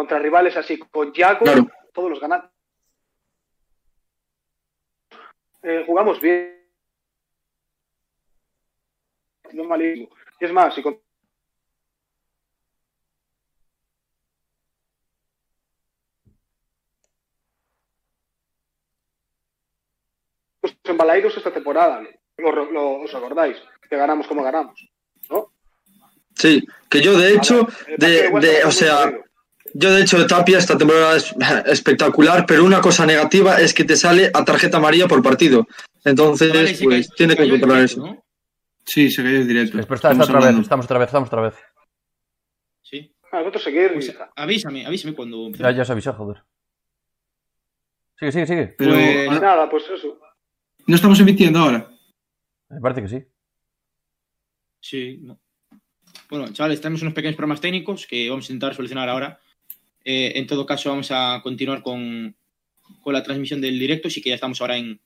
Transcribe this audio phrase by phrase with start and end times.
[0.00, 1.44] contra rivales así, con Yago,
[1.92, 2.48] todos los ganamos.
[5.62, 6.58] Eh, jugamos bien.
[9.52, 10.08] No malísimo.
[10.40, 10.98] Y es más, si con
[20.84, 22.02] en Balaidos esta temporada.
[22.38, 23.58] Lo, ¿Os acordáis?
[23.86, 24.80] Que ganamos como ganamos.
[25.28, 25.52] ¿no?
[26.34, 27.66] Sí, que yo de hecho,
[27.98, 29.12] de, o sea,
[29.74, 31.34] yo de hecho de Tapia esta temporada es
[31.66, 35.66] espectacular, pero una cosa negativa es que te sale a tarjeta amarilla por partido.
[36.04, 38.24] Entonces, pues tiene que controlar eso.
[38.84, 39.78] Sí, se cayó directo.
[39.78, 41.54] Está, otra vez, estamos otra vez, estamos otra vez.
[42.82, 43.14] Sí.
[43.30, 43.92] A nosotros seguir.
[43.92, 45.50] Pues, avísame, avísame cuando.
[45.52, 46.42] Ya, ya se avisó, joder.
[48.18, 48.66] Sigue, sigue, sigue.
[48.76, 50.18] Pues nada, pues eso.
[50.86, 51.90] ¿No estamos emitiendo ahora?
[52.68, 53.24] Me parece que sí.
[54.80, 55.22] Sí.
[56.28, 59.40] Bueno, chavales, tenemos unos pequeños problemas técnicos que vamos a intentar solucionar ahora.
[60.04, 62.34] Eh, en todo caso, vamos a continuar con,
[63.06, 65.00] la transmisión del directo, sí que ya estamos ahora en,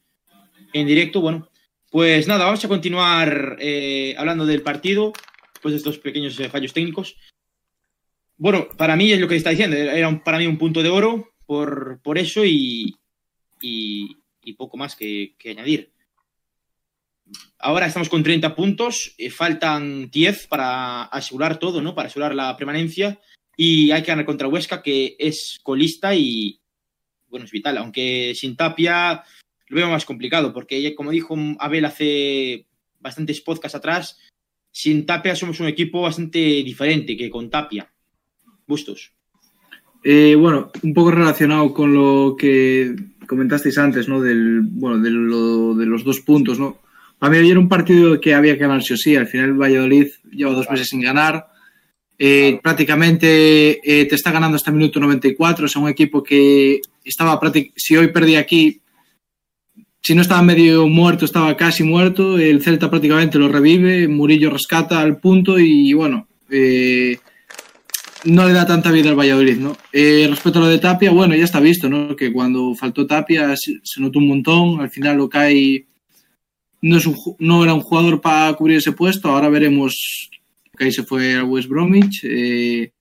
[0.72, 1.20] directo.
[1.20, 1.48] Bueno,
[1.90, 5.12] pues nada, vamos a continuar eh, hablando del partido,
[5.52, 7.16] después de estos pequeños eh, fallos técnicos.
[8.36, 11.32] Bueno, para mí es lo que está diciendo, era para mí un punto de oro
[11.46, 12.96] por, por eso y,
[13.60, 15.92] y poco más que, añadir.
[17.58, 21.94] Ahora estamos con 30 puntos, faltan 10 para asegurar todo, ¿no?
[21.94, 23.18] Para asegurar la permanencia
[23.56, 26.60] y hay que ganar contra Huesca, que es colista y,
[27.28, 29.22] bueno, es vital, aunque sin Tapia
[29.68, 32.66] lo veo más complicado, porque como dijo Abel hace
[33.00, 34.18] bastantes podcasts atrás,
[34.70, 37.90] sin Tapia somos un equipo bastante diferente que con Tapia.
[38.66, 39.12] Bustos.
[40.02, 42.94] Eh, bueno, un poco relacionado con lo que
[43.26, 44.20] comentasteis antes, ¿no?
[44.20, 45.10] Del, bueno, de,
[45.86, 46.80] los dos puntos, ¿no?
[47.20, 49.16] A mí era un partido que había que ganar sí o sí.
[49.16, 51.46] Al final Valladolid lleva dos meses sin ganar.
[52.18, 55.66] Eh, prácticamente eh, te está ganando hasta el minuto 94.
[55.66, 57.40] O sea, un equipo que estaba.
[57.76, 58.80] Si hoy perdí aquí,
[60.02, 62.38] si no estaba medio muerto, estaba casi muerto.
[62.38, 64.08] El Celta prácticamente lo revive.
[64.08, 66.28] Murillo rescata al punto y bueno...
[66.50, 67.18] Eh,
[68.24, 69.76] no le da tanta vida al Valladolid, ¿no?
[69.92, 72.16] Respecto a lo de Tapia, bueno, ya está visto, ¿no?
[72.16, 75.84] Que cuando faltó Tapia se, notó un montón, al final lo cae
[76.84, 80.30] no, es un, no era un jugador para cubrir ese puesto, ahora veremos
[80.76, 82.92] que ahí se fue al West Bromwich, eh,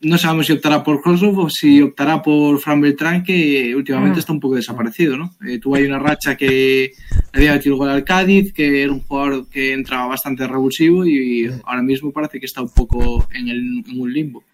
[0.00, 4.20] no sabemos si optará por Kosovo o si optará por Fran Beltrán, que últimamente mm.
[4.20, 5.34] está un poco desaparecido, ¿no?
[5.46, 6.92] Eh, tuvo ahí una racha que
[7.32, 11.82] había metido gol al Cádiz, que era un jugador que entraba bastante revulsivo y ahora
[11.82, 14.44] mismo parece que está un poco en, el, un limbo.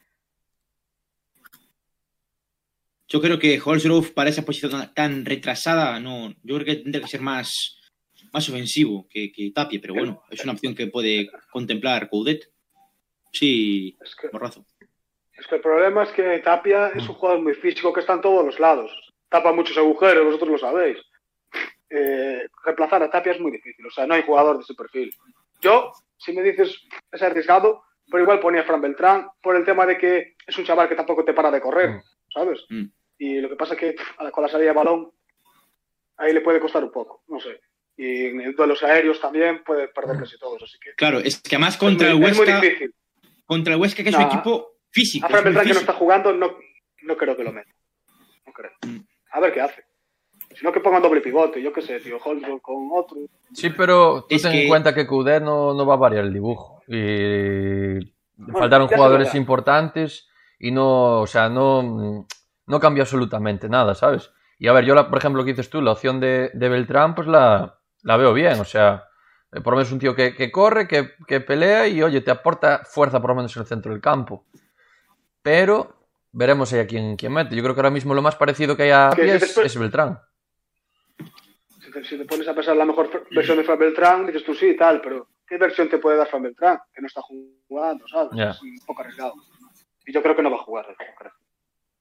[3.06, 7.10] Yo creo que Holzroof para esa posición tan retrasada, no, yo creo que tendría que
[7.10, 7.76] ser más,
[8.32, 12.50] más ofensivo que, que Tapie, pero bueno, es una opción que puede contemplar Coudet.
[13.32, 13.96] Sí,
[14.32, 14.64] borrazo.
[15.32, 18.20] Es que el problema es que Tapia es un jugador muy físico que está en
[18.20, 18.90] todos los lados.
[19.28, 20.98] Tapa muchos agujeros, vosotros lo sabéis.
[21.88, 25.12] Eh, reemplazar a Tapia es muy difícil, o sea, no hay jugador de ese perfil.
[25.60, 26.76] Yo, si me dices
[27.10, 30.64] es arriesgado, pero igual ponía a Fran Beltrán por el tema de que es un
[30.64, 32.02] chaval que tampoco te para de correr, mm.
[32.32, 32.64] ¿sabes?
[32.68, 32.84] Mm.
[33.18, 33.96] Y lo que pasa es que
[34.32, 35.10] con la salida de balón,
[36.16, 37.60] ahí le puede costar un poco, no sé.
[38.02, 40.94] Y en duelos aéreos también puede perder casi todos, así que...
[40.94, 42.62] Claro, es que además contra el Huesca...
[43.44, 45.26] Contra el Huesca, que es un equipo físico.
[45.26, 46.56] A Fran Beltrán que no está jugando, no,
[47.02, 47.70] no creo que lo meta.
[48.46, 48.70] No creo.
[48.86, 49.00] Mm.
[49.32, 49.84] A ver qué hace.
[50.56, 53.18] Si no, que pongan doble pivote, yo qué sé, tío, Holzbrook con otro.
[53.52, 56.82] Sí, pero tú ten en cuenta que Coudet no, no va a variar el dibujo.
[56.88, 58.14] Y
[58.50, 60.26] faltaron jugadores importantes
[60.58, 62.26] y no, o sea, no,
[62.66, 64.32] no cambia absolutamente nada, ¿sabes?
[64.58, 66.68] Y a ver, yo, la, por ejemplo, lo que dices tú, la opción de, de
[66.70, 69.04] Beltrán, pues la, la, veo bien, o sea,
[69.50, 72.30] por lo menos es un tío que, que corre, que, que, pelea y, oye, te
[72.30, 74.46] aporta fuerza por lo menos en el centro del campo
[75.42, 75.94] pero
[76.32, 77.56] veremos ahí a quién, quién mete.
[77.56, 80.20] Yo creo que ahora mismo lo más parecido que hay a pies es Beltrán.
[82.04, 84.76] Si te, pones a pensar la mejor versión de Fran Beltrán, dices tú sí y
[84.76, 86.78] tal, pero ¿qué versión te puede dar Fran Beltrán?
[86.94, 88.30] Que no está jugando, ¿sabes?
[88.38, 89.34] Es un poco arriesgado.
[90.06, 90.86] Y yo creo que no va a jugar,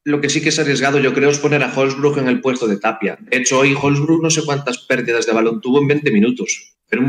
[0.06, 2.68] Lo que sí que es arriesgado, yo creo, es poner a Holzbrook en el puesto
[2.68, 3.18] de Tapia.
[3.20, 6.76] De hecho, hoy Holzbrook no sé cuántas pérdidas de balón tuvo en 20 minutos.
[6.88, 7.04] Pero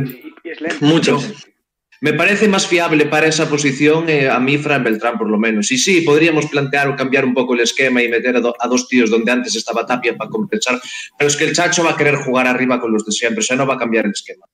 [0.80, 1.46] muchas.
[2.02, 5.70] Me parece más fiable para esa posición eh, a mí Fran Beltrán, por lo menos.
[5.70, 9.10] Y sí, podríamos plantear o cambiar un poco el esquema y meter a, dos tíos
[9.10, 10.80] donde antes estaba Tapia para compensar.
[11.18, 13.42] Pero es que el Chacho va a querer jugar arriba con los de siempre, o
[13.42, 14.46] sea, no va a cambiar el esquema.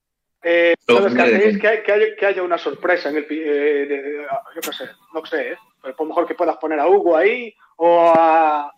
[0.42, 3.26] Eh, ¿sabes que, haya, una sorpresa en el.
[3.30, 4.84] Eh, yo qué sé,
[5.14, 5.56] no sé, ¿eh?
[5.82, 8.72] Pero por lo mejor que puedas poner a Hugo ahí o a.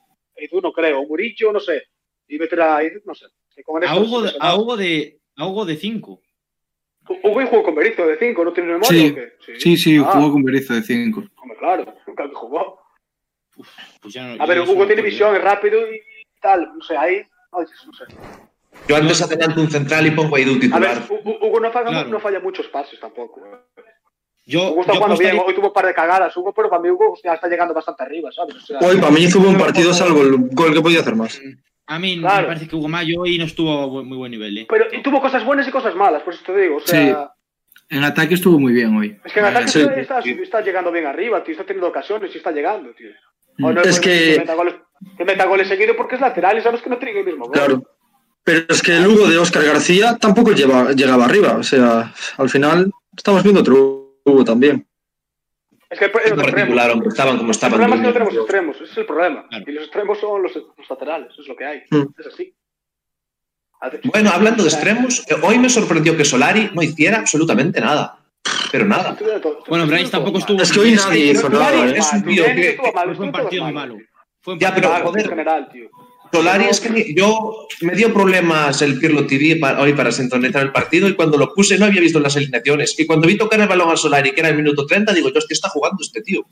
[0.50, 1.84] tú no creo, Murillo, no sé.
[2.28, 2.80] Y meter a.
[3.04, 3.26] No sé.
[3.86, 5.20] A Hugo, a Hugo de.
[5.36, 6.20] A Hugo de 5.
[7.22, 9.30] Hugo jugó con Berizzo de 5, ¿no tiene memoria?
[9.40, 10.10] Sí, sí, sí, ah.
[10.12, 11.24] jugó con Berizzo de 5.
[11.58, 12.80] Claro, nunca jugó.
[14.00, 16.00] pues ya no, a ver, Hugo tiene visión, es rápido y
[16.40, 16.70] tal.
[16.76, 17.22] No sé, ahí.
[17.52, 18.04] No, no sé.
[18.86, 20.84] Yo antes adelanto un central y pongo a Edu titular.
[20.84, 23.40] A ver, Hugo no falla, no falla muchos pases tampoco.
[24.48, 26.88] Yo, Hugo está jugando bien, hoy tuvo un par de cagadas, Hugo, pero para mí
[26.88, 28.56] Hugo ya está llegando bastante arriba, ¿sabes?
[28.80, 31.38] hoy para mí hizo un partido salvo el gol que podía hacer más.
[31.86, 34.56] A mí me parece que Hugo Mayo hoy no estuvo muy buen nivel.
[34.56, 34.66] ¿eh?
[34.66, 36.76] Pero tuvo cosas buenas y cosas malas, por eso te digo.
[36.76, 37.94] O sea, sí.
[37.94, 39.18] En ataque estuvo muy bien hoy.
[39.22, 39.86] Es que en ataque sí.
[39.96, 41.52] está, está, llegando bien arriba, tío.
[41.52, 43.10] Está teniendo ocasiones y está llegando, tío.
[43.62, 44.32] O no es, que...
[44.32, 44.74] Que meta, goles,
[45.16, 47.52] que meta goles seguidos porque es lateral y sabes que no tiene el mismo gol.
[47.52, 47.82] Claro.
[48.44, 51.56] Pero es que el Hugo de Oscar García tampoco lleva, llegaba arriba.
[51.56, 54.86] O sea, al final estamos viendo otro Hugo también.
[55.90, 57.80] Es que el, es particular, aunque estaban como estaban.
[57.80, 59.46] El problema es que no tenemos extremos, ese es el problema.
[59.50, 61.82] Y los extremos son los, los laterales, es lo que hay.
[61.90, 62.04] Mm.
[62.18, 62.54] Es así.
[64.12, 68.18] Bueno, hablando de extremos, eh, hoy me sorprendió que Solari no hiciera absolutamente nada.
[68.70, 69.16] Pero nada.
[69.68, 70.60] Bueno, Bryce tampoco estuvo.
[70.62, 71.86] Es que hoy nadie hizo nada.
[71.86, 72.78] Es un tío que.
[73.14, 73.96] Fue un partido muy malo.
[74.58, 75.28] Ya, pero joder.
[75.28, 75.88] General, tío.
[76.32, 81.08] Solari es que yo me dio problemas el Pirlo TV hoy para sintonizar el partido
[81.08, 82.98] y cuando lo puse no había visto las alineaciones.
[82.98, 85.38] Y cuando vi tocar el balón a Solari, que era el minuto 30, digo, yo,
[85.38, 86.46] es que está jugando este tío.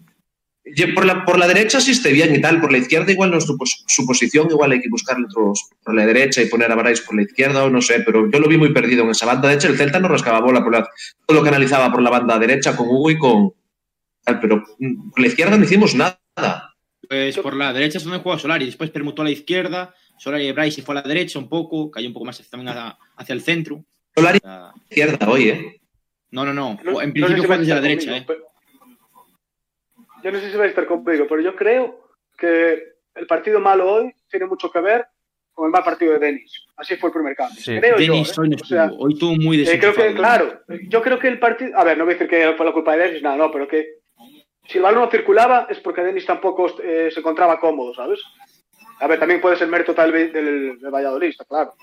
[0.94, 3.38] Por la, por la derecha sí esté bien y tal, por la izquierda igual no
[3.38, 7.00] es su, posición, igual hay que buscarle otros por la derecha y poner a Barais
[7.02, 9.48] por la izquierda o no sé, pero yo lo vi muy perdido en esa banda
[9.48, 9.68] derecha.
[9.68, 10.82] El Celta no rascaba bola, por la,
[11.24, 13.52] todo lo que analizaba por la banda derecha con Hugo y con...
[14.24, 16.18] Pero por la izquierda no hicimos nada.
[17.08, 20.52] Pues por la derecha es donde juega Solari, después permutó a la izquierda, Solari y
[20.52, 22.74] Bryce fue a la derecha un poco, cayó un poco más también
[23.16, 23.84] hacia, el centro.
[24.14, 25.80] Solari la izquierda hoy, ¿eh?
[26.30, 28.26] No, no, no, en principio fue desde la derecha, ¿eh?
[30.22, 32.82] Yo no sé si vais a estar conmigo, pero yo creo que
[33.14, 35.06] el partido malo hoy tiene mucho que ver
[35.52, 36.66] con el mal partido de Denis.
[36.76, 37.62] Así fue el primer cambio.
[37.62, 37.78] Sí.
[37.78, 38.88] Creo Denis yo, ¿eh?
[38.90, 41.78] hoy, hoy tuvo muy eh, creo que, claro, yo creo que el partido...
[41.78, 43.66] A ver, no voy a decir que fue la culpa de Denis, nada, no, pero
[43.68, 44.00] que
[44.68, 48.20] si el balón no circulaba es porque Denis tampoco eh, se encontraba cómodo, ¿sabes?
[49.00, 51.74] A ver, también puede ser mérito tal del, del, del Valladolid, claro.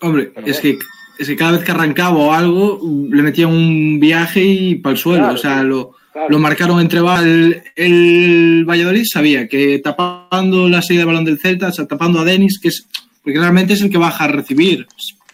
[0.00, 0.78] Hombre, es, que,
[1.18, 2.80] es que cada vez que arrancaba o algo,
[3.10, 5.28] le metían un viaje y para el suelo.
[5.28, 5.94] o sea, lo,
[6.28, 11.68] lo, marcaron entre el, el, Valladolid, sabía que tapando la salida de balón del Celta,
[11.68, 12.86] o sea, tapando a Denis, que es.
[13.22, 14.86] Porque realmente es el que baja a recibir.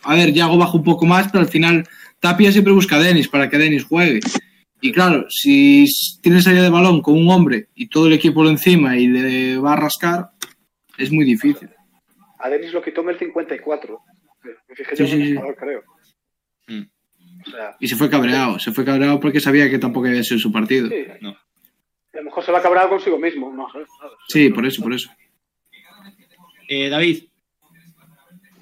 [0.02, 1.86] A ver, Yago baja un poco más, pero al final
[2.18, 4.20] Tapia siempre busca a Denis para que Denis juegue.
[4.84, 5.86] Y claro, si
[6.20, 9.56] tiene salida de balón con un hombre y todo el equipo lo encima y le
[9.56, 10.32] va a rascar,
[10.98, 11.70] es muy difícil.
[12.38, 13.98] A Denis lo quitó en el 54.
[14.42, 15.84] Me fijé yo sí, sí, creo.
[16.68, 16.82] Mm.
[17.46, 20.38] O sea, y se fue cabreado, se fue cabreado porque sabía que tampoco había sido
[20.38, 20.88] su partido.
[20.90, 21.06] Sí.
[21.22, 21.30] No.
[21.30, 23.66] A lo mejor se va cabreado consigo mismo, no,
[24.28, 25.08] Sí, por eso, por eso.
[26.68, 27.24] Eh, David,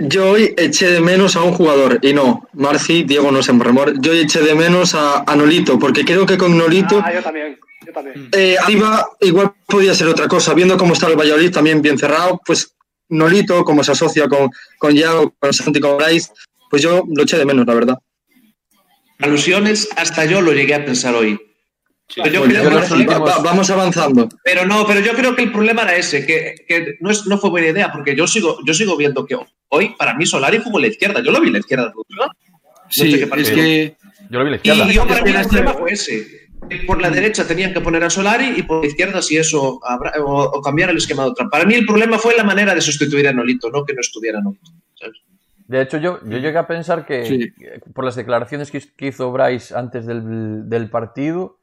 [0.08, 4.00] yo hoy eché de menos a un jugador, y no, Marci, Diego no se remor.
[4.00, 7.02] Yo eché de menos a, Nolito, porque creo que con Nolito.
[7.04, 8.28] Ah, yo también, yo también.
[8.32, 10.54] Eh, arriba igual podía ser otra cosa.
[10.54, 12.74] Viendo cómo está el Valladolid también bien cerrado, pues
[13.08, 16.30] Nolito, como se asocia con, con Yago, con Santi, con Bryce,
[16.70, 17.98] pues yo lo eché de menos, la verdad.
[19.18, 21.38] Alusiones, hasta yo lo llegué a pensar hoy
[23.42, 24.28] vamos avanzando.
[24.44, 27.68] Pero no, pero yo creo que el problema era ese, que, no, no, fue buena
[27.68, 29.36] idea, porque yo sigo, yo sigo viendo que
[29.68, 31.20] hoy, para mí, Solari jugó la izquierda.
[31.20, 31.92] Yo lo vi la izquierda.
[32.90, 33.96] Sí, es que...
[34.30, 34.84] Yo lo vi la izquierda.
[34.90, 36.42] Y yo para mí el problema fue ese.
[36.86, 39.80] Por la derecha tenían que poner a Solari y por la izquierda, si eso,
[40.24, 41.48] o, cambiar el esquema de otra.
[41.48, 44.40] Para mí el problema fue la manera de sustituir a Nolito, no que no estuviera
[44.40, 44.70] Nolito.
[45.66, 47.52] De hecho, yo, yo llegué a pensar que,
[47.94, 51.58] por las declaraciones que, hizo Bryce antes del, del partido,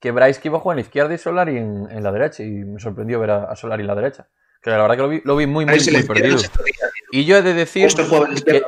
[0.00, 2.42] que Bryce que iba a jugar en la izquierda y Solari en, en la derecha.
[2.42, 4.28] Y me sorprendió ver a, Solari en la derecha.
[4.62, 6.38] Que la verdad que lo vi, lo vi muy, muy, muy perdido.
[7.10, 7.88] Y yo he de decir.
[8.44, 8.62] Que,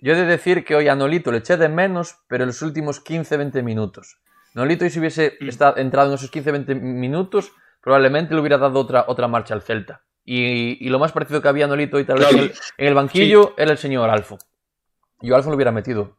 [0.00, 2.62] yo he de decir que hoy a Nolito le eché de menos, pero en los
[2.62, 4.18] últimos 15-20 minutos.
[4.54, 5.48] Nolito, y si hubiese mm.
[5.48, 10.02] estado, entrado en esos 15-20 minutos, probablemente le hubiera dado otra, otra marcha al Celta.
[10.24, 12.32] Y, y lo más parecido que había Nolito y tal vez
[12.76, 14.38] en, el, banquillo era el señor Alfo.
[15.20, 16.16] Yo Alfo lo hubiera metido,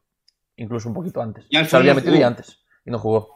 [0.56, 1.46] incluso un poquito antes.
[1.50, 3.36] Y Se lo había metido y antes, y no jugó.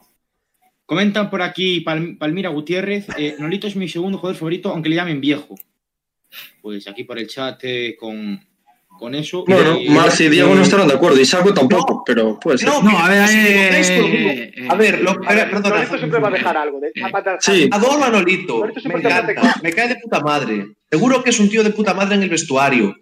[0.88, 5.20] Comentan por aquí Palmira Gutiérrez, eh, Nolito es mi segundo jugador favorito, aunque le llamen
[5.20, 5.54] viejo.
[6.62, 8.40] Pues aquí por el chat eh, con,
[8.98, 9.44] con eso.
[9.46, 12.70] Bueno, eh, Marci y Diego no estarán de acuerdo, y Saco tampoco, pero puede ser.
[12.70, 13.20] No, no a ver,
[14.66, 15.68] a ver, lo, perdona.
[15.76, 16.80] Nolito siempre va a dejar algo.
[16.80, 16.90] De,
[17.40, 17.68] sí.
[17.70, 20.68] Adoro a Nolito, me encanta, me cae de puta madre.
[20.90, 22.96] Seguro que es un tío de puta madre en el vestuario.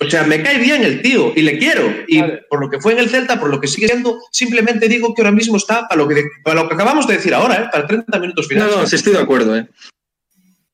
[0.00, 1.88] O sea, me cae bien el tío y le quiero.
[2.08, 5.14] Y por lo que fue en el Celta, por lo que sigue siendo, simplemente digo
[5.14, 7.68] que ahora mismo está para lo que, para lo que acabamos de decir ahora, ¿eh?
[7.70, 8.74] para 30 minutos finales.
[8.74, 9.56] No, no, sí estoy de acuerdo.
[9.56, 9.68] ¿eh?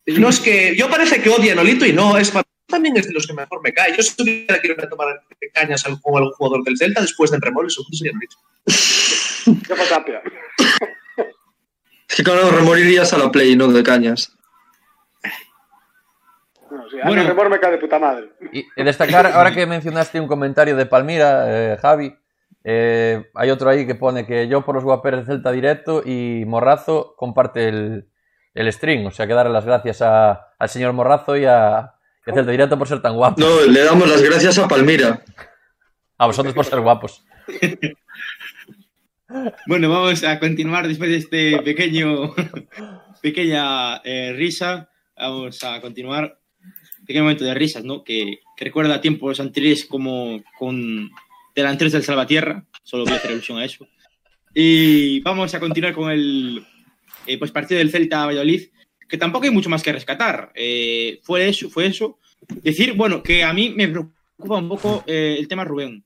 [0.07, 3.07] No es que yo parece que odia a Nolito y no, es para también es
[3.07, 3.95] de los que mejor me cae.
[3.95, 7.39] Yo si tuviera que ir a tomar cañas con algún jugador del Celta después de
[7.39, 8.37] Remol, segundo sería Nolito.
[9.69, 10.23] Yo Tapia.
[12.09, 14.33] Es que claro, remorirías a la play, no de cañas.
[17.05, 18.31] Bueno, me cae de puta madre.
[18.53, 22.15] Y, destacar, ahora que mencionaste un comentario de Palmira, eh, Javi,
[22.65, 26.45] eh, hay otro ahí que pone que yo por los guaperes de Celta directo y
[26.47, 28.09] Morrazo comparte el,
[28.55, 29.07] el string.
[29.07, 31.95] O sea, que darle las gracias al señor Morrazo y a,
[32.25, 33.41] Celta directo por ser tan guapo.
[33.41, 35.23] No, le damos las gracias a Palmira.
[36.19, 37.25] A vosotros por ser guapos.
[39.67, 42.33] bueno, vamos a continuar después de este pequeño
[43.23, 44.89] pequeña eh, risa.
[45.17, 46.39] Vamos a continuar.
[47.07, 48.05] Pequeño momento de risas, ¿no?
[48.05, 51.11] Que, que recuerda tiempos anteriores como con
[51.55, 53.87] delanteros del Salvatierra, solo voy a hacer alusión a eso.
[54.55, 56.65] Y vamos a continuar con el
[57.27, 58.69] eh, pues partido del Celta Valladolid,
[59.09, 60.53] que tampoco hay mucho más que rescatar.
[60.55, 62.19] Eh, fue eso, fue eso.
[62.63, 66.05] Decir, bueno, que a mí me preocupa un poco eh, el tema Rubén.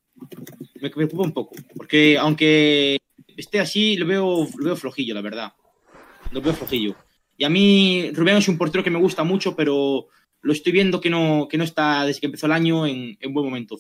[0.81, 2.99] Me preocupa un poco, porque aunque
[3.37, 5.53] esté así, lo veo, lo veo flojillo, la verdad.
[6.31, 6.95] Lo veo flojillo.
[7.37, 10.09] Y a mí Rubén es un portero que me gusta mucho, pero
[10.43, 13.33] lo estoy viendo que no, que no está desde que empezó el año en, en
[13.33, 13.77] buen momento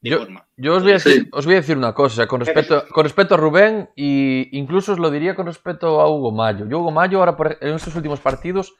[0.00, 3.34] yo, os, voy a decir, os voy a decir una cosa, con respecto, con respecto
[3.34, 6.66] a Rubén, e incluso os lo diría con respecto a Hugo Mayo.
[6.68, 8.74] Yo, Hugo Mayo, ahora en estos últimos partidos,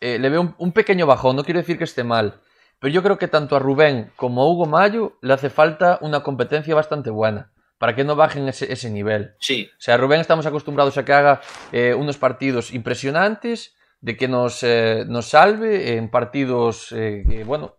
[0.00, 2.40] eh, le veo un, pequeño bajón, no quiero decir que esté mal,
[2.80, 6.20] pero yo creo que tanto a Rubén como a Hugo Mayo le hace falta una
[6.24, 9.34] competencia bastante buena para que no bajen ese, ese nivel.
[9.38, 9.68] Sí.
[9.72, 11.42] O sea, a Rubén estamos acostumbrados a que haga
[11.72, 17.76] eh, unos partidos impresionantes, de que nos, eh, nos salve en partidos que, bueno,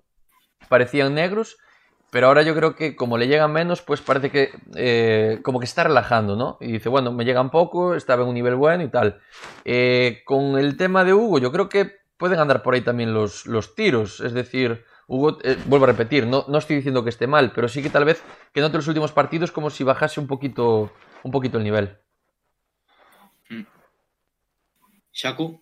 [0.70, 1.58] parecían negros
[2.10, 5.66] pero ahora yo creo que como le llegan menos, pues parece que eh, como que
[5.66, 6.58] está relajando, ¿no?
[6.62, 9.20] Y dice, bueno, me llegan poco, estaba en un nivel bueno y tal.
[9.66, 13.46] Eh, con el tema de Hugo, yo creo que pueden andar por ahí también los,
[13.46, 14.22] los tiros.
[14.22, 17.68] Es decir, Hugo, eh, vuelvo a repetir, no, no estoy diciendo que esté mal, pero
[17.68, 20.92] sí que tal vez que note los últimos partidos como si bajase un poquito,
[21.24, 21.98] un poquito el nivel.
[25.12, 25.62] Shaku.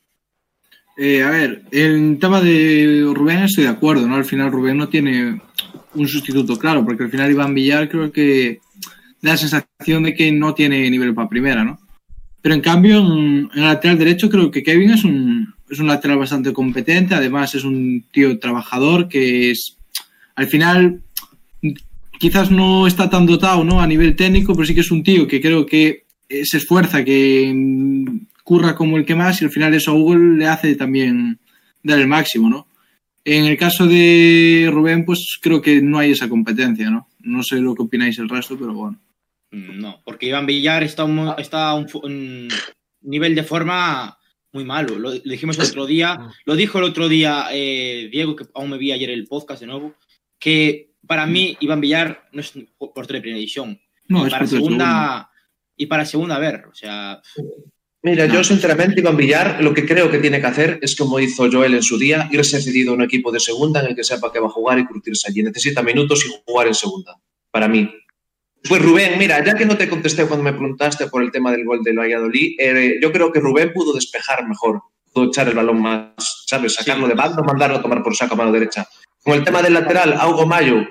[0.97, 4.15] A ver, el tema de Rubén estoy de acuerdo, ¿no?
[4.15, 5.41] Al final Rubén no tiene
[5.93, 8.59] un sustituto claro, porque al final Iván Villar creo que
[9.21, 11.79] da la sensación de que no tiene nivel para primera, ¿no?
[12.41, 16.19] Pero en cambio, en, el lateral derecho creo que Kevin es un, es un lateral
[16.19, 19.77] bastante competente, además es un tío trabajador que es,
[20.35, 21.01] al final,
[22.19, 23.81] quizás no está tan dotado ¿no?
[23.81, 26.05] a nivel técnico, pero sí que es un tío que creo que
[26.43, 27.53] se esfuerza, que
[28.45, 31.39] curra como el que más y al final eso a Google le hace también
[31.81, 32.67] dar el máximo, ¿no?
[33.25, 37.09] En el caso de Rubén, pues creo que no hay esa competencia, ¿no?
[37.19, 39.01] No sé lo que opináis el resto, pero bueno.
[39.49, 42.47] Mm, no, porque Iván Villar está a un, está un,
[43.01, 44.19] nivel de forma
[44.51, 44.99] muy malo.
[44.99, 48.77] Lo, dijimos el otro día, lo dijo el otro día eh, Diego, que aún me
[48.77, 49.95] vi ayer el podcast de nuevo,
[50.37, 53.81] que para mí Iván Villar no es portero de primera edición.
[54.07, 55.31] No, es para segunda
[55.75, 57.21] y para segunda a ver, o sea,
[58.05, 61.49] Mira, yo sinceramente, Iván Villar, lo que creo que tiene que hacer es como hizo
[61.51, 64.31] Joel en su día, irse cedido a un equipo de segunda en el que sepa
[64.31, 65.41] que va a jugar y curtirse allí.
[65.41, 67.17] Necesita minutos y jugar en segunda,
[67.49, 67.91] para mí.
[68.69, 71.65] Pues Rubén, mira, ya que no te contesté cuando me preguntaste por el tema del
[71.65, 75.81] gol del Valladolid, eh, yo creo que Rubén pudo despejar mejor, pudo echar el balón
[75.81, 76.11] más,
[76.45, 76.75] ¿sabes?
[76.75, 78.87] Sacarlo de bando, mandarlo a tomar por saco a mano derecha.
[79.23, 80.85] Con el tema del lateral, Augo Mayo,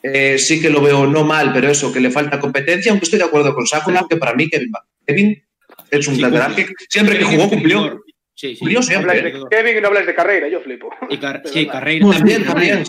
[0.00, 3.18] eh, sí que lo veo no mal, pero eso, que le falta competencia, aunque estoy
[3.18, 4.70] de acuerdo con Saco, que para mí Kevin,
[5.04, 5.42] Kevin
[5.92, 8.02] es un lateral que siempre que jugó cumplió.
[8.34, 8.94] Sí, sí.
[8.94, 10.90] Hablas de Kevin y no hablas de carrera, yo flipo.
[11.10, 12.44] Y sí, carrera también.
[12.44, 12.84] también,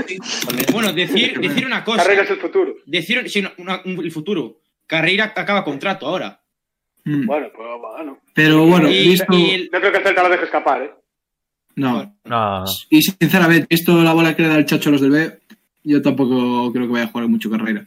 [0.71, 2.01] Bueno, decir, decir una cosa.
[2.01, 2.75] Carrera es el futuro.
[2.85, 3.43] Decir sí,
[3.85, 4.61] el futuro.
[4.87, 6.41] Carrera acaba contrato ahora.
[7.03, 7.25] Mm.
[7.25, 8.19] Bueno, pues bueno.
[8.33, 9.25] Pero bueno, visto...
[9.29, 10.91] no creo que el Celta lo deje escapar, ¿eh?
[11.75, 12.15] No.
[12.23, 12.63] no.
[12.89, 15.39] Y sinceramente, visto la bola que le da el chacho a los del B,
[15.83, 17.85] yo tampoco creo que vaya a jugar mucho carrera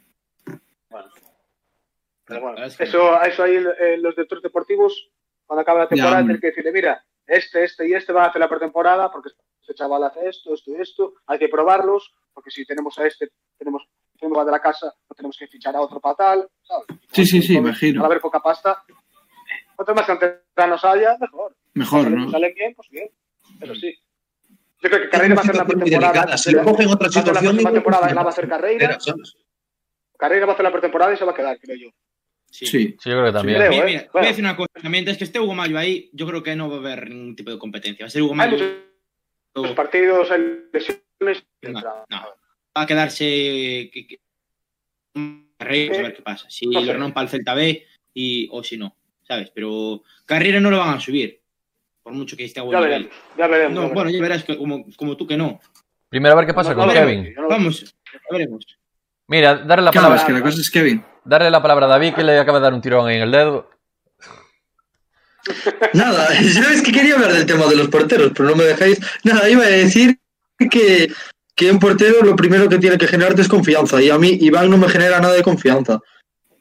[2.78, 5.11] eso, eso ahí en los directores deportivos,
[5.47, 8.40] cuando acaba la temporada, tienen que decirle, mira, este, este y este van a hacer
[8.40, 9.30] la pretemporada porque
[9.61, 13.30] este chaval hace esto, esto y esto, hay que probarlos, porque si tenemos a este,
[13.59, 16.87] tenemos tenemos de la casa, no tenemos que fichar a otro para tal, ¿sabes?
[17.12, 18.00] Sí, sí, sí, imagino.
[18.00, 18.83] Para ver poca pasta,
[19.75, 21.54] cuanto más canteranos haya, mejor.
[21.75, 22.30] Mejor, ¿no?
[22.30, 23.11] sale bien, pues bien,
[23.61, 23.95] pero sí.
[24.80, 26.37] Yo creo que Carreira va a hacer la pretemporada.
[26.37, 27.56] Si lo cogen otra situación...
[27.62, 28.99] La temporada la va a hacer Carreira.
[30.18, 31.88] Carreira va a hacer la pretemporada y se va a quedar, creo yo.
[32.64, 32.66] Sí.
[32.66, 32.96] sí.
[33.04, 33.60] yo creo que también.
[33.62, 34.08] ¿eh?
[34.12, 36.68] Voy a decir una cosa, mientras que esté Hugo Mayo ahí, yo creo que no
[36.68, 38.04] va a haber ningún tipo de competencia.
[38.04, 38.56] Va a ser Hugo Mayo.
[39.54, 41.44] Los partidos, hay lesiones.
[41.62, 43.90] No, Va a quedarse.
[45.14, 45.20] a
[45.62, 46.48] ver qué pasa.
[46.50, 49.50] Si lo renompa para el Celta B y, o si no, ¿sabes?
[49.54, 51.40] Pero Carrera no lo van a subir.
[52.02, 53.75] Por mucho que esté a buen ya Veremos, ya veremos.
[53.75, 55.58] No, bueno, ya verás como, como tú que no.
[56.08, 57.34] Primero a ver qué pasa con Kevin.
[57.48, 58.64] Vamos, ya veremos.
[59.26, 60.25] Mira, darle la palabra.
[60.25, 61.02] que la cosa es Kevin.
[61.26, 63.68] Darle la palabra a David que le acaba de dar un tirón en el dedo.
[65.92, 68.99] Nada, sabes que quería hablar del tema de los porteros, pero no me dejáis.
[69.25, 70.18] Nada, iba a decir
[70.71, 71.11] que
[71.56, 74.00] que un portero lo primero que tiene que generarte es confianza.
[74.00, 75.99] Y a mí Iván no me genera nada de confianza.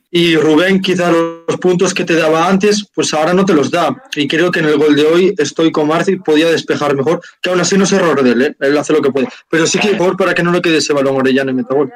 [0.10, 3.93] Y Rubén quizá los puntos que te daba antes, pues ahora no te los da.
[4.15, 7.50] Y creo que en el gol de hoy estoy con Marci, podía despejar mejor, que
[7.50, 8.55] aún así no es error de él, ¿eh?
[8.62, 9.27] él hace lo que puede.
[9.50, 11.91] Pero sí que mejor para que no le quede ese balón Orellana en metagol.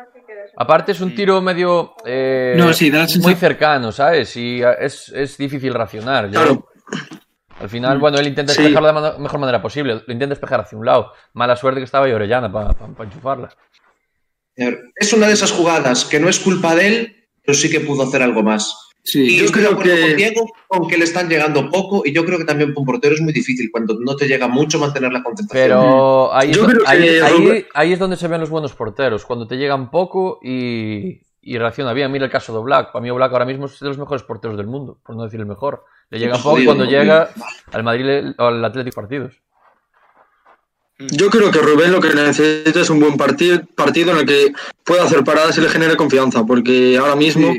[0.62, 2.62] Aparte es un tiro medio eh,
[3.22, 4.36] muy cercano, ¿sabes?
[4.36, 6.30] Y es, es difícil racionar.
[6.30, 6.68] Claro.
[7.62, 9.94] Al final, bueno, él intenta despejarlo de la mejor manera posible.
[9.94, 11.14] Lo intenta despejar hacia un lado.
[11.32, 12.76] Mala suerte que estaba ahí Orellana para
[13.06, 13.50] enchufarla.
[14.96, 18.04] Es una de esas jugadas que no es culpa de él, pero sí que pudo
[18.04, 18.89] hacer algo más.
[19.10, 22.38] Sí, y yo creo que con Diego, aunque le están llegando poco, y yo creo
[22.38, 25.24] que también para un portero es muy difícil cuando no te llega mucho mantener la
[25.24, 25.68] concentración.
[25.68, 31.94] Pero ahí, es, donde se ven los buenos porteros, cuando te llegan poco y, reacciona
[31.94, 32.12] bien.
[32.12, 32.92] Mira el caso de Black.
[32.92, 35.40] Para mí, Black ahora mismo es de los mejores porteros del mundo, por no decir
[35.40, 35.86] el mejor.
[36.12, 37.32] Le llega poco cuando llega
[37.72, 39.42] al Madrid o al Atlético partidos.
[41.00, 44.54] Yo creo que Rubén lo que necesita es un buen partido, partido en el que
[44.84, 47.54] pueda hacer paradas y le genere confianza, porque ahora mismo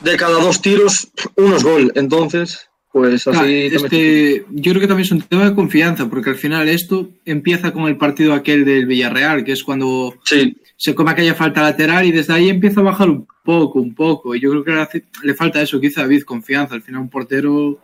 [0.00, 1.92] de cada dos tiros, uno es gol.
[1.94, 3.68] Entonces, pues así.
[3.72, 7.72] este, yo creo que también es un tema de confianza, porque al final esto empieza
[7.72, 10.14] con el partido aquel del Villarreal, que es cuando
[10.76, 14.34] se come aquella falta lateral y desde ahí empieza a bajar un poco, un poco.
[14.34, 16.74] Y yo creo que le falta eso, quizá David, confianza.
[16.74, 17.78] Al final, un portero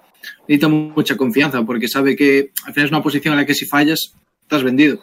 [0.47, 3.67] necesita mucha confianza, porque sabe que al final es una posición en la que si
[3.67, 5.01] fallas, estás vendido.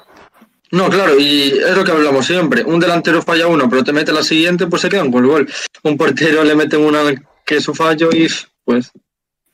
[0.76, 2.62] No, claro, y es lo que hablamos siempre.
[2.62, 5.50] Un delantero falla uno, pero te mete la siguiente, pues se quedan con el gol.
[5.84, 7.00] Un portero le mete una
[7.46, 8.28] que es su fallo y
[8.66, 8.92] pues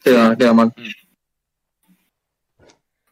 [0.04, 0.74] queda, queda mal.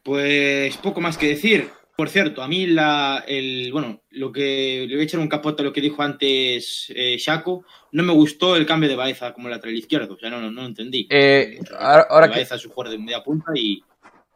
[0.02, 1.70] Pues poco más que decir.
[1.96, 5.62] Por cierto, a mí la, el, bueno, lo que le voy a echar un capote
[5.62, 9.50] a lo que dijo antes eh, Shaco, no me gustó el cambio de Baeza como
[9.50, 11.06] lateral izquierdo, o sea, no, no, no entendí.
[11.10, 13.84] Eh, ahora, Baeza es su jugador de media punta y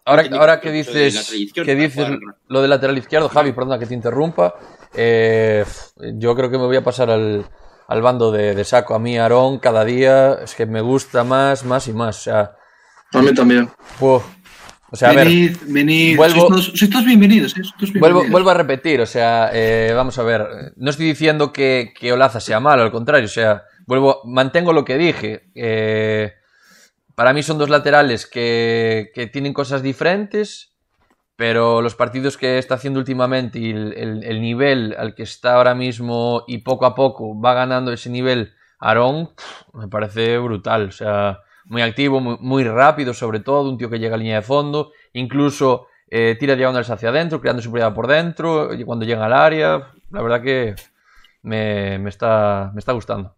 [0.06, 2.08] Ahora, ahora que dices, que dices
[2.48, 4.54] lo del lateral izquierdo, Javi, perdona que te interrumpa,
[4.94, 5.64] eh,
[6.16, 7.46] yo creo que me voy a pasar al,
[7.88, 8.94] al bando de, saco.
[8.94, 12.18] A mí, Aarón, cada día es que me gusta más, más y más.
[12.18, 12.52] O sea,
[13.14, 13.70] a mí también.
[14.00, 14.22] o
[14.92, 15.26] sea, a ver,
[15.68, 17.56] venid, vuelvo, sois, todos, bienvenidos.
[17.56, 17.62] ¿eh?
[17.98, 22.12] Vuelvo, vuelvo, a repetir, o sea, eh, vamos a ver, no estoy diciendo que, que
[22.12, 25.50] Olaza sea malo, al contrario, o sea, vuelvo, mantengo lo que dije.
[25.54, 26.34] Eh,
[27.14, 30.74] para mí son dos laterales que, tienen cosas diferentes,
[31.36, 36.44] pero los partidos que está haciendo últimamente y el, nivel al que está ahora mismo
[36.46, 39.30] y poco a poco va ganando ese nivel Aarón,
[39.72, 40.88] me parece brutal.
[40.88, 44.42] O sea, muy activo, muy, rápido sobre todo, un tío que llega a línea de
[44.42, 49.32] fondo, incluso eh, tira diagonales hacia adentro, creando superioridad por dentro, y cuando llega al
[49.32, 50.74] área, la verdad que
[51.42, 53.36] me, está, me está gustando.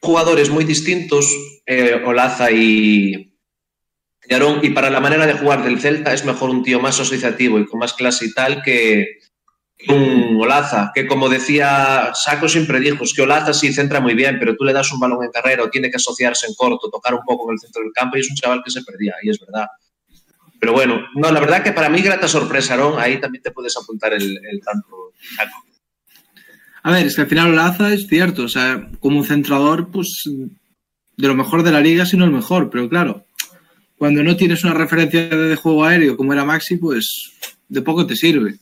[0.00, 1.26] Jugadores muy distintos,
[1.66, 3.34] eh, Olaza y,
[4.30, 7.58] Aarón, y para la manera de jugar del Celta es mejor un tío más asociativo
[7.58, 9.18] y con más clase y tal que,
[9.86, 14.38] un Olaza, que como decía Saco siempre dijo, es que Olaza sí centra muy bien,
[14.38, 17.14] pero tú le das un balón en carrera o tiene que asociarse en corto, tocar
[17.14, 19.30] un poco en el centro del campo y es un chaval que se perdía, y
[19.30, 19.68] es verdad.
[20.60, 23.76] Pero bueno, no, la verdad que para mí grata sorpresa, Aarón, ahí también te puedes
[23.76, 25.67] apuntar el, el tanto, Saco.
[26.82, 30.22] A ver, es que al final Olaza es cierto, o sea, como un centrador, pues
[30.24, 33.24] de lo mejor de la liga, si no el mejor, pero claro,
[33.96, 37.32] cuando no tienes una referencia de juego aéreo como era Maxi, pues
[37.68, 38.54] de poco te sirve.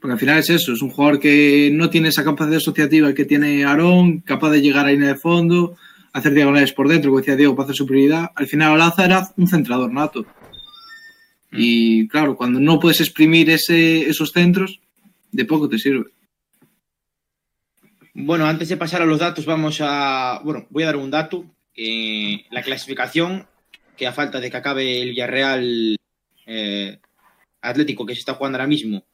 [0.00, 3.24] Porque al final es eso, es un jugador que no tiene esa capacidad asociativa que
[3.24, 5.76] tiene Aarón, capaz de llegar a línea de fondo,
[6.14, 8.30] hacer diagonales por dentro, como decía Diego, para hacer su prioridad.
[8.34, 10.22] Al final Olaza era un centrador nato.
[11.50, 11.56] Mm.
[11.58, 14.80] Y claro, cuando no puedes exprimir ese, esos centros,
[15.32, 16.10] de poco te sirve.
[18.16, 20.40] Bueno, antes de pasar a los datos, vamos a.
[20.44, 21.44] Bueno, voy a dar un dato.
[21.74, 23.48] Eh, la clasificación,
[23.96, 25.96] que a falta de que acabe el Villarreal
[26.46, 27.00] eh,
[27.60, 29.04] Atlético que se está jugando ahora mismo,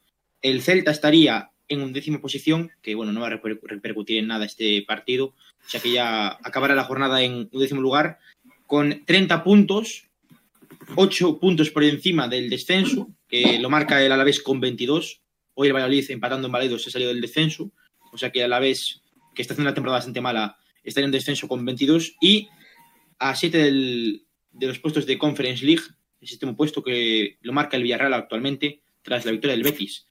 [0.43, 4.83] el Celta estaría en undécima posición, que bueno, no va a repercutir en nada este
[4.83, 5.33] partido,
[5.71, 8.19] ya que ya acabará la jornada en undécimo lugar,
[8.67, 10.09] con 30 puntos,
[10.97, 15.23] 8 puntos por encima del descenso, que lo marca el Alavés con 22.
[15.55, 17.71] Hoy el Valladolid empatando en Valedo se ha salido del descenso
[18.13, 19.03] o sea que a la vez
[19.35, 22.49] que está haciendo una temporada bastante mala, está en descenso con 22 y
[23.19, 23.59] a 7
[24.53, 25.83] de los puestos de Conference League,
[26.21, 30.07] el sistema puesto que lo marca el Villarreal actualmente tras la victoria del Betis.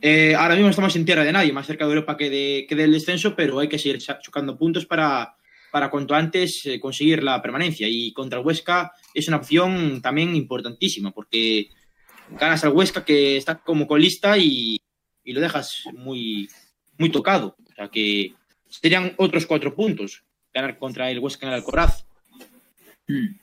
[0.00, 2.74] Eh, ahora mismo estamos en tierra de nadie, más cerca de Europa que, de, que
[2.74, 5.36] del descenso, pero hay que seguir chocando puntos para,
[5.72, 7.88] para cuanto antes eh, conseguir la permanencia.
[7.88, 11.70] Y contra el Huesca es una opción también importantísima, porque
[12.30, 14.78] ganas al Huesca que está como colista y,
[15.24, 16.48] y lo dejas muy,
[16.98, 17.56] muy tocado.
[17.70, 18.34] O sea que
[18.68, 22.04] serían otros cuatro puntos ganar contra el Huesca en el Alcoraz.
[23.06, 23.38] Hmm.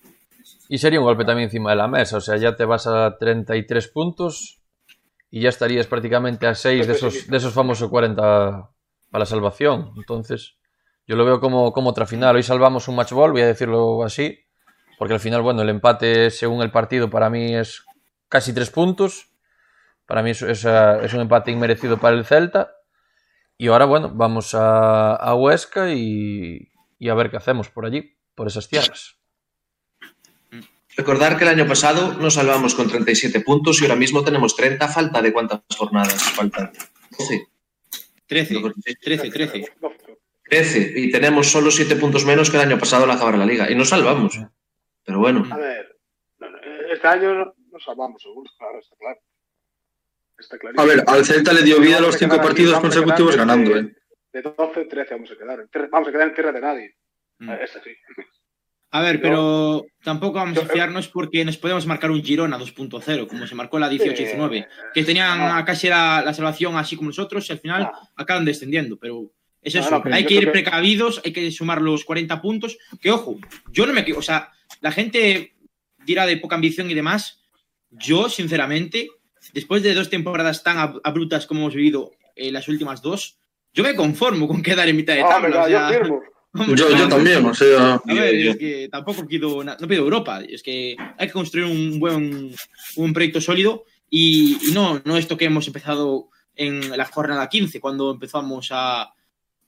[0.70, 2.18] Y sería un golpe también encima de la mesa.
[2.18, 4.60] O sea, ya te vas a 33 puntos
[5.30, 8.70] y ya estarías prácticamente a 6 de esos, de esos famosos 40
[9.12, 9.91] para la salvación.
[9.96, 10.56] Entonces,
[11.08, 12.36] yo lo veo como, como otra final.
[12.36, 14.39] Hoy salvamos un match ball, voy a decirlo así,
[14.98, 17.86] porque al final, bueno, el empate según el partido para mí es
[18.28, 19.30] casi 3 puntos.
[20.06, 22.75] Para mí es, es, es, un empate inmerecido para el Celta.
[23.58, 28.18] Y ahora, bueno, vamos a, a Huesca y, y, a ver qué hacemos por allí,
[28.36, 29.18] por esas tierras.
[30.98, 34.88] Recordar que el año pasado nos salvamos con 37 puntos y ahora mismo tenemos 30.
[34.88, 36.22] ¿Falta de cuántas jornadas?
[36.32, 36.72] Falta
[37.18, 37.48] 12.
[38.28, 38.56] 13,
[39.02, 39.65] 13, 13.
[40.50, 40.94] 13.
[40.96, 43.70] Y tenemos solo 7 puntos menos que el año pasado al acabar la liga.
[43.70, 44.39] Y nos salvamos.
[45.04, 45.46] Pero bueno.
[45.52, 45.98] A ver,
[46.91, 48.50] este año nos salvamos, seguro.
[48.58, 49.20] Claro, está claro.
[50.38, 53.74] Está a ver, al Celta le dio vida a los 5 partidos consecutivos ganando.
[53.74, 53.95] De, ¿eh?
[54.34, 55.89] de 12, 13 vamos a quedar.
[55.89, 56.95] Vamos a quedar en tierra de nadie.
[57.39, 57.50] Mm.
[57.52, 57.91] Es así.
[58.91, 63.45] A ver, pero tampoco vamos a fiarnos porque nos podemos marcar un Girona 2.0, como
[63.45, 67.60] se marcó la 18-19, que tenían casi la, la, salvación así como nosotros y al
[67.60, 72.41] final acaban descendiendo, pero es eso, hay que ir precavidos, hay que sumar los 40
[72.41, 73.38] puntos, que ojo,
[73.71, 75.56] yo no me o sea, la gente
[76.06, 77.43] dirá de poca ambición y demás,
[77.89, 79.10] yo sinceramente,
[79.54, 83.38] después de dos temporadas tan abruptas como hemos vivido eh, las últimas dos,
[83.74, 85.64] yo me conformo con quedar en mitad de tabla.
[85.64, 85.92] o sea,
[86.76, 87.96] yo, yo, también, o sea.
[87.96, 92.00] A ver, es que tampoco pido, no pido Europa, es que hay que construir un
[92.00, 92.56] buen
[92.96, 97.80] un proyecto sólido y, y, no, no esto que hemos empezado en la jornada 15,
[97.82, 99.14] cuando empezamos a,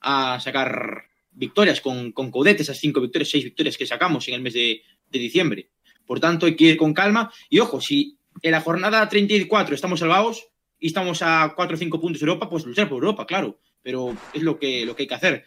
[0.00, 4.42] a sacar victorias con, con Coudet, esas cinco victorias, seis victorias que sacamos en el
[4.42, 5.70] mes de, de, diciembre.
[6.06, 7.32] Por tanto, hay que ir con calma.
[7.48, 10.48] Y ojo, si en la jornada 34 estamos salvados
[10.78, 13.58] y estamos a 4 o 5 puntos Europa, pues luchar por Europa, claro.
[13.82, 15.44] Pero es lo que, lo que hay que hacer.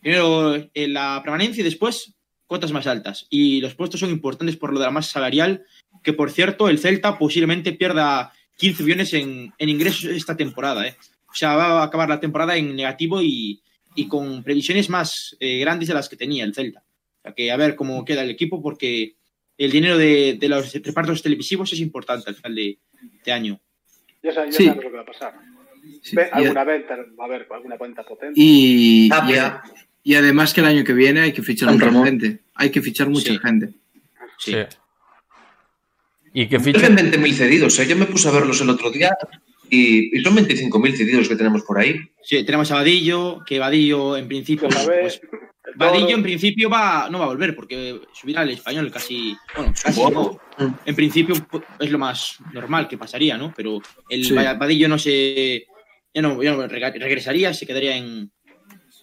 [0.00, 2.14] Primero en la permanencia y después
[2.46, 3.26] cuotas más altas.
[3.30, 5.64] Y los puestos son importantes por lo de la masa salarial,
[6.02, 10.86] que por cierto, el Celta posiblemente pierda 15 millones en, en ingresos esta temporada.
[10.86, 10.96] ¿eh?
[11.28, 13.62] O sea, va a acabar la temporada en negativo y,
[13.94, 16.80] y con previsiones más eh, grandes de las que tenía el Celta.
[16.80, 19.16] O sea, que a ver cómo queda el equipo, porque
[19.56, 22.78] el dinero de, de los repartos televisivos es importante al final de,
[23.24, 23.60] de año.
[24.22, 24.66] Ya, sabes, ya sí.
[24.66, 25.34] lo que va a pasar.
[26.02, 28.34] Sí, alguna venta, va a haber alguna cuenta potente.
[28.40, 29.62] Y, ah, ya,
[30.02, 32.40] y además que el año que viene hay que fichar mucha gente.
[32.54, 33.38] Hay que fichar mucha sí.
[33.38, 33.68] gente.
[34.38, 34.52] Sí.
[34.52, 34.76] sí.
[36.34, 37.78] Y que fichen 20.000 cedidos.
[37.78, 37.86] ¿eh?
[37.86, 39.16] Yo me puse a verlos el otro día
[39.70, 41.96] y, y son 25.000 cedidos que tenemos por ahí.
[42.22, 44.68] Sí, tenemos a Vadillo, que Vadillo en principio.
[44.68, 45.20] Pues,
[45.76, 49.36] Vadillo en principio va, no va a volver porque subirá al español casi.
[49.56, 50.38] Bueno, casi no.
[50.84, 51.34] En principio
[51.78, 53.52] es lo más normal que pasaría, ¿no?
[53.56, 54.34] Pero el sí.
[54.34, 55.66] Vadillo no se.
[56.12, 58.30] Ya no, ya no regresaría, se quedaría en,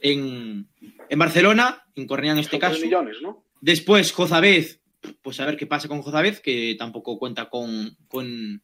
[0.02, 0.70] en,
[1.10, 2.80] en Barcelona, en Cornellá en este caso.
[2.80, 3.44] Millones, ¿no?
[3.60, 4.80] Después, Jozabez,
[5.22, 8.64] pues a ver qué pasa con Jozabez, que tampoco cuenta con, con,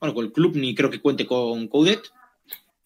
[0.00, 2.00] bueno, con el club, ni creo que cuente con Coudet.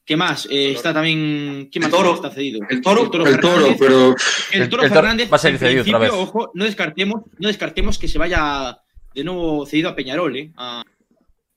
[0.09, 0.49] ¿Qué más?
[0.51, 1.68] Eh, está también.
[1.71, 2.14] ¿Quién más toro.
[2.14, 2.61] está cedido?
[2.71, 4.14] El toro, el toro, el toro pero.
[4.53, 5.31] El toro el, el Fernández.
[5.31, 6.11] Va a ser cedido otra vez.
[6.11, 8.79] Ojo, no descartemos, no descartemos que se vaya
[9.14, 10.35] de nuevo cedido a Peñarol.
[10.35, 10.51] ¿eh?
[10.57, 10.83] A,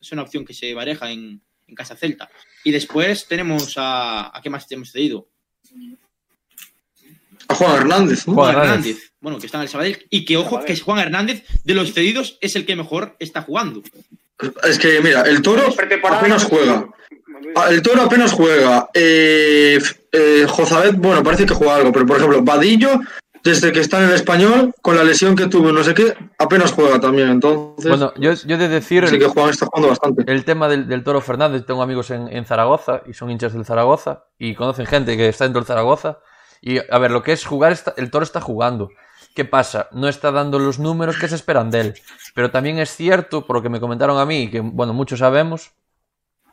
[0.01, 2.29] es una opción que se bareja en, en Casa Celta.
[2.65, 4.37] Y después tenemos a.
[4.37, 5.29] ¿A qué más hemos cedido?
[7.47, 8.27] A Juan Hernández.
[8.27, 8.33] ¿no?
[8.33, 8.53] Juan.
[8.53, 9.13] Hernández.
[9.21, 10.05] Bueno, que está en el Sabadell.
[10.09, 13.81] Y que ojo, que Juan Hernández, de los cedidos, es el que mejor está jugando.
[14.63, 15.63] Es que, mira, el toro
[16.09, 16.87] apenas juega.
[17.69, 18.89] El toro apenas juega.
[18.93, 19.79] Eh,
[20.11, 22.99] eh, Jozabet, bueno, parece que juega algo, pero por ejemplo, Vadillo,
[23.43, 26.71] desde que está en el español, con la lesión que tuvo, no sé qué, apenas
[26.71, 27.29] juega también.
[27.29, 29.07] Entonces, bueno, yo, yo de decir.
[29.07, 30.31] Sí el, que Juan está jugando bastante.
[30.31, 33.65] El tema del, del Toro Fernández, tengo amigos en, en, Zaragoza y son hinchas del
[33.65, 36.19] Zaragoza y conocen gente que está dentro del Zaragoza.
[36.61, 38.89] Y a ver, lo que es jugar, está, el Toro está jugando.
[39.33, 39.87] ¿Qué pasa?
[39.91, 41.93] No está dando los números que se esperan de él.
[42.35, 45.71] Pero también es cierto, por lo que me comentaron a mí, que bueno, muchos sabemos,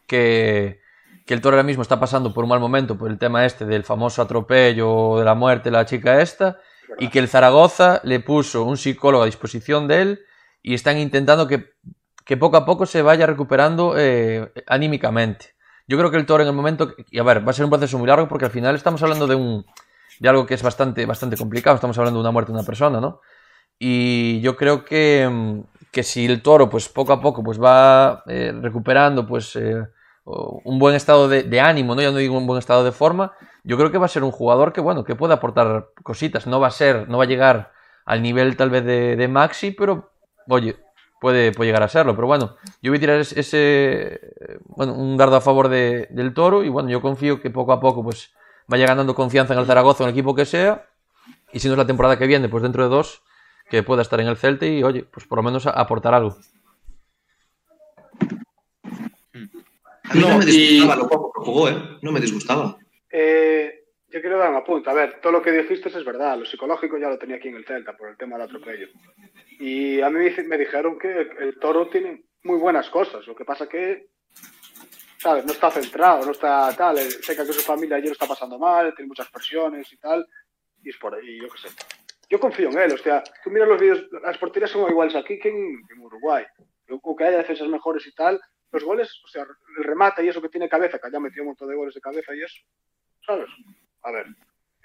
[0.07, 0.81] que,
[1.27, 3.67] que el Toro ahora mismo está pasando por un mal momento por el tema este
[3.67, 6.59] del famoso atropello de la muerte de la chica esta,
[6.99, 10.21] y que el Zaragoza le puso un psicólogo a disposición de él
[10.63, 11.73] y están intentando que,
[12.25, 15.55] que poco a poco se vaya recuperando eh, anímicamente.
[15.87, 17.71] Yo creo que el Toro en el momento, y a ver, va a ser un
[17.71, 19.67] proceso muy largo porque al final estamos hablando de un
[20.19, 21.77] de algo que es bastante, bastante complicado.
[21.77, 23.21] Estamos hablando de una muerte de una persona, ¿no?
[23.79, 28.53] Y yo creo que, que si el toro, pues poco a poco, pues va eh,
[28.61, 29.83] recuperando, pues eh,
[30.25, 32.03] un buen estado de, ánimo, ¿no?
[32.03, 33.33] Ya no digo un buen estado de forma,
[33.65, 36.47] yo creo que va a ser un jugador que, bueno, que puede aportar cositas.
[36.47, 37.73] No va a ser, no va a llegar
[38.05, 40.11] al nivel tal vez de, Maxi, pero,
[40.49, 40.77] oye,
[41.21, 42.15] puede, puede llegar a serlo.
[42.15, 44.21] Pero bueno, yo voy a tirar ese, ese
[44.65, 47.81] bueno, un dardo a favor de, del toro y bueno, yo confío que poco a
[47.81, 48.33] poco, pues
[48.69, 50.87] vaya ganando confianza en el Zaragoza o en el equipo que sea,
[51.53, 53.23] y si no es la temporada que viene, pues dentro de dos,
[53.69, 56.37] que pueda estar en el Celta y, oye, pues por lo menos aportar algo.
[60.05, 61.99] A mí no, me disgustaba lo poco que jugó, ¿eh?
[62.01, 62.79] No me disgustaba.
[63.11, 64.91] Eh, yo quiero dar una punta.
[64.91, 66.39] A ver, todo lo que dijiste es verdad.
[66.39, 68.89] Lo psicológico ya lo tenía aquí en el Celta por el tema del atropello.
[69.61, 73.27] Y a mí me dijeron que el toro tiene muy buenas cosas.
[73.27, 74.09] Lo que pasa que,
[75.19, 75.45] ¿sabes?
[75.45, 76.99] No está centrado, no está tal.
[76.99, 80.27] Sé que su familia ayer está pasando mal, tiene muchas presiones y tal.
[80.83, 81.75] Y es por ahí, yo qué sé.
[82.31, 82.93] Yo confío en él.
[82.93, 86.45] O sea, tú miras los vídeos, las porterías son iguales aquí que en, Uruguay.
[86.89, 90.49] Aunque haya defensas mejores y tal, los goles, o sea, el remate y eso que
[90.49, 92.63] tiene cabeza, que haya metido un montón de goles de cabeza y eso,
[93.27, 93.49] ¿sabes?
[94.03, 94.27] A ver,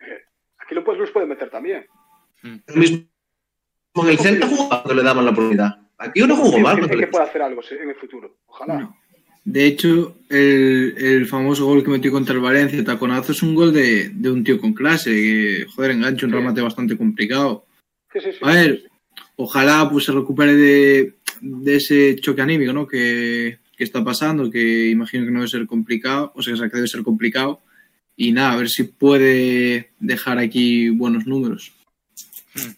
[0.02, 0.22] eh,
[0.58, 1.86] aquí lo puedes, los puede meter también.
[2.42, 2.58] Mm.
[2.76, 3.08] mismo
[4.10, 5.80] el Celta jugando le daban la oportunidad.
[5.98, 6.76] Aquí uno jugó mal.
[6.76, 8.38] Creo que puede hacer algo en el futuro.
[8.48, 8.94] Ojalá.
[9.46, 13.74] De hecho, el, el, famoso gol que metió contra el Valencia, taconazo, es un gol
[13.74, 17.66] de, de un tío con clase, que, joder, engancha un remate bastante complicado.
[18.42, 18.90] a ver,
[19.36, 22.88] ojalá pues se recupere de, de ese choque anímico, ¿no?
[22.88, 26.88] Que, que, está pasando, que imagino que no debe ser complicado, o sea, que debe
[26.88, 27.62] ser complicado.
[28.16, 31.74] Y nada, a ver si puede dejar aquí buenos números.
[32.56, 32.72] Hmm.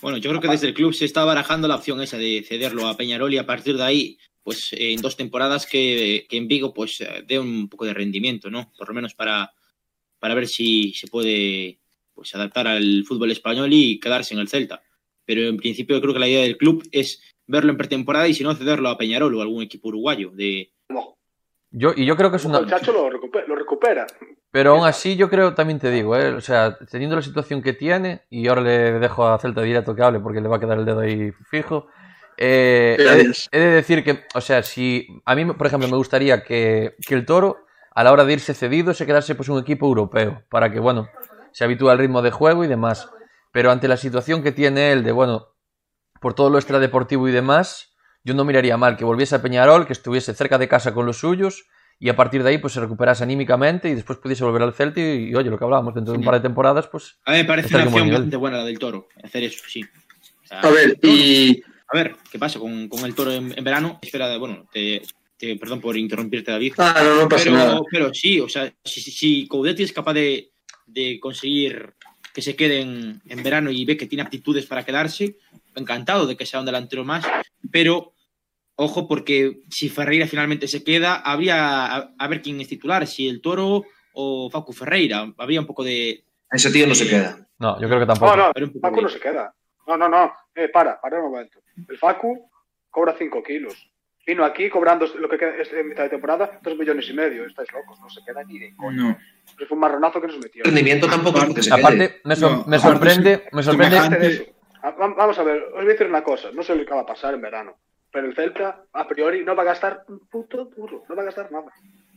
[0.00, 2.86] Bueno, yo creo que desde el club se está barajando la opción esa de cederlo
[2.86, 7.04] a Peñarol y a partir de ahí, pues en dos temporadas que, en Vigo pues
[7.26, 8.72] dé un poco de rendimiento, ¿no?
[8.78, 9.52] Por lo menos para,
[10.18, 11.78] para ver si se puede
[12.14, 14.80] pues adaptar al fútbol español y quedarse en el Celta.
[15.26, 18.42] Pero en principio creo que la idea del club es verlo en pretemporada y si
[18.42, 20.72] no cederlo a Peñarol o algún equipo uruguayo de,
[21.70, 22.60] yo, y yo creo que es una.
[22.60, 24.06] El chacho lo recupera,
[24.50, 26.32] Pero aún así, yo creo, también te digo, ¿eh?
[26.32, 30.02] o sea, teniendo la situación que tiene, y ahora le dejo a Celta directo que
[30.02, 31.88] hable porque le va a quedar el dedo ahí fijo.
[32.40, 32.96] Eh,
[33.50, 37.14] he, de, decir que, o sea, si a mí, por ejemplo, me gustaría que, que,
[37.14, 37.58] el toro,
[37.92, 41.08] a la hora de irse cedido, se quedase pues un equipo europeo, para que, bueno,
[41.52, 43.10] se habitúe al ritmo de juego y demás.
[43.52, 45.48] Pero ante la situación que tiene él de, bueno,
[46.20, 49.92] por todo lo extradeportivo y demás, yo no miraría mal que volviese a Peñarol, que
[49.92, 51.64] estuviese cerca de casa con los suyos
[51.98, 55.00] y a partir de ahí pues se recuperase anímicamente y después pudiese volver al Celta
[55.00, 57.18] y, oye, lo que hablábamos dentro de un par de temporadas, pues...
[57.24, 59.84] A mí me parece una opción bastante buena la del Toro, hacer eso, sí.
[60.50, 61.62] a ver, y...
[61.88, 63.98] A ver, ¿qué pasa con, con el Toro en, verano?
[64.02, 65.02] Espera, bueno, te,
[65.58, 66.74] perdón por interrumpirte, David.
[66.78, 67.80] Ah, no, no pasa pero, nada.
[67.90, 70.50] Pero sí, o sea, si, si, si Coudetti es capaz de,
[70.86, 71.94] de conseguir
[72.34, 75.36] que se quede en, en, verano y ve que tiene aptitudes para quedarse,
[75.74, 77.24] encantado de que sea un delantero más,
[77.70, 78.14] pero
[78.80, 83.40] Ojo, porque si Ferreira finalmente se queda, habría a, ver quién es titular, si el
[83.40, 85.34] Toro o Facu Ferreira.
[85.36, 86.24] Habría un poco de.
[86.48, 87.44] Ese tío no se queda.
[87.58, 88.36] No, yo creo que tampoco.
[88.36, 89.52] No, no, Facu no se queda.
[89.88, 90.32] No, no, no.
[90.54, 91.60] Eh, para, para un momento.
[91.88, 92.50] El Facu
[92.90, 93.90] cobra 5 kilos.
[94.26, 97.46] Vino aquí cobrando lo que queda en mitad de temporada 2 millones y medio.
[97.46, 99.08] Estáis locos, no se queda ni de coño.
[99.08, 99.16] No.
[99.56, 100.62] fue un marronazo que nos metió.
[100.64, 103.48] El rendimiento tampoco aparte, se Aparte, me, me, sorprende.
[103.52, 104.54] Me sorprende.
[104.98, 106.50] Vamos a ver, os voy a decir una cosa.
[106.52, 107.78] No sé lo que va a pasar en verano.
[108.12, 111.04] Pero el Celta, a priori, no va a gastar un puto duro.
[111.08, 111.72] No va a gastar nada.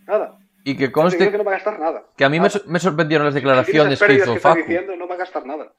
[0.06, 0.38] Nada.
[0.66, 2.04] Y que conste que no va a gastar nada.
[2.18, 4.58] Que a mí me, me, sorprendieron las declaraciones que hizo Facu.
[4.60, 5.74] Diciendo, no va a gastar nada.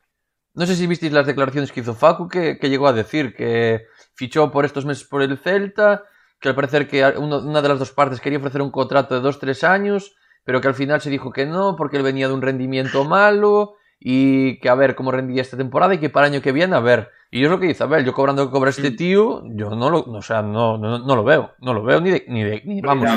[0.54, 3.86] No sé si visteis las declaraciones que hizo Facu, que, que, llegó a decir que
[4.14, 6.04] fichó por estos meses por el Celta,
[6.40, 9.26] que al parecer que uno, una de las dos partes quería ofrecer un contrato de
[9.26, 12.42] 2-3 años, pero que al final se dijo que no, porque él venía de un
[12.42, 16.42] rendimiento malo, y que a ver cómo rendía esta temporada y que para el año
[16.42, 17.10] que viene a ver.
[17.30, 19.70] Y yo es lo que dice, a ver, yo cobrando que cobra este tío, yo
[19.70, 22.42] no lo, o sea, no, no, no lo veo, no lo veo ni de, ni
[22.42, 23.08] de, ni, vamos,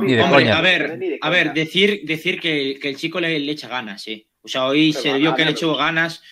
[0.00, 0.58] ni de coña.
[0.58, 4.28] A ver, a ver, decir, decir que, que el chico le, le, echa ganas, eh.
[4.42, 6.22] O sea, hoy se vio que le echó ganas,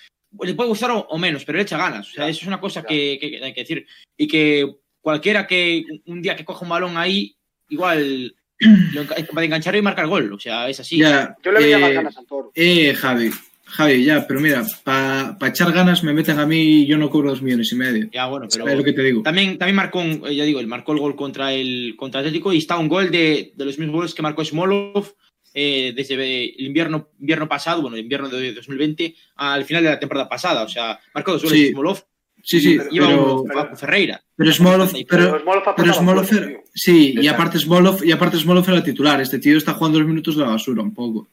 [0.41, 2.09] le puede gustar o, menos, pero le echa ganas.
[2.09, 3.85] O sea, eso es una cosa que, que, hay que decir.
[4.17, 4.67] Y que
[5.01, 7.35] cualquiera que un día que coja un balón ahí,
[7.69, 10.31] igual lo, para enganchar y marcar gol.
[10.33, 10.97] O sea, es así.
[10.97, 12.51] yo le veía más eh, ganas al toro.
[12.55, 13.31] Eh, Javi,
[13.65, 17.09] Javi, ya, pero mira, para pa echar ganas me meten a mí y yo no
[17.09, 18.09] cobro dos millones y medio.
[18.11, 18.67] Ya, bueno, pero.
[18.67, 19.21] Es lo que te digo.
[19.21, 22.53] También, también marcó, un, eh, ya digo, él marcó el gol contra el contra Atlético
[22.53, 25.13] y está un gol de, de los mismos goles que marcó Smolov
[25.53, 29.99] eh, desde el invierno, invierno pasado, bueno, el invierno de 2020, al final de la
[29.99, 30.63] temporada pasada.
[30.63, 31.71] O sea, marcó dos goles sí.
[31.71, 32.03] Smolov.
[32.45, 34.21] Sí, sí, iba pero, un, Ferreira.
[34.35, 35.41] Pero Smolov, pero,
[35.77, 36.27] pero Smolov,
[36.73, 39.21] sí, y aparte Smolov, y aparte Smolov era titular.
[39.21, 41.29] Este tío está jugando los minutos de la basura un poco.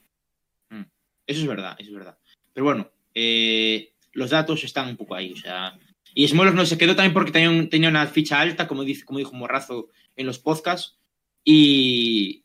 [0.69, 0.83] Mm.
[1.27, 2.17] Eso es verdad, eso es verdad.
[2.53, 5.33] Pero bueno, eh, los datos están un poco ahí.
[5.33, 5.77] O sea,
[6.13, 9.19] y Smolov no se quedó también porque tenía, tenía una ficha alta, como, dice, como
[9.19, 10.97] dijo Morrazo en los podcasts.
[11.43, 12.40] Y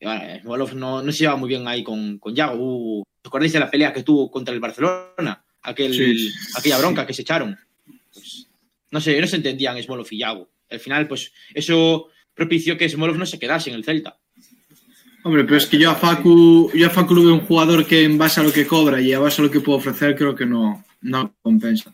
[0.00, 2.56] bueno, Smolov no, no, se lleva muy bien ahí con, con Yago.
[2.56, 5.44] Uh, ¿Os acordáis de la pelea que tuvo contra el Barcelona?
[5.62, 6.30] Aquel, sí.
[6.56, 7.58] Aquella bronca que se echaron.
[8.12, 8.48] Pues,
[8.90, 10.48] no sé, no se entendían Smolov y Yago.
[10.70, 14.18] Al final, pues eso propició que Smolov no se quedase en el Celta.
[15.24, 18.04] Hombre, pero es que yo a Facu, yo a Facu lo veo un jugador que
[18.04, 20.36] en base a lo que cobra y a base a lo que puede ofrecer, creo
[20.36, 21.92] que no, no compensa.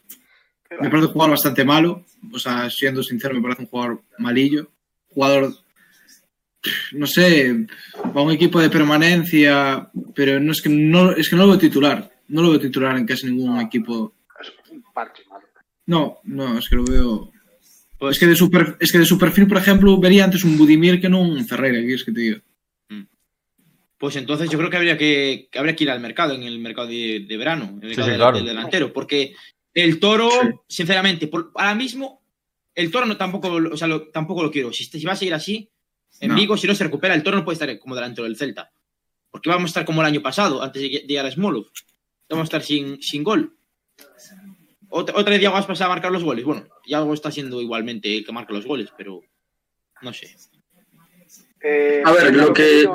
[0.71, 4.71] Me parece un jugador bastante malo, o sea, siendo sincero, me parece un jugador malillo.
[5.09, 5.55] Jugador
[6.93, 7.67] no sé,
[8.17, 11.59] va un equipo de permanencia, pero no es que no, es que no lo veo
[11.59, 12.11] titular.
[12.29, 14.15] No lo veo titular en casi ningún equipo.
[14.41, 15.47] Es un parche, malo.
[15.87, 17.33] No, no, es que lo veo.
[17.99, 18.17] Pues...
[18.17, 21.01] Es, que de su es que de su perfil, por ejemplo, vería antes un Budimir
[21.01, 22.39] que no un Ferreira, ¿qué es que te digo?
[22.89, 23.03] Mm.
[23.99, 26.59] Pues entonces yo creo que habría que, que habría que ir al mercado, en el
[26.59, 28.37] mercado de, de verano, en el mercado Sí, sí, del, claro.
[28.37, 29.35] del delantero, porque
[29.75, 30.49] el toro, Sí.
[30.69, 32.23] sinceramente, por- ahora mismo,
[32.75, 34.73] el toro no, tampoco, lo- o sea, lo- tampoco lo quiero.
[34.73, 35.69] Si, si va a seguir así,
[36.21, 36.35] en No.
[36.35, 38.71] Vigo, si no se recupera, el toro no puede estar como delantero del Celta.
[39.31, 41.67] Porque vamos a estar como el año pasado, antes de lle- llegar a Smolov.
[42.29, 43.57] Vamos a estar sin, sin gol.
[44.89, 46.45] Otra, otra vez Diego Aspas a marcar los goles.
[46.45, 49.21] Bueno, Diego está siendo igualmente el que marca los goles, pero
[50.03, 50.35] no sé.
[51.63, 52.89] Eh, A ver, lo que-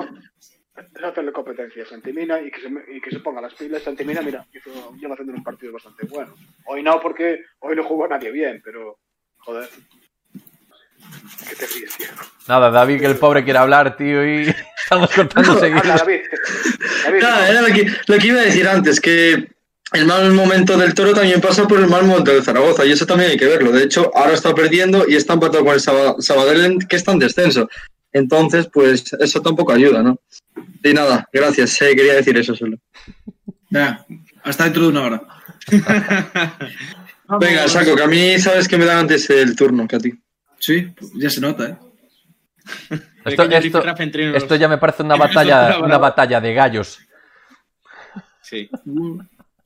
[0.96, 3.82] Es hacerle competencia a Santimina y que, se, y que se ponga las pilas.
[3.82, 6.38] Santimina, mira, hizo, lleva haciendo unos partidos bastante buenos.
[6.66, 9.00] Hoy no, porque hoy no jugó nadie bien, pero.
[9.38, 9.68] Joder.
[11.50, 12.08] ¿Qué te ríes, tío?
[12.48, 15.82] Nada, David, que el pobre quiere hablar, tío, y estamos cortando Habla, seguido.
[15.98, 16.20] David.
[17.06, 19.50] David, Nada, era lo que, lo que iba a decir antes, que
[19.94, 23.06] el mal momento del Toro también pasa por el mal momento del Zaragoza, y eso
[23.06, 23.72] también hay que verlo.
[23.72, 27.20] De hecho, ahora está perdiendo y está empatado con el Saba- Sabadell, que está en
[27.20, 27.70] descenso.
[28.14, 30.20] Entonces, pues eso tampoco ayuda, ¿no?
[30.84, 32.78] Y nada, gracias, eh, quería decir eso solo.
[33.70, 34.06] Venga,
[34.44, 35.22] hasta dentro de una hora.
[37.40, 40.14] Venga, saco, que a mí sabes que me dan antes el turno que a ti.
[40.60, 41.78] Sí, ya se nota, ¿eh?
[43.26, 47.00] Esto, ya me parece una batalla, una batalla de gallos.
[48.42, 48.70] Sí.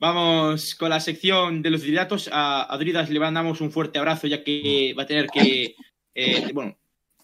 [0.00, 2.28] Vamos con la sección de los lideratos.
[2.32, 5.76] A, a Dridas le mandamos un fuerte abrazo, ya que va a tener que.
[6.14, 6.76] eh, bueno,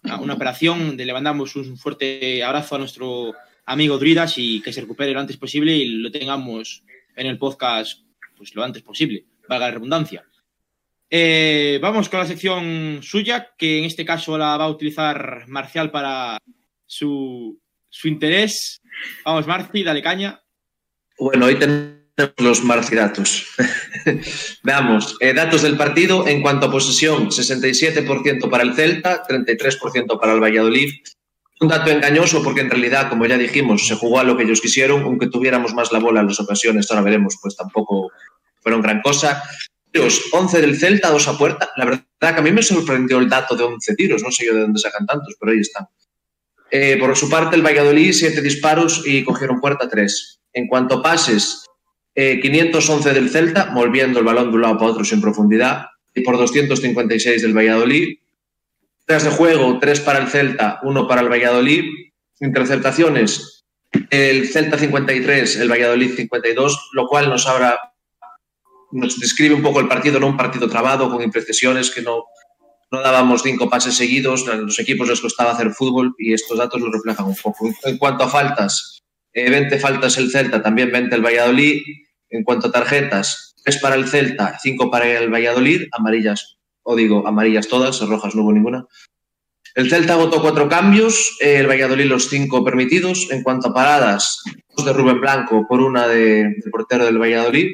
[0.05, 0.97] a una operación.
[0.97, 3.35] Le mandamos un fuerte abrazo a nuestro
[3.67, 6.83] amigo Dridas y que se recupere lo antes posible y lo tengamos
[7.17, 8.03] en el podcast
[8.37, 10.25] pues lo antes posible, valga la redundancia.
[11.11, 15.91] Eh, vamos con la sección suya, que en este caso la va a utilizar Marcial
[15.91, 16.39] para
[16.87, 18.81] su, su interés.
[19.25, 20.43] Vamos, Marci, dale caña.
[21.19, 21.99] Bueno, hoy tenemos
[22.39, 23.47] los marcidatos.
[24.63, 30.35] Veamos, eh, datos del partido en cuanto a posesión, 67% para el Celta, 33% para
[30.35, 30.93] el Valladolid.
[31.61, 34.61] Un dato engañoso porque en realidad, como ya dijimos, se jugó a lo que ellos
[34.61, 38.11] quisieron, aunque tuviéramos más la bola en las ocasiones, ahora veremos, pues tampoco
[38.61, 39.43] fueron gran cosa.
[39.99, 41.71] Tiros, 11 del Celta, 2 a puerta.
[41.77, 44.55] La verdad que a mí me sorprendió el dato de 11 tiros, no sé yo
[44.55, 45.87] de dónde sacan tantos, pero ahí están.
[46.71, 50.41] Eh, por su parte, el Valladolid, 7 disparos y cogieron puerta 3.
[50.53, 51.65] En cuanto a pases,
[52.15, 56.21] eh, 511 del Celta, volviendo el balón de un lado para otro sin profundidad, y
[56.21, 58.19] por 256 del Valladolid.
[59.05, 61.85] Tras de juego, 3 para el Celta, 1 para el Valladolid.
[62.41, 63.65] Interceptaciones,
[64.11, 67.81] el Celta 53, el Valladolid 52, lo cual nos habrá
[68.93, 72.25] nos describe un poco el partido, no un partido trabado con imprecisiones que no,
[72.91, 76.81] no dábamos cinco pases seguidos, a los equipos les costaba hacer fútbol y estos datos
[76.81, 77.71] lo reflejan un poco.
[77.85, 78.99] En cuanto a faltas,
[79.33, 81.83] eh, 20 faltas el Celta, también 20 el Valladolid.
[82.31, 87.27] En cuanto a tarjetas, 3 para el Celta, 5 para el Valladolid, amarillas, o digo,
[87.27, 88.85] amarillas todas, rojas no hubo ninguna.
[89.75, 93.29] El Celta votó cuatro cambios, eh, el Valladolid los cinco permitidos.
[93.31, 94.41] En cuanto a paradas,
[94.77, 97.67] dos de Rubén Blanco por una de- del portero del Valladolid.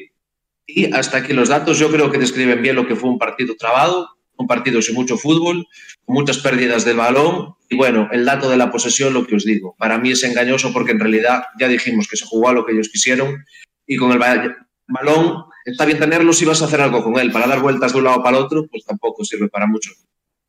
[0.67, 1.79] Y hasta aquí los datos.
[1.79, 5.17] Yo creo que describen bien lo que fue un partido trabado, un partido sin mucho
[5.19, 5.67] fútbol,
[6.05, 7.55] con muchas pérdidas del balón.
[7.69, 10.73] Y bueno, el dato de la posesión, lo que os digo, para mí es engañoso
[10.73, 13.45] porque en realidad ya dijimos que se jugó a lo que ellos quisieron
[13.87, 17.31] y con el ba- balón está bien tenerlo si vas a hacer algo con él.
[17.33, 19.91] Para dar vueltas de un lado para el otro, pues tampoco sirve para mucho.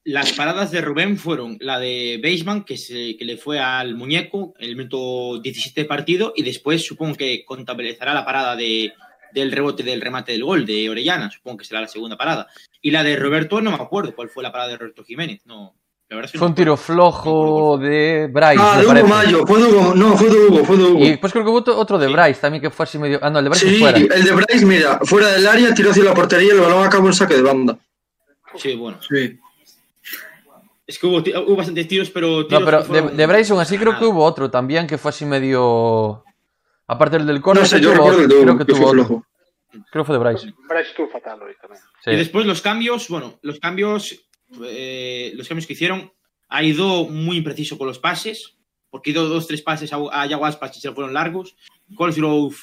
[0.03, 2.75] Las paradas de Rubén fueron la de Baseman, que,
[3.17, 7.43] que le fue al muñeco en el minuto 17 de partido, y después supongo que
[7.43, 8.93] contabilizará la parada de,
[9.35, 12.47] del rebote del remate del gol de Orellana, supongo que será la segunda parada.
[12.81, 15.41] Y la de Roberto, no me acuerdo cuál fue la parada de Roberto Jiménez.
[15.45, 15.75] No,
[16.09, 19.07] la verdad es que Fue no un tiro flojo de Bryce, Ah, de Hugo parece.
[19.07, 20.99] Mayo, fue de Hugo, no, fue de Hugo, fue de Hugo.
[21.05, 23.19] Y después creo que hubo otro- otro de Bryce también que fue así medio.
[23.21, 23.97] Ah, no, el de Bryce Sí, fuera.
[23.97, 27.07] el de Bryce, mira, fuera del área, tiró hacia la portería y el balón acabó
[27.07, 27.77] en saque de banda.
[28.55, 28.99] Sí, bueno.
[29.01, 29.39] Sí.
[30.87, 32.43] Es que hubo, hubo bastantes tiros, pero.
[32.49, 35.25] No, pero de, de Bryce aún así creo que hubo otro también que fue así
[35.25, 36.23] medio.
[36.87, 38.77] Aparte del del córner, No sé, yo tuvo recuerdo el de creo que que tuvo
[38.77, 39.05] fue otro.
[39.05, 39.25] flojo.
[39.91, 40.53] Creo que fue de Bryce.
[40.69, 41.81] Bryce estuvo fatal hoy también.
[42.03, 42.11] Sí.
[42.11, 44.15] Y después los cambios, bueno, los cambios,
[44.63, 46.11] eh, los cambios que hicieron,
[46.47, 48.55] ha ido muy impreciso con los pases,
[48.89, 51.57] porque dio dos, tres pases a, a Yago Aspas y se fueron largos.
[51.95, 52.55] Colesgrove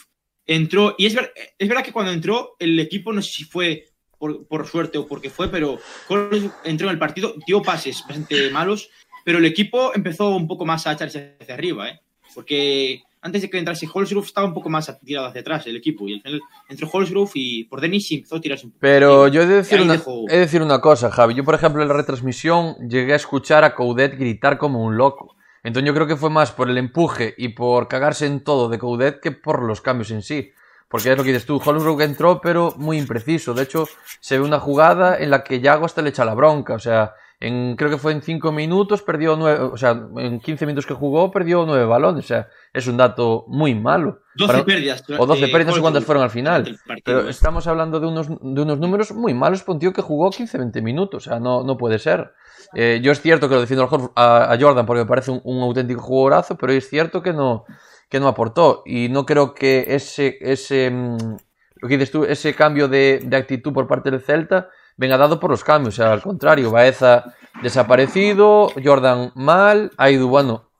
[0.47, 3.89] entró, y es, ver- es verdad que cuando entró el equipo, no sé si fue
[4.19, 8.51] por, por suerte o porque fue, pero Colesgrove entró en el partido, dio pases bastante
[8.51, 8.89] malos,
[9.25, 12.01] pero el equipo empezó un poco más a echarse hacia arriba, ¿eh?
[12.35, 16.07] porque antes de que entrase Holsgrove estaba un poco más tirado hacia atrás el equipo,
[16.09, 18.81] y al final entró Holsgrove y por Denis y empezó a tirarse un poco.
[18.81, 21.35] Pero yo he de, decir una, dejó- he de decir una cosa, Javi.
[21.35, 25.37] Yo, por ejemplo, en la retransmisión llegué a escuchar a Coudet gritar como un loco.
[25.63, 28.79] Entonces yo creo que fue más por el empuje y por cagarse en todo de
[28.79, 30.51] Coudet que por los cambios en sí.
[30.89, 33.55] Porque es lo que dices tú, Holmesbrook entró pero muy impreciso.
[33.55, 33.89] De hecho,
[34.21, 36.75] se ve una jugada en la que Yago hasta le echa la bronca.
[36.75, 40.65] O sea, en, creo que fue en 5 minutos, perdió 9, o sea, en 15
[40.65, 42.25] minutos que jugó, perdió 9 balones.
[42.25, 44.21] O sea, es un dato muy malo.
[44.37, 45.05] 12 pérdidas.
[45.19, 46.79] O 12 pérdidas, no sé cuántas fueron al final.
[47.05, 50.31] Pero estamos hablando de unos, de unos números muy malos para un tío que jugó
[50.31, 51.27] 15-20 minutos.
[51.27, 52.33] O sea, no, no puede ser.
[52.75, 55.63] Eh, yo es cierto que lo defiendo a, a Jordan porque me parece un, un,
[55.63, 57.65] auténtico jugadorazo, pero es cierto que no,
[58.09, 58.85] que no aportó.
[58.87, 61.37] Y no creo que ese, ese, mm,
[61.81, 64.69] lo que dices tú, ese cambio de, de actitud por parte del Celta
[65.03, 65.95] venga dado por los cambios.
[65.95, 70.71] O sea, al contrario, Baeza desaparecido, Jordan mal, Aidu, bueno,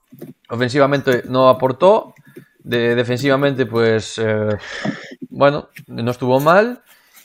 [0.49, 2.15] ofensivamente no aportó,
[2.61, 4.57] de, defensivamente, pues, eh,
[5.29, 6.83] bueno, no estuvo mal.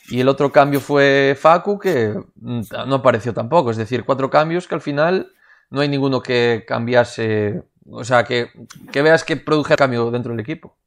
[0.10, 3.72] Y el otro cambio fue Facu, que no apareció tampoco.
[3.72, 5.34] Es decir, cuatro cambios que al final
[5.70, 8.50] no hay ninguno que cambiase, o sea, que,
[8.92, 10.78] que veas que produjera cambio dentro del equipo.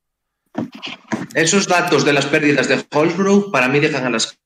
[1.34, 4.39] Esos datos de las pérdidas de Holzbrook para mí dejan a las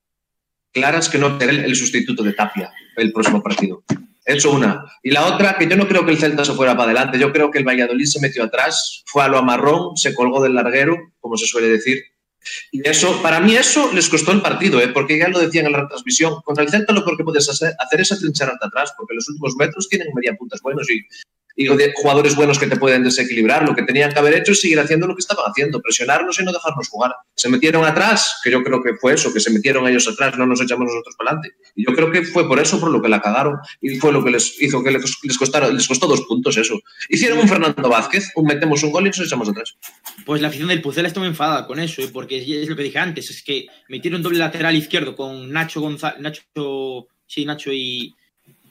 [0.74, 3.84] claras que no será el, sustituto de Tapia el próximo partido.
[4.24, 4.84] Eso una.
[5.02, 7.18] Y la otra, que yo no creo que el Celta se fuera para adelante.
[7.18, 10.54] Yo creo que el Valladolid se metió atrás, fue a lo amarrón, se colgó del
[10.54, 12.02] larguero, como se suele decir.
[12.72, 14.88] Y eso, para mí eso les costó el partido, ¿eh?
[14.88, 16.40] porque ya lo decían en la retransmisión.
[16.42, 19.88] Contra el Celta lo que puedes hacer, hacer es atrincharte atrás, porque los últimos metros
[19.88, 21.00] tienen media puntas buenos y
[21.56, 23.66] y jugadores buenos que te pueden desequilibrar.
[23.66, 26.44] Lo que tenían que haber hecho es seguir haciendo lo que estaban haciendo, presionarnos y
[26.44, 27.12] no dejarnos jugar.
[27.34, 30.46] Se metieron atrás, que yo creo que fue eso, que se metieron ellos atrás, no
[30.46, 31.56] nos echamos nosotros para adelante.
[31.76, 34.24] Y yo creo que fue por eso, por lo que la cagaron y fue lo
[34.24, 36.80] que les hizo que les, costaron, les costó dos puntos eso.
[37.08, 39.76] Hicieron un Fernando Vázquez, un metemos un gol y nos echamos atrás.
[40.24, 42.10] Pues la afición del Pucela está muy enfadada con eso, ¿eh?
[42.12, 46.20] porque es lo que dije antes, es que metieron doble lateral izquierdo con Nacho González,
[46.20, 46.42] Nacho,
[47.26, 48.14] sí, Nacho y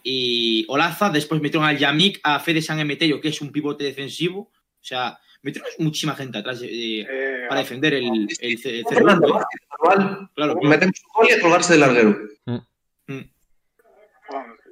[0.03, 4.39] y Olaza, después metieron al Yamik, a Fede San Emeterio, que es un pivote defensivo.
[4.41, 8.83] O sea, metieron muchísima gente atrás eh, eh, para defender el, el, el,
[10.35, 12.17] Claro, metemos un gol y a colgarse del larguero.
[12.45, 12.57] Mm.
[13.07, 13.29] Mm.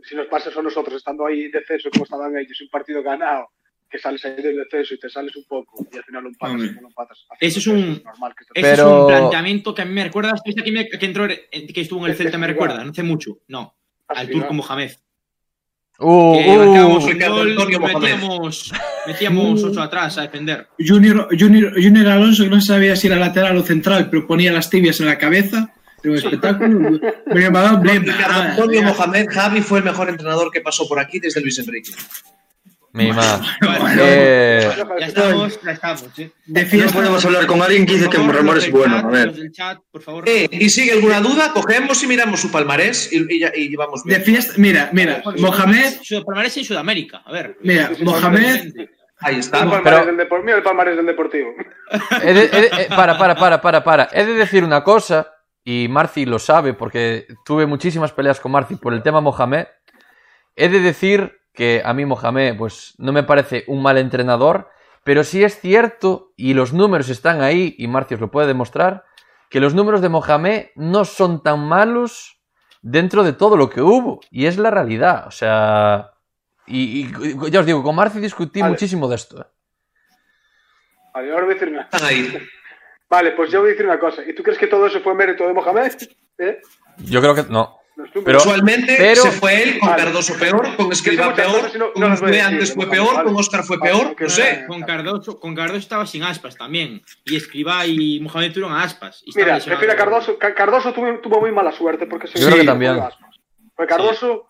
[0.03, 3.49] si nos pasa eso nosotros, estando ahí defenso como estaban ellos, un partido ganado,
[3.89, 6.57] que sales ahí del descenso y te sales un poco y al final lo empatas,
[6.57, 7.25] no lo empatas.
[7.39, 10.63] Eso es un, normal que eso es un planteamiento que a mí me recuerda, ¿viste
[10.63, 12.83] que, que, entró, que estuvo en el Celta me recuerda?
[12.83, 13.75] No hace mucho, no,
[14.07, 14.91] al turco Mohamed.
[16.03, 16.99] Uh, uh,
[17.79, 18.71] metíamos,
[19.05, 20.67] metíamos ocho atrás a defender.
[20.79, 24.69] Junior, Junior, Junior Alonso, que no sabía si era lateral o central, pero ponía las
[24.69, 25.71] tibias en la cabeza.
[26.01, 26.99] Pero espectáculo.
[28.51, 31.91] Antonio Mohamed Javi fue el mejor entrenador que pasó por aquí desde Luis Enrique.
[32.93, 33.47] Mi madre.
[34.03, 34.69] Eh,
[34.99, 36.19] ya estamos, ya estamos.
[36.19, 36.31] ¿eh?
[36.45, 38.97] De fiesta podemos hablar con alguien que dice que Remor es bueno.
[38.97, 39.33] A ver.
[40.25, 44.03] Eh, y sigue alguna duda, cogemos y miramos su palmarés y, y, y llevamos.
[44.03, 45.99] De fiesta, mira, mira, Mohamed.
[46.01, 47.21] Su palmarés en Sudamérica.
[47.25, 47.57] A ver.
[47.61, 48.73] Mira, Mohamed.
[49.19, 49.63] Ahí está.
[49.63, 51.49] El palmarés, del, Depor el palmarés del Deportivo.
[52.23, 54.09] He de, he de, para, para, para, para, para.
[54.13, 55.31] He de decir una cosa,
[55.63, 59.65] y Marci lo sabe, porque tuve muchísimas peleas con Marci por el tema Mohamed.
[60.55, 64.69] He de decir que a mí Mohamed pues no me parece un mal entrenador,
[65.03, 69.05] pero sí es cierto, y los números están ahí, y Marcio os lo puede demostrar,
[69.49, 72.39] que los números de Mohamed no son tan malos
[72.81, 76.11] dentro de todo lo que hubo, y es la realidad, o sea,
[76.67, 78.71] y, y ya os digo, con Marcio discutí vale.
[78.71, 79.41] muchísimo de esto.
[79.41, 79.45] ¿eh?
[81.13, 81.89] Vale, ahora voy a decir una.
[83.09, 84.23] Vale, pues yo voy a decir una cosa.
[84.25, 85.91] ¿Y tú crees que todo eso fue mérito de Mohamed?
[86.37, 86.61] ¿Eh?
[86.99, 87.80] Yo creo que no.
[88.25, 90.03] Pero, Usualmente pero, se fue él, con vale.
[90.03, 93.23] Cardoso peor, con Escriba peor, no, con no antes fue peor, vale.
[93.25, 94.65] con Oscar fue vale, peor, no sé.
[94.67, 97.01] Con Cardoso, con Cardoso estaba sin aspas también.
[97.25, 99.23] Y Escriba y Mohamed tuvieron aspas.
[99.25, 100.37] Y Mira, a Cardoso.
[100.37, 102.99] Cardoso tuvo, tuvo, muy mala suerte porque se Yo creo que también.
[103.75, 104.47] Fue Cardoso.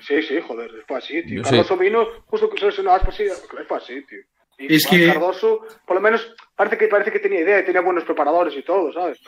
[0.00, 0.22] Sí.
[0.22, 1.42] sí, sí, joder, fue así, tío.
[1.42, 1.80] Cardoso sí.
[1.80, 3.24] vino justo que se lesionó aspas, sí,
[3.66, 4.20] fue así, tío.
[4.58, 8.04] Y es que Cardoso, por lo menos, parece que, parece que tenía idea, tenía buenos
[8.04, 9.20] preparadores y todo, ¿sabes?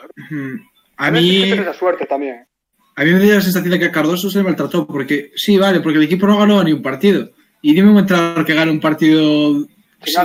[0.97, 1.43] A mí.
[1.43, 2.45] Tienes esa suerte también.
[2.99, 5.57] A mí me dio la sensación de que a Cardoso se le maltrató, porque sí,
[5.57, 7.31] vale, porque el equipo no ganó ni un partido.
[7.61, 9.65] Y dime un entrenador que gane un partido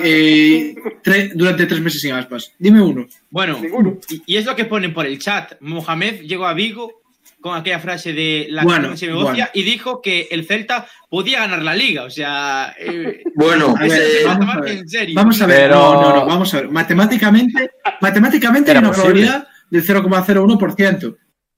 [0.02, 2.50] eh, tre durante tres meses sin aspas.
[2.58, 3.06] Dime uno.
[3.30, 3.60] Bueno,
[4.08, 5.52] y, y, es lo que ponen por el chat.
[5.60, 7.00] Mohamed llegó a Vigo
[7.40, 9.50] con aquella frase de la bueno, que se negocia bueno.
[9.54, 12.02] y dijo que el Celta podía ganar la liga.
[12.02, 14.84] O sea, eh, bueno, a ver, vamos, a ver.
[15.14, 15.60] vamos a ver.
[15.60, 15.76] Pero...
[15.76, 16.70] No, no, no, vamos a ver.
[16.72, 17.70] Matemáticamente,
[18.00, 21.16] matemáticamente hay una probabilidad del 0,01%.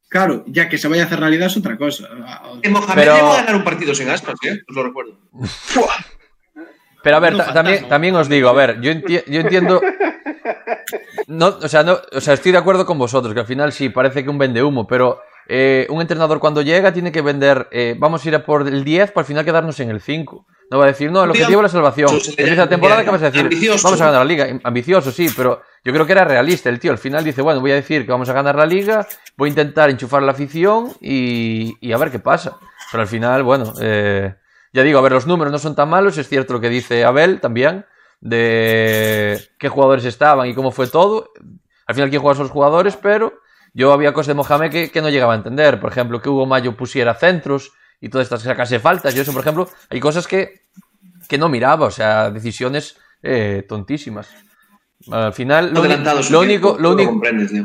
[0.09, 2.09] Claro, ya que se vaya a hacer realidad es otra cosa.
[2.63, 3.15] Que Mohamed pero...
[3.15, 4.61] llegó a ganar un partido sin aspas, ¿eh?
[4.69, 5.19] Os lo recuerdo.
[7.03, 9.81] Pero a ver, no, también, también os digo, a ver, yo, enti yo entiendo.
[11.29, 13.89] No, o, sea, no, o sea, estoy de acuerdo con vosotros, que al final sí,
[13.89, 17.95] parece que un vende humo, pero eh, un entrenador cuando llega tiene que vender, eh,
[17.99, 20.47] vamos a ir a por el 10 para al final quedarnos en el 5.
[20.69, 22.11] No va a decir, no, el objetivo es la salvación.
[22.11, 24.49] Empieza la temporada que vas a decir, vamos a ganar la liga.
[24.65, 26.69] Ambicioso, sí, pero yo creo que era realista.
[26.69, 29.07] El tío al final dice, bueno, voy a decir que vamos a ganar la liga,
[29.37, 32.57] voy a intentar enchufar la afición y, y a ver qué pasa.
[32.91, 34.35] Pero al final, bueno, eh,
[34.73, 37.05] ya digo, a ver, los números no son tan malos, es cierto lo que dice
[37.05, 37.87] Abel también,
[38.21, 41.31] de qué jugadores estaban y cómo fue todo.
[41.87, 43.41] Al final, quién juega son los jugadores, pero
[43.77, 45.79] yo había cosas de Mohamed que, que no llegaba a entender.
[45.79, 49.15] Por ejemplo, que Hugo Mayo pusiera centros y todas estas sacase faltas.
[49.15, 50.63] Yo eso, por ejemplo, hay cosas que,
[51.29, 54.31] que no miraba, o sea, decisiones eh, tontísimas.
[55.13, 57.21] Al final, lo, lo único, lo único,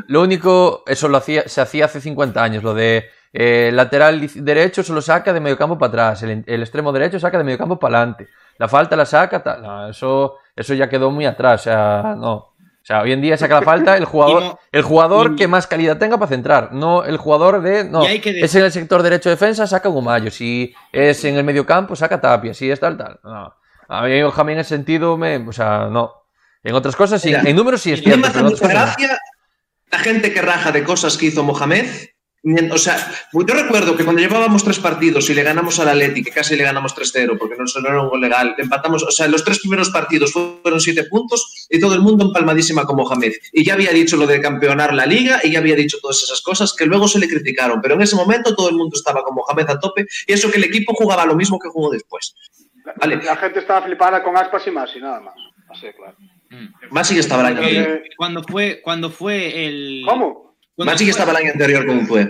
[0.06, 4.82] lo único, eso lo hacía, se hacía hace 50 años, lo de eh, lateral derecho
[4.82, 7.78] solo saca de medio campo para atrás, el, el, extremo derecho saca de medio campo
[7.78, 9.62] para adelante, la falta la saca, tal.
[9.62, 12.51] No, eso, eso ya quedó muy atrás, o sea, no.
[12.82, 15.46] O sea, hoy en día saca la falta el jugador, no, el jugador y, que
[15.46, 17.84] más calidad tenga para centrar, no el jugador de.
[17.84, 20.30] No, es en el sector derecho de defensa, saca Gumayo.
[20.30, 22.54] Si es en el medio campo, saca Tapia.
[22.54, 23.20] Si es tal, tal.
[23.22, 23.54] No.
[23.88, 26.12] A mí, Jamín, en ese sentido, me, o sea, no.
[26.64, 27.32] En otras cosas, sí.
[27.34, 28.20] En números sí es cierto.
[28.20, 29.18] Me hace gracia
[29.90, 31.86] la gente que raja de cosas que hizo Mohamed
[32.44, 32.96] o sea,
[33.32, 36.64] yo recuerdo que cuando llevábamos tres partidos y le ganamos al Atleti, que casi le
[36.64, 40.32] ganamos 3-0 porque no, era un gol legal, empatamos, o sea, los tres primeros partidos
[40.32, 43.32] fueron siete puntos y todo el mundo empalmadísima con Mohamed.
[43.52, 46.40] Y ya había dicho lo de campeonar la liga y ya había dicho todas esas
[46.40, 49.36] cosas que luego se le criticaron, pero en ese momento todo el mundo estaba con
[49.36, 52.34] Mohamed a tope y eso que el equipo jugaba lo mismo que jugó después.
[52.96, 53.22] Vale.
[53.22, 55.34] La gente estaba flipada con Aspas y Masi, nada más.
[55.68, 56.16] Así, claro.
[56.50, 56.66] Mm.
[56.90, 58.02] Masi que estaba año anterior.
[58.16, 60.02] Cuando fue, cuando fue el.
[60.04, 60.51] ¿Cómo?
[60.76, 62.28] Maxi que estaba el año anterior, ¿cómo fue?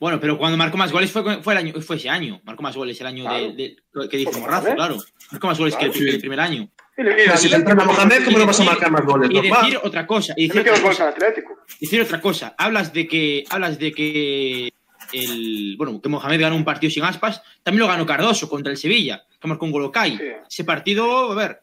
[0.00, 2.40] Bueno, pero cuando marcó más goles fue, fue, el año, fue ese año.
[2.44, 3.52] Marcó más goles el año claro.
[3.52, 4.96] de, de, que dice Morrazo, claro.
[5.30, 6.10] Marcó más goles claro, que, el, sí.
[6.14, 6.70] el, primer año.
[6.96, 9.30] Pero si te entra Mohamed, ¿cómo no vas a marcar más goles?
[9.30, 10.32] Y decir otra cosa.
[10.38, 11.58] Y decir, otra cosa, Atlético.
[11.78, 12.54] decir otra cosa.
[12.56, 13.44] Hablas de que.
[13.50, 14.72] Hablas de que.
[15.12, 18.78] El, bueno, que Mohamed ganó un partido sin aspas, también lo ganó Cardoso contra el
[18.78, 20.16] Sevilla, que marcó un Golocay.
[20.16, 20.24] Sí.
[20.48, 21.62] Ese partido, a ver.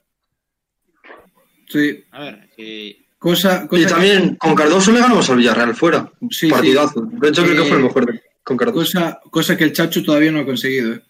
[1.69, 2.03] Sí.
[2.11, 4.37] A ver, que Cosa, cosa y también que...
[4.37, 6.11] con Cardoso le ganamos al Villarreal fuera.
[6.29, 7.07] Sí, Partidazo.
[7.09, 7.17] Sí.
[7.19, 8.79] De hecho, eh, creo que fue el mejor de, con Cardoso.
[8.79, 10.93] Cosa, cosa, que el Chacho todavía no ha conseguido.
[10.93, 11.01] ¿eh?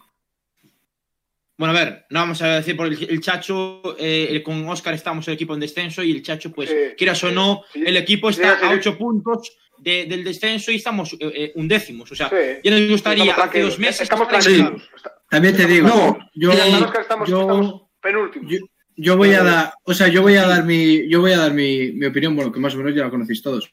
[1.57, 5.27] Bueno, a ver, no vamos a decir por el, el Chacho, eh, con Oscar estamos
[5.27, 8.71] el equipo en descenso y el Chacho, pues, quieras o no, el equipo está a
[8.71, 12.11] ocho puntos de, del descenso y estamos eh, undécimos.
[12.11, 12.31] O sea,
[12.63, 14.01] ya nos gustaría hace dos meses.
[14.01, 14.89] Estamos tranquilos.
[15.29, 18.51] También te digo, no, yo, estamos, yo, estamos penúltimos.
[18.51, 18.59] Yo,
[18.97, 21.53] yo voy a dar, o sea, yo voy a dar mi, yo voy a dar
[21.53, 23.69] mi, mi, opinión, bueno, que más o menos ya la conocéis todos.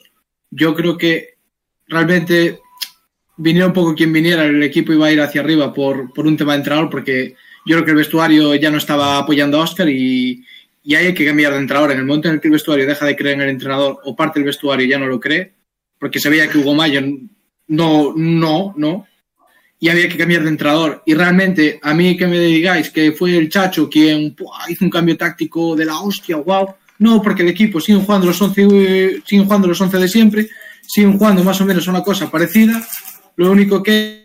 [0.51, 1.39] Yo creo que
[1.89, 2.61] realmente
[3.39, 6.37] viniera un poco quien viniera, el equipo iba a ir hacia arriba por, por un
[6.37, 9.89] tema de entrenador, porque yo creo que el vestuario ya no estaba apoyando a Oscar
[9.89, 10.45] y,
[10.83, 11.93] y hay que cambiar de entrenador.
[11.93, 14.14] En el momento en el que el vestuario deja de creer en el entrenador o
[14.14, 15.55] parte del vestuario ya no lo cree,
[15.99, 17.01] porque se veía que Hugo Mayo
[17.68, 19.07] no, no, no,
[19.85, 21.03] y había que cambiar de entrenador.
[21.05, 24.35] Y realmente, a mí que me digáis que fue el Chacho quien
[24.66, 26.74] hizo un cambio táctico de la hostia, wow.
[27.01, 30.49] No, porque el equipo siguen jugando los 11, siguen jugando los 11 de siempre,
[30.80, 32.82] siguen jugando más o menos una cosa parecida.
[33.37, 34.24] Lo único que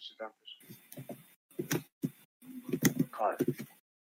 [0.00, 0.50] visitantes.
[3.12, 3.36] Joder.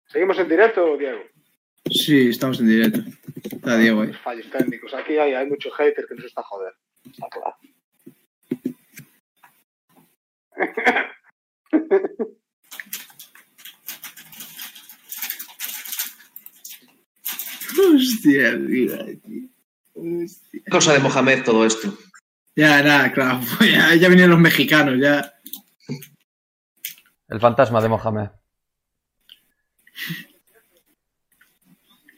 [0.06, 1.20] ¿Seguimos en directo, Diego?
[1.90, 3.00] Sí, estamos en directo.
[3.44, 4.12] Está Diego ahí.
[4.14, 4.94] Fallos técnicos.
[4.94, 6.72] Aquí hay, hay mucho hater que nos está joder.
[7.04, 7.56] Está claro.
[17.94, 19.48] Hostia, mira, tío.
[19.94, 20.62] Hostia.
[20.70, 21.98] Cosa de Mohamed todo esto.
[22.54, 23.40] Ya, nada, claro.
[23.60, 25.32] Ya, ya vienen los mexicanos, ya.
[27.32, 28.28] El fantasma de Mohamed.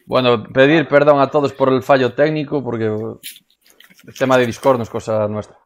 [0.06, 4.82] Bueno, pedir perdón a todos por el fallo técnico, porque el tema de Discord no
[4.82, 5.56] es cosa nuestra.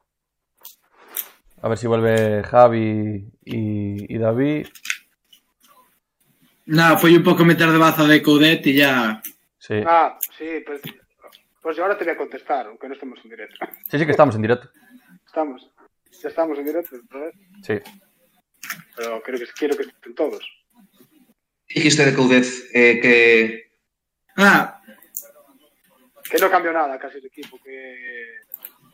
[1.62, 4.66] A ver si vuelve Javi y, y David.
[6.66, 9.22] Nada, fue un poco meter de baza de Coudet y ya.
[9.58, 9.82] Sí.
[9.86, 10.82] Ah, sí, pues,
[11.62, 13.56] pues yo ahora te voy a contestar, aunque no estemos en directo.
[13.90, 14.68] sí, sí que estamos en directo.
[15.24, 15.70] Estamos.
[16.22, 17.32] Ya estamos en directo, ¿verdad?
[17.62, 17.80] Sí.
[18.96, 20.44] Pero creo que, quiero que estén todos.
[21.68, 23.70] Dijiste de Coudet eh, que
[24.36, 24.80] Ah,
[26.30, 27.96] Que no cambió nada casi el equipo, que...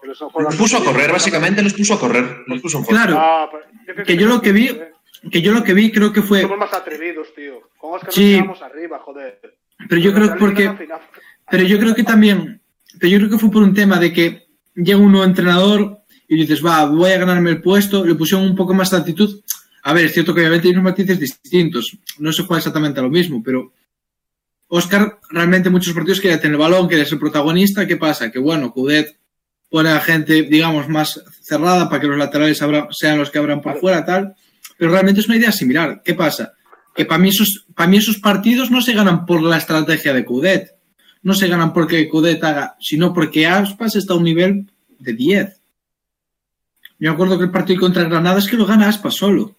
[0.01, 0.19] que los
[0.57, 2.39] puso a correr, básicamente los puso a correr.
[2.47, 2.91] Los puso juego.
[3.03, 3.17] claro.
[3.19, 3.51] Ah,
[3.87, 4.93] yo Que yo lo que vi- eh,
[5.31, 6.43] Que yo lo que vi creo que fue.
[6.43, 7.69] Somos más atrevidos, tío.
[7.79, 8.33] Con Oscar Sí.
[8.33, 9.41] nos quedamos arriba, joder.
[9.89, 10.89] Pero yo creo que porque.
[11.51, 12.61] Pero yo creo que también.
[12.99, 16.37] Pero yo creo que fue por un tema de que llega un nuevo entrenador y
[16.37, 18.05] dices, va, voy a ganarme el puesto.
[18.05, 19.41] Le pusieron un poco más de actitud.
[19.83, 21.97] A ver, es cierto que obviamente hay unos matices distintos.
[22.19, 23.73] No se juega exactamente a lo mismo, pero.
[24.69, 27.87] Oscar realmente en muchos partidos quería tener el balón, quería ser protagonista.
[27.87, 28.31] ¿Qué pasa?
[28.33, 29.17] Que bueno, Cudet
[29.71, 33.61] pone a gente, digamos, más cerrada para que los laterales abra- sean los que abran
[33.61, 34.35] por fuera, tal.
[34.79, 36.03] Pero realmente es una idea similar.
[36.05, 36.55] ¿Qué pasa?
[36.95, 40.25] Que para mí esos, para mí esos partidos no se ganan por la estrategia de
[40.25, 40.75] Cudet.
[41.23, 45.61] No se ganan porque Cudet haga, sino porque Aspas está a un nivel de 10.
[47.05, 49.55] Yo me acuerdo que el partido contra Granada es que lo gana Aspas solo.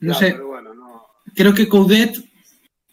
[0.00, 1.06] No Ya, sé, Pero bueno, no.
[1.32, 2.12] creo que Coudet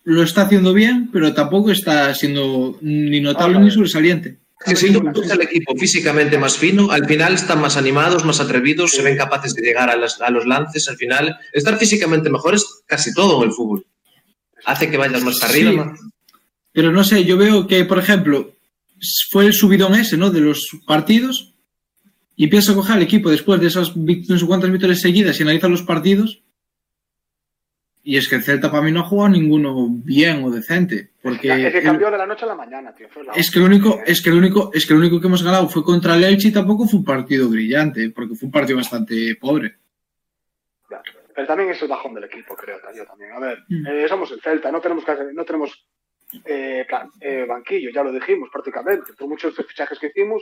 [0.04, 4.38] lo está haciendo bien, pero tampoco está siendo ni notable ni sobresaliente.
[4.64, 8.92] Que si puso el equipo físicamente más fino, al final están más animados, más atrevidos,
[8.92, 10.88] se ven capaces de llegar a, las- a los lances.
[10.88, 13.88] Al final, estar físicamente mejor es casi todo en el fútbol.
[14.68, 15.72] Hace que vayas más para arriba.
[15.72, 15.78] Sí.
[15.78, 16.00] más-
[16.74, 18.52] Pero no sé, yo veo que, por ejemplo,
[19.32, 20.30] fue el subidón ese, ¿no?
[20.30, 21.51] De los partidos.
[22.36, 25.44] Y empieza a coger al equipo después de esas no sé cuántas victorias seguidas y
[25.44, 26.42] analiza los partidos.
[28.04, 31.12] Y es que el Celta para mí no ha jugado ninguno bien o decente.
[31.22, 33.08] Porque es que cambió de la noche a la mañana, tío.
[33.10, 35.28] Fue la es que el único, es que el único, es que el único que
[35.28, 38.52] hemos ganado fue contra el Elche y tampoco fue un partido brillante, porque fue un
[38.52, 39.76] partido bastante pobre.
[40.90, 41.00] Ya.
[41.36, 43.34] Pero también es el bajón del equipo, creo, yo también.
[43.34, 43.86] A ver, Mm.
[43.88, 45.86] eh, somos el Celta, no tenemos que no tenemos
[46.46, 49.14] eh, plan, eh, banquillo, ya lo dijimos prácticamente.
[49.14, 50.42] Por muchos fichajes que hicimos,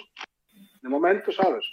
[0.82, 1.66] de momento, ¿sabes?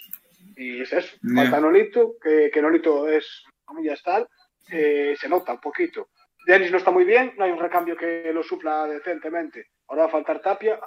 [0.55, 1.17] Y es eso.
[1.35, 4.27] Falta Nolito, que, que Nolito es, comillas, tal,
[4.71, 6.09] eh, se nota un poquito.
[6.45, 9.67] Denis no está muy bien, no hay un recambio que lo supla decentemente.
[9.87, 10.79] Ahora va a faltar Tapia.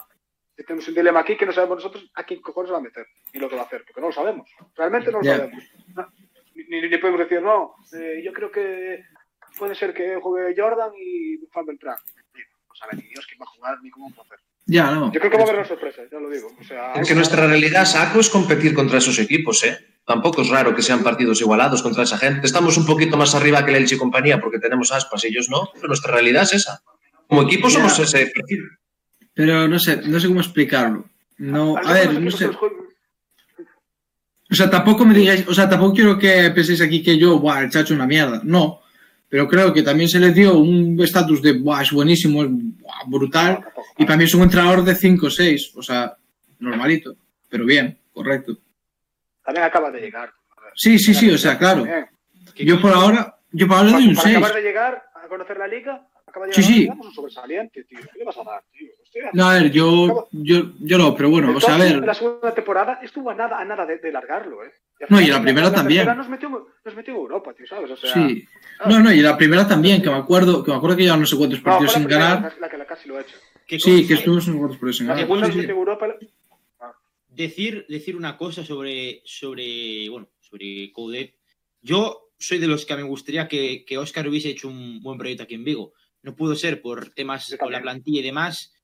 [0.56, 3.38] Tenemos un dilema aquí que no sabemos nosotros a quién cojones va a meter y
[3.38, 4.50] lo que va a hacer, porque no lo sabemos.
[4.74, 5.64] Realmente no lo sabemos.
[5.94, 6.06] No,
[6.54, 9.02] ni, ni- podemos decir, no, eh, yo creo que
[9.58, 11.96] puede ser que juegue Jordan y Juan Beltrán.
[12.68, 14.38] No sabe ni Dios quién va a jugar ni cómo va a hacer.
[14.66, 15.12] Ya, no.
[15.12, 16.48] Yo creo que va a haber una sorpresa, ya lo digo.
[16.58, 19.78] O sea, Es que nuestra realidad, Saco, es competir contra esos equipos, ¿eh?
[20.04, 22.46] Tampoco es raro que sean partidos igualados contra esa gente.
[22.46, 25.48] Estamos un poquito más arriba que el Elche y compañía porque tenemos aspas y ellos
[25.48, 26.82] no, pero nuestra realidad es esa.
[27.28, 28.68] Como equipo somos ese perfil.
[29.34, 31.04] Pero no sé, no sé cómo explicarlo.
[31.38, 32.50] No, a ver, no sé.
[34.50, 37.62] O sea, tampoco me digáis, o sea, tampoco quiero que penséis aquí que yo, buah,
[37.62, 38.40] el chacho es una mierda.
[38.42, 38.80] No.
[39.30, 43.04] Pero creo que también se le dio un estatus de, buah, es buenísimo, es buah,
[43.06, 43.64] brutal.
[43.96, 45.72] Y para mí es un entrenador de 5 o 6.
[45.76, 46.14] O sea,
[46.58, 47.14] normalito.
[47.48, 48.58] Pero bien, correcto.
[49.44, 50.28] También acaba de llegar.
[50.28, 50.62] A.
[50.74, 51.86] Sí, sí, sí, o sea, claro.
[52.56, 54.36] Yo por ahora, yo por ahora doy un Para 6.
[54.36, 56.80] acabar de llegar a conocer la liga, acaba de Sí, llegar sí.
[56.80, 57.98] digamos, un sobresaliente, tío.
[58.12, 58.88] ¿Qué le vas a dar, tío?
[59.02, 59.30] Hostia.
[59.32, 62.06] No, a ver, yo, yo, yo no, pero bueno, o sea, a Entonces, ver.
[62.06, 64.72] La segunda temporada estuvo a nada, a nada de, de largarlo, ¿eh?
[65.00, 66.00] al No, y la primera también.
[66.04, 67.90] tercera Nos metió, nos metió en Europa, tío, ¿sabes?
[67.90, 68.44] O sea, Sí.
[68.86, 71.26] No, no, y la primera también, que me acuerdo, que me acuerdo que llevan no
[71.26, 72.56] sé cuántos partidos sin la primera ganar.
[72.60, 73.36] La que la casi lo ha hecho.
[73.66, 75.24] ¿Qué Sí, que estuvimos unos cuantos partidos sin ganar.
[75.24, 76.30] en
[77.30, 81.36] decir, decir una cosa sobre, sobre, bueno, sobre Coudet.
[81.80, 85.44] Yo soy de los que me gustaría que, que Oscar hubiese hecho un buen proyecto
[85.44, 85.92] aquí en Vigo.
[86.22, 88.74] No pudo ser por temas con la plantilla y demás.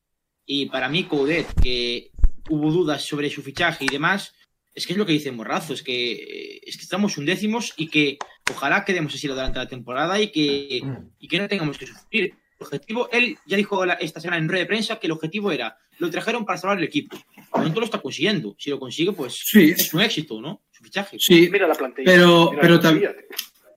[0.47, 2.11] Y para mí, Coudet, que
[2.49, 4.35] hubo dudas sobre su fichaje y demás,
[4.77, 7.89] es que es lo que dice Morrazo, es que, eh, es que estamos undécimos y
[7.89, 8.19] que
[8.53, 10.83] ojalá quedemos así durante la temporada y que,
[11.19, 12.35] y que no tengamos que sufrir.
[12.61, 15.51] El objetivo, él ya dijo la- esta semana en rueda de prensa que el objetivo
[15.51, 17.17] era, lo trajeron para salvar el equipo.
[17.17, 18.55] De momento lo está consiguiendo.
[18.59, 19.71] Si lo consigue, pues Sí.
[19.77, 20.63] es un éxito, ¿no?
[20.71, 21.17] su fichaje.
[21.19, 22.05] Sí, mira la plantilla.
[22.05, 23.13] Pero, pero también.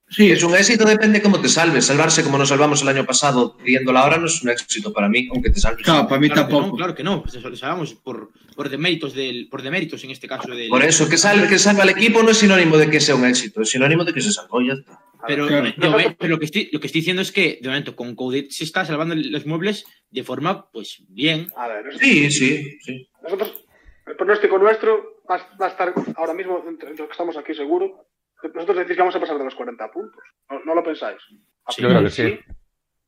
[0.10, 1.86] Sí, es un éxito, depende cómo te salves.
[1.86, 5.28] Salvarse como nos salvamos el año pasado la hora no es un éxito para mí,
[5.32, 5.84] aunque te salves.
[5.84, 6.76] Claro, para mí tampoco.
[6.76, 10.49] claro que no, pues salvamos por, por deméritos del, por deméritos en este caso.
[10.49, 13.16] Del, por eso, que salve, que salva al equipo no es sinónimo de que sea
[13.16, 14.99] un éxito, es sinónimo de que se salvó ya está.
[15.28, 15.47] Pero,
[15.78, 18.64] pero lo, que estoy, lo que estoy diciendo es que, de momento, con Coudet se
[18.64, 21.49] está salvando los muebles de forma, pues, bien.
[21.57, 23.10] A ver, sí, sí, sí.
[23.22, 23.66] Nosotros,
[24.07, 28.07] el pronóstico nuestro va, va, a estar ahora mismo, entre los que estamos aquí seguro,
[28.48, 30.24] vosotros decís que vamos a pasar de los 40 puntos.
[30.66, 31.22] ¿No, lo pensáis?
[31.70, 32.40] Sí, yo creo que sí.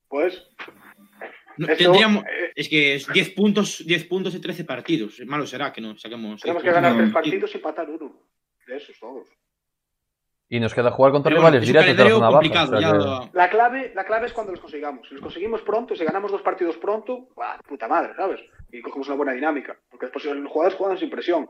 [0.07, 0.47] Pues.
[1.57, 5.19] Eh, es que es 10 puntos, 10 puntos de 13 partidos.
[5.25, 6.41] Malo será que no saquemos.
[6.41, 8.21] Tenemos que ganar 3 partidos y patar uno.
[8.67, 9.27] De esos todos.
[10.49, 13.29] Y nos queda jugar contra rivales directos de la zona baja.
[13.31, 15.07] la, clave, la clave es cuando los consigamos.
[15.07, 17.29] Si los conseguimos pronto, si ganamos dos partidos pronto,
[17.65, 18.41] puta madre, ¿sabes?
[18.69, 19.77] Y cogemos una buena dinámica.
[19.89, 21.47] Porque después los jugadores juegan sin presión.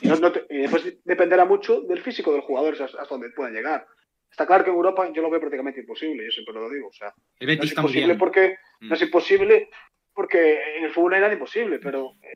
[0.00, 3.86] Y, después dependerá mucho del físico del jugador hasta donde puedan llegar.
[4.30, 6.88] Está claro que en Europa yo lo veo prácticamente imposible, yo siempre lo digo.
[6.88, 8.88] O sea, no es imposible porque mm.
[8.88, 9.70] no es imposible
[10.12, 12.34] porque en el fútbol no hay nada imposible, pero eh,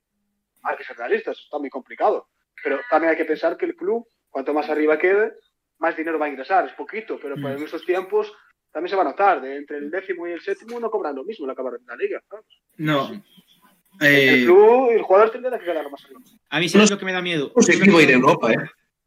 [0.62, 2.28] hay que ser realistas, está muy complicado.
[2.62, 5.32] Pero también hay que pensar que el club, cuanto más arriba quede,
[5.78, 6.66] más dinero va a ingresar.
[6.66, 8.32] Es poquito, pero pues en estos tiempos
[8.72, 9.40] también se va a notar.
[9.40, 12.22] De entre el décimo y el séptimo no cobran lo mismo en acabar la liga.
[12.76, 13.10] No.
[14.00, 16.20] El eh, club y el jugador tendrá que ganar más arriba.
[16.50, 17.52] A mí sí es lo que me da miedo.
[17.52, 18.56] Positivo ir a Europa, ¿eh?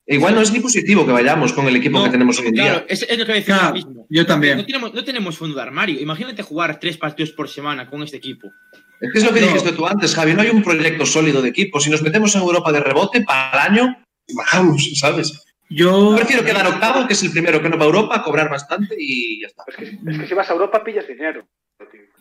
[0.08, 2.80] Igual no es ni positivo que vayamos con el equipo que tenemos hoy en claro,
[2.80, 2.86] día.
[2.89, 4.08] Es, es lo que decía claro, mismo.
[4.10, 4.58] Yo también.
[4.58, 6.02] No tenemos, no tenemos fondo de armario.
[6.02, 8.52] Imagínate jugar tres partidos por semana con este equipo.
[9.00, 9.48] Es que es lo que no.
[9.48, 10.34] dijiste tú antes, Javi.
[10.34, 11.80] No hay un proyecto sólido de equipo.
[11.80, 15.46] Si nos metemos en Europa de rebote, para el año, bajamos, ¿sabes?
[15.70, 18.96] Yo prefiero quedar octavo, que es el primero que no va a Europa, cobrar bastante
[19.00, 19.64] y ya está.
[19.68, 21.48] Es que, es que si vas a Europa pillas dinero.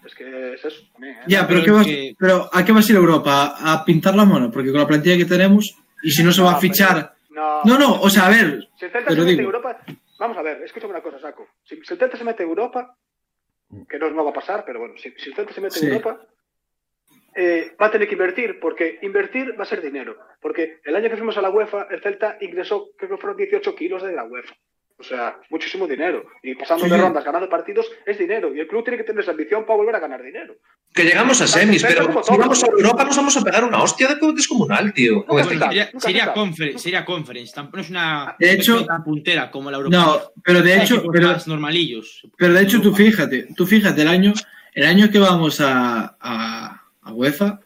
[0.05, 1.17] Es que es eso también.
[1.17, 1.23] ¿eh?
[1.27, 2.15] Ya, pero, ¿qué vas, que...
[2.19, 3.55] pero ¿a qué vas a ir a Europa?
[3.59, 4.51] ¿A pintar la mano?
[4.51, 7.15] Porque con la plantilla que tenemos, y si no se va a fichar.
[7.31, 8.69] No, no, no, o sea, a ver.
[8.79, 9.79] Si el Celta se mete Europa.
[10.19, 11.49] Vamos a ver, escúchame una cosa, Saco.
[11.65, 12.97] Si, si el Celta se mete en Europa,
[13.89, 15.87] que no, no va a pasar, pero bueno, si, si el Celta se mete sí.
[15.87, 16.21] en Europa,
[17.35, 20.17] eh, va a tener que invertir, porque invertir va a ser dinero.
[20.41, 23.75] Porque el año que fuimos a la UEFA, el Celta ingresó, creo que fueron 18
[23.75, 24.55] kilos de la UEFA.
[25.01, 26.25] O sea, muchísimo dinero.
[26.43, 28.55] Y pasando sí, de rondas, ganando partidos, es dinero.
[28.55, 30.57] Y el club tiene que tener esa ambición para volver a ganar dinero.
[30.93, 34.09] Que llegamos a semis, pero si vamos a Europa nos vamos a pegar una hostia
[34.09, 35.25] de descomunal, tío.
[35.27, 39.79] No, este sería, sería, conference, sería conference, tampoco es una de hecho, puntera como la
[39.79, 39.97] Europa.
[39.97, 42.23] No, pero de hecho, pero, normalillos.
[42.37, 44.35] Pero de hecho, tú fíjate, tú fíjate, el año,
[44.75, 47.61] el año que vamos a, a, a UEFA,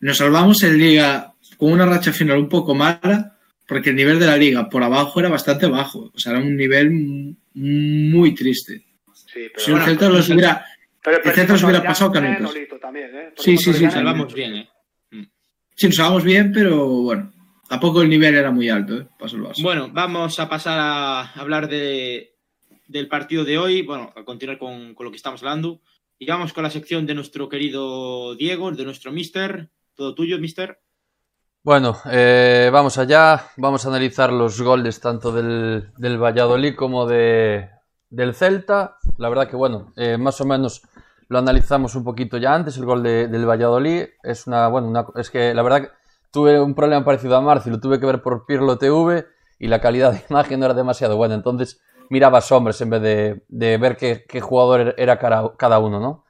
[0.00, 3.37] nos salvamos en Liga con una racha final un poco mala
[3.68, 6.10] porque el nivel de la liga por abajo era bastante bajo.
[6.14, 6.90] O sea, era un nivel
[7.52, 8.86] muy triste.
[9.12, 10.64] Sí, pero si el Celta los hubiera,
[11.04, 12.56] pero, pero el Celta los hubiera pasado canutos.
[12.80, 13.32] También, ¿eh?
[13.36, 13.84] Sí, sí, sí.
[13.84, 14.68] Nos salvamos bien, ¿eh?
[15.74, 17.30] Sí, nos salvamos bien, pero bueno,
[17.68, 19.06] tampoco el nivel era muy alto, ¿eh?
[19.18, 19.62] Para salvarse.
[19.62, 22.32] Bueno, vamos a pasar a hablar de,
[22.86, 25.82] del partido de hoy, bueno, a continuar con, con lo que estamos hablando.
[26.18, 29.68] Y vamos con la sección de nuestro querido Diego, de nuestro mister.
[29.94, 30.80] Todo tuyo, mister.
[31.64, 33.46] Bueno, eh, vamos allá.
[33.56, 37.68] Vamos a analizar los goles tanto del, Valladolid como de,
[38.10, 38.98] del Celta.
[39.18, 40.82] La verdad que, bueno, eh, más o menos
[41.28, 42.76] lo analizamos un poquito ya antes.
[42.78, 45.90] El gol de, del Valladolid es una, bueno, una, es que la verdad
[46.30, 47.70] tuve un problema parecido a Marci.
[47.70, 49.26] Lo tuve que ver por Pirlo TV
[49.58, 51.34] y la calidad de imagen no era demasiado buena.
[51.34, 53.02] Entonces miraba sombras en vez
[53.48, 56.24] de, ver qué, jugador era cada uno, ¿no?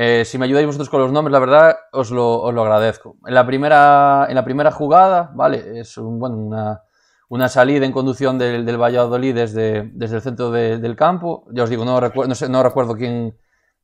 [0.00, 3.16] Eh, si me ayudáis vosotros con los nombres, la verdad, os lo, agradezco.
[3.26, 5.80] En la, primera, en la primera jugada, ¿vale?
[5.80, 6.82] Es bueno, una,
[7.28, 11.48] una salida en conducción del, del Valladolid desde, desde el centro de, del campo.
[11.50, 13.36] Ya os digo, no, recuerdo, no, sé, no recuerdo quién,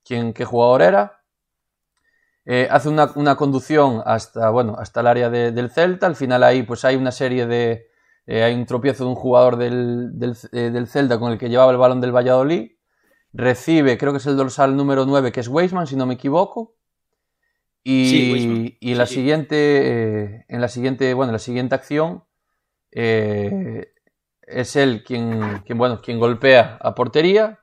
[0.04, 1.20] quién, qué jugador era.
[2.44, 6.06] Eh, hace una, una, conducción hasta, bueno, hasta el área de, del Celta.
[6.06, 7.88] Al final ahí pues hay una serie de...
[8.26, 10.12] Eh, hay un tropiezo de un jugador del,
[10.52, 12.70] eh, del Celta con el que llevaba el balón del Valladolid
[13.34, 16.76] recibe, creo que es el dorsal número 9, que es Weisman, si no me equivoco.
[17.82, 21.74] Y, sí, y en, la sí, siguiente, eh, en la siguiente, bueno, en la siguiente
[21.74, 22.24] acción
[22.92, 23.92] eh,
[24.40, 27.58] es él quien, quien, bueno, quien golpea a portería.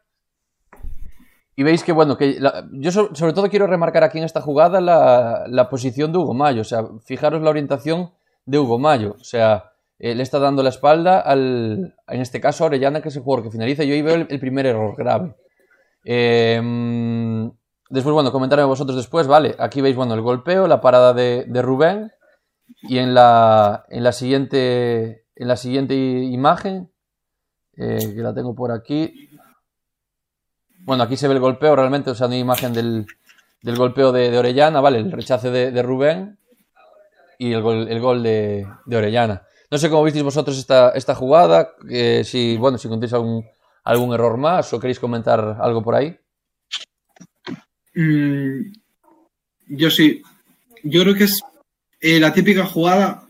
[1.56, 4.42] Y veis que, bueno, que la, yo so, sobre todo quiero remarcar aquí en esta
[4.42, 6.62] jugada la, la, posición de Hugo Mayo.
[6.62, 8.12] O sea, fijaros la orientación
[8.46, 9.16] de Hugo Mayo.
[9.20, 13.10] O sea, eh, le está dando la espalda al, en este caso, a Orellana, que
[13.10, 13.84] es el jugador que finaliza.
[13.84, 15.36] Yo ahí veo el, el primer error grave.
[16.04, 16.60] Eh,
[17.90, 19.56] después, bueno, comentaré vosotros después, vale.
[19.60, 22.12] Aquí veis, bueno, el golpeo, la parada de, Rubén.
[22.84, 26.90] Y en la, en la siguiente, en la siguiente imagen,
[27.76, 29.30] eh, que la tengo por aquí.
[30.80, 33.06] Bueno, aquí se ve el golpeo realmente, o sea, una imagen del,
[33.62, 35.00] del golpeo de, Orellana, ¿vale?
[35.00, 36.40] El rechace de, Rubén
[37.38, 39.44] y el gol, el gol de, Orellana.
[39.70, 41.76] No sé cómo visteis vosotros esta, esta jugada,
[42.24, 43.46] si, bueno, si contéis algún,
[43.84, 46.18] algún error más o queréis comentar algo por ahí.
[47.96, 48.72] Mm,
[49.68, 50.22] yo sí.
[50.84, 51.42] Yo creo que es
[52.00, 53.24] eh, la típica jugada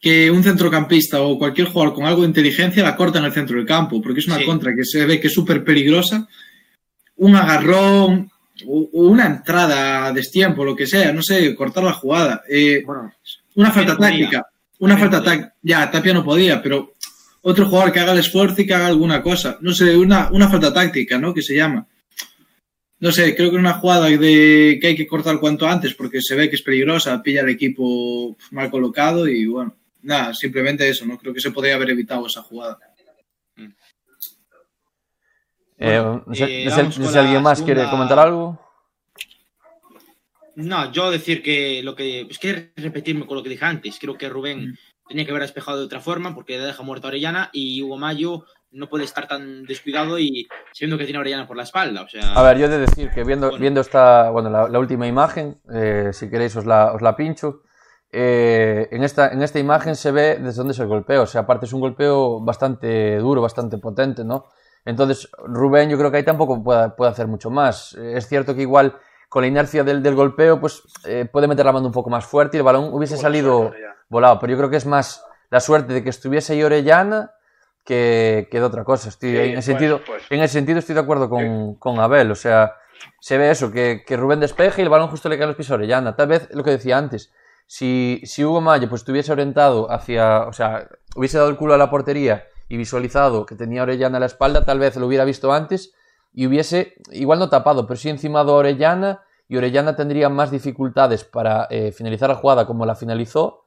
[0.00, 3.56] que un centrocampista o cualquier jugador con algo de inteligencia la corta en el centro
[3.56, 6.28] del campo, porque es una contra que se ve que es súper peligrosa.
[7.16, 8.30] Un agarrón,
[8.66, 12.42] o una entrada a destiempo, lo que sea, no sé, cortar la jugada.
[12.48, 12.84] Eh,
[13.56, 14.46] una falta táctica.
[14.80, 15.54] Una falta táctica.
[15.62, 16.94] Ya, Tapia no podía, pero
[17.48, 19.56] otro jugador que haga el esfuerzo y que haga alguna cosa.
[19.62, 21.32] No sé, una, una falta táctica, ¿no?
[21.32, 21.86] Que se llama.
[23.00, 26.20] No sé, creo que es una jugada de que hay que cortar cuanto antes porque
[26.20, 31.06] se ve que es peligrosa, pilla al equipo mal colocado y bueno, nada, simplemente eso,
[31.06, 31.16] ¿no?
[31.16, 32.78] Creo que se podría haber evitado esa jugada.
[35.78, 38.60] Eh, no sé, eh, si alguien más quiere comentar algo.
[40.56, 42.22] No, yo decir que lo que.
[42.28, 43.96] Es que repetirme con lo que dije antes.
[43.98, 44.78] Creo que Rubén mm.
[45.08, 48.44] Tenía que haber despejado de otra forma porque deja muerto a Orellana y Hugo Mayo
[48.70, 52.02] no puede estar tan descuidado y siendo que tiene a Orellana por la espalda.
[52.02, 55.06] O sea, a ver, yo he de decir que viendo, viendo esta, bueno, la, última
[55.06, 57.62] imagen, eh, si queréis os la, os la pincho.
[58.10, 61.22] Eh, en, esta, en esta imagen se ve desde dónde es el golpeo.
[61.22, 64.46] O sea, aparte es un golpeo bastante duro, bastante potente, ¿no?
[64.84, 67.94] Entonces, Rubén, yo creo que ahí tampoco puede, puede hacer mucho más.
[67.94, 68.96] Es cierto que igual
[69.28, 72.24] con la inercia del, del golpeo, pues eh, puede meter la mano un poco más
[72.24, 73.70] fuerte y el balón hubiese salido
[74.08, 74.38] volado.
[74.38, 77.32] Pero yo creo que es más la suerte de que estuviese ahí Orellana
[77.84, 79.08] que, de otra cosa.
[79.08, 82.30] Estoy, en, el sentido, en el sentido estoy de acuerdo con, Abel.
[82.30, 82.74] O sea,
[83.20, 85.70] se ve eso, que, Rubén despeje y el balón justo le cae a los pies
[85.70, 86.14] a Orellana.
[86.14, 87.32] Tal vez lo que decía antes,
[87.66, 91.78] si, si Hugo Mayo pues estuviese orientado hacia, o sea, hubiese dado el culo a
[91.78, 95.52] la portería y visualizado que tenía Orellana a la espalda, tal vez lo hubiera visto
[95.52, 95.94] antes
[96.34, 101.24] y hubiese, igual no tapado, pero sí encima de Orellana y Orellana tendría más dificultades
[101.24, 103.64] para eh, finalizar la jugada como la finalizó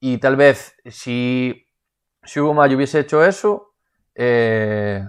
[0.00, 1.66] y tal vez si
[2.22, 3.74] si Hugo Mayo hubiese hecho eso,
[4.14, 5.04] eh,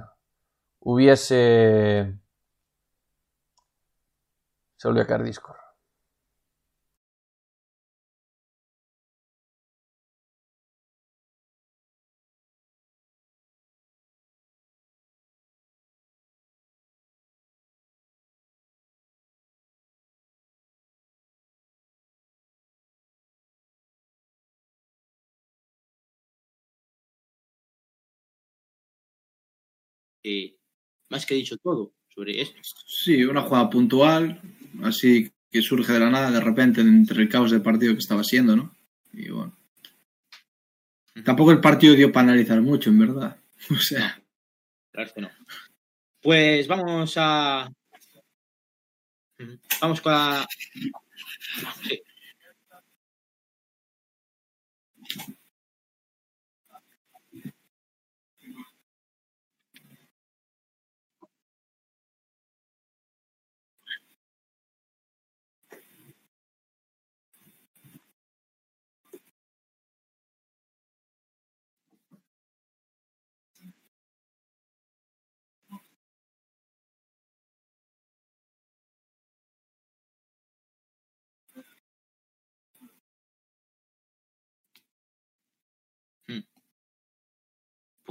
[0.79, 2.17] hubiese...
[4.77, 5.60] Se volvió a caer Discord.
[31.09, 32.59] Más que dicho todo sobre esto.
[32.85, 34.41] Sí, una jugada puntual,
[34.83, 38.23] así que surge de la nada de repente entre el caos del partido que estaba
[38.23, 38.75] siendo, ¿no?
[39.13, 39.55] Y bueno.
[41.25, 43.37] Tampoco el partido dio para analizar mucho, en verdad.
[43.69, 44.19] O sea.
[44.91, 45.29] Claro que no.
[46.21, 47.71] Pues vamos a.
[49.79, 50.47] Vamos con la.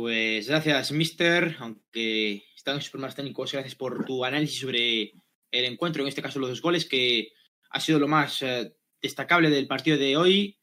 [0.00, 1.56] Pues gracias, Mister.
[1.58, 5.12] Aunque están en super más técnicos, gracias por tu análisis sobre
[5.50, 7.34] el encuentro, en este caso los dos goles, que
[7.68, 8.72] ha sido lo más eh,
[9.02, 10.58] destacable del partido de hoy.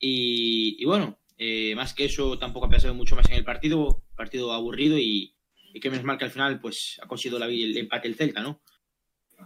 [0.00, 4.02] Y, bueno, eh, más que eso, tampoco ha pasado mucho más en el partido.
[4.16, 5.36] Partido aburrido y,
[5.78, 8.62] que menos mal que al final pues, ha conseguido el empate el Celta, ¿no?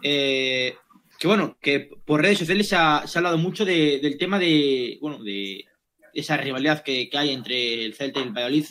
[0.00, 0.76] Eh,
[1.18, 5.64] que bueno, que por redes sociales se ha, hablado mucho del tema de, bueno, de
[6.14, 8.66] esa rivalidad que, que hay entre el Celta y el Valladolid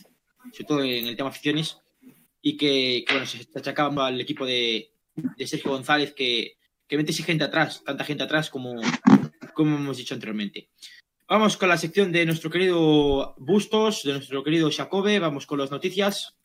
[0.51, 1.77] sobre todo en el tema aficiones,
[2.41, 4.91] y que, bueno, se achacaba al equipo de,
[5.45, 8.79] Sergio González que, que mete gente atrás, tanta gente atrás como,
[9.53, 10.69] como hemos dicho anteriormente.
[11.27, 15.71] Vamos con la sección de nuestro querido Bustos, de nuestro querido Jacobe, vamos con las
[15.71, 16.35] noticias.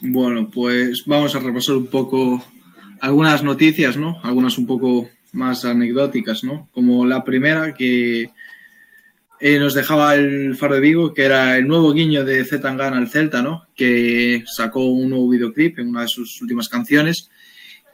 [0.00, 2.44] Bueno, pues vamos a repasar un poco
[3.00, 4.20] algunas noticias, ¿no?
[4.22, 6.68] Algunas un poco más anecdóticas, ¿no?
[6.72, 8.30] Como la primera que
[9.44, 13.08] eh, nos dejaba el Faro de Vigo, que era el nuevo guiño de Zetangana al
[13.08, 13.66] Celta, ¿no?
[13.74, 17.28] Que sacó un nuevo videoclip en una de sus últimas canciones,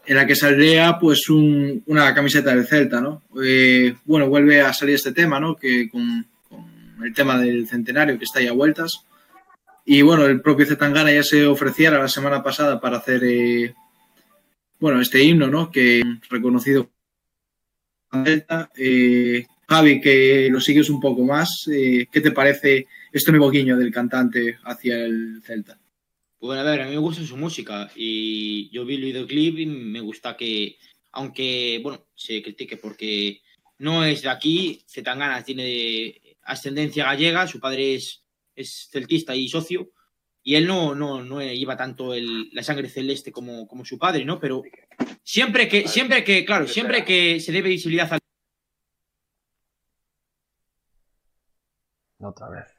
[0.04, 3.22] en la que saldría pues una camiseta del Celta, ¿no?
[3.42, 5.56] Eh, bueno, vuelve a salir este tema, ¿no?
[5.56, 6.26] Que con,
[7.02, 9.06] el tema del centenario que está ya a vueltas.
[9.86, 13.74] Y bueno, el propio Zetangana ya se ofreciera la semana pasada para hacer, eh,
[14.78, 15.70] bueno, este himno, ¿no?
[15.70, 16.90] Que reconocido
[18.22, 18.70] Celta.
[19.68, 23.92] Javi, que lo sigues un poco más, eh, ¿qué te parece este nuevo guiño del
[23.92, 25.78] cantante hacia el Celta.
[26.40, 29.66] Bueno, a ver, a mí me gusta su música y yo vi el videoclip y
[29.66, 30.76] me gusta que,
[31.12, 33.40] aunque, bueno, se critique porque
[33.78, 38.22] no es de aquí, Zetangana tiene ascendencia gallega, su padre es,
[38.54, 39.90] es celtista y socio,
[40.42, 44.38] y él no, no, no lleva tanto la sangre celeste como, como su padre, ¿no?
[44.38, 44.62] Pero
[45.22, 48.20] siempre que, siempre que, claro, siempre que se debe visibilidad al...
[52.20, 52.77] Otra vez.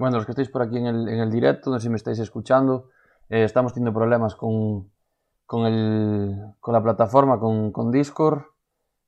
[0.00, 1.96] Bueno, los que estáis por aquí en el, en el directo, no sé si me
[1.96, 2.88] estáis escuchando,
[3.28, 4.90] eh, estamos teniendo problemas con,
[5.44, 8.44] con, el, con la plataforma, con, con Discord.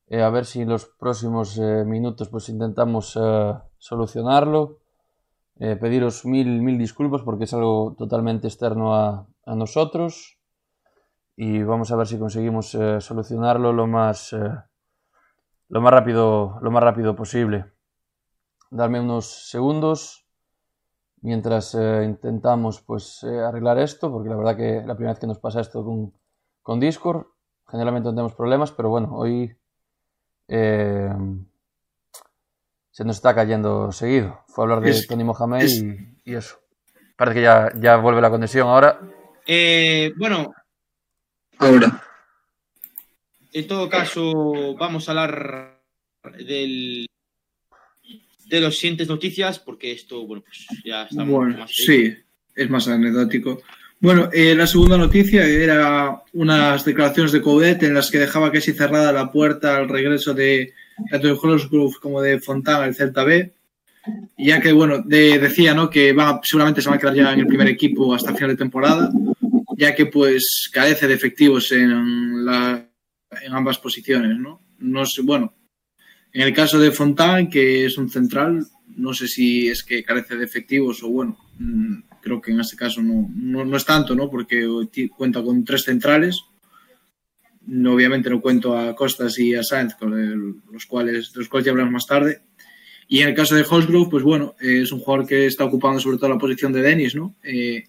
[0.09, 3.19] Eh, a ver si en los próximos eh, minutos pues intentamos
[3.79, 4.81] solucionarlo.
[5.57, 10.39] pediros mil, mil disculpas porque es algo totalmente externo a, a nosotros.
[11.37, 14.37] Y vamos a ver si conseguimos solucionarlo lo más,
[15.69, 17.73] lo, más rápido, lo más rápido posible.
[18.71, 20.22] Darme unos segundos
[21.23, 25.27] mientras eh, intentamos pues eh, arreglar esto, porque la verdad que la primera vez que
[25.27, 26.13] nos pasa esto con,
[26.63, 27.27] con Discord,
[27.69, 29.57] generalmente no tenemos problemas, pero bueno, hoy
[30.49, 31.13] eh,
[32.91, 34.45] se nos está cayendo seguido.
[34.49, 35.69] Fue a hablar de Tony Mohamed
[36.25, 36.59] y, eso.
[37.17, 39.01] Parece que ya, ya vuelve la conexión ahora.
[40.19, 40.53] bueno.
[41.59, 42.03] Ahora.
[43.53, 45.83] En todo caso, vamos a hablar
[46.39, 47.07] del,
[48.47, 51.71] de las siguientes noticias, porque esto, bueno, pues ya está bueno, más.
[51.75, 52.15] Sí,
[52.55, 53.63] es más anecdótico.
[54.03, 58.73] Bueno, eh, la segunda noticia era unas declaraciones de Coudet en las que dejaba casi
[58.73, 60.73] cerrada la puerta al regreso de
[61.09, 61.39] tanto de
[61.71, 63.53] Grove como de Fontana al Celta B.
[64.37, 65.89] Ya que, bueno, decía ¿no?
[65.89, 68.57] que va, seguramente se va a quedar ya en el primer equipo hasta final de
[68.57, 69.09] temporada,
[69.77, 72.85] ya que pues carece de efectivos en, la,
[73.41, 74.37] en ambas posiciones.
[74.37, 74.61] ¿no?
[74.79, 75.55] No sé, bueno,
[76.33, 78.67] en el caso de Fontán, que es un central,
[78.97, 82.77] no sé si es que carece de efectivos o bueno, mm, creo que en este
[82.77, 84.31] caso no, no, es tanto, ¿no?
[84.31, 84.67] Porque
[85.17, 86.41] cuenta con tres centrales.
[87.67, 91.73] Obviamente no cuento a Costas y a Sainz, con los cuales, de los cuales ya
[91.73, 92.43] hablamos más tarde.
[93.09, 96.17] Y en el caso de Holsgrove, pues bueno, es un jugador que está ocupando sobre
[96.17, 97.37] todo la posición de Denis, ¿no?
[97.43, 97.85] Eh,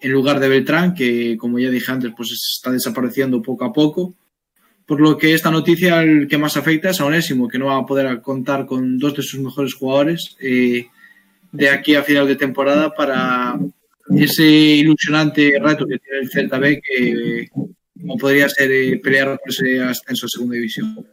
[0.00, 4.16] en lugar de Beltrán, que como ya dije antes, pues está desapareciendo poco a poco.
[4.90, 7.76] Por lo que esta noticia el que más afecta es a Onésimo, que no va
[7.76, 10.88] a poder contar con dos de sus mejores jugadores eh,
[11.52, 13.56] de aquí a final de temporada para
[14.16, 17.48] ese ilusionante reto que tiene el Celta B, que
[18.00, 21.06] como podría ser eh, pelear por ese ascenso a segunda división.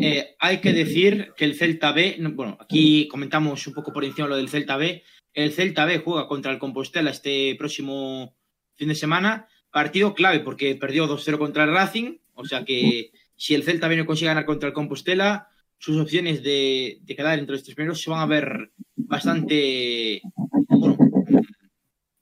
[0.00, 4.26] Eh, hay que decir que el Celta B, bueno, aquí comentamos un poco por encima
[4.26, 5.04] lo del Celta B.
[5.32, 8.34] El Celta B juega contra el Compostela este próximo
[8.74, 13.54] fin de semana partido clave porque perdió 2-0 contra el Racing, o sea que si
[13.54, 15.48] el Celta viene consigue ganar contra el Compostela,
[15.78, 20.20] sus opciones de, quedar entre los tres primeros se van a ver bastante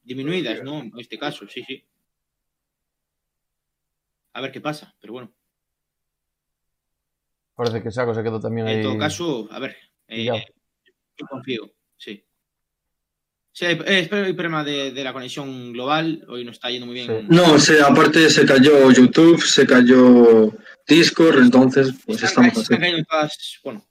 [0.03, 0.81] disminuidas, ¿no?
[0.81, 1.85] En este caso, sí, sí.
[4.35, 5.33] A ver qué pasa, pero bueno.
[7.55, 8.77] Parece que Saco se quedó también ahí.
[8.77, 9.77] En todo caso, a ver,
[10.09, 11.73] eh, yo confío,
[13.57, 13.65] sí.
[13.65, 16.23] Sí, espero el problema de, la conexión global.
[16.29, 17.27] Hoy no está yendo muy bien.
[17.31, 20.53] No, aparte se cayó YouTube, se cayó
[20.87, 22.75] Discord, entonces pues estamos así.
[23.65, 23.83] bueno,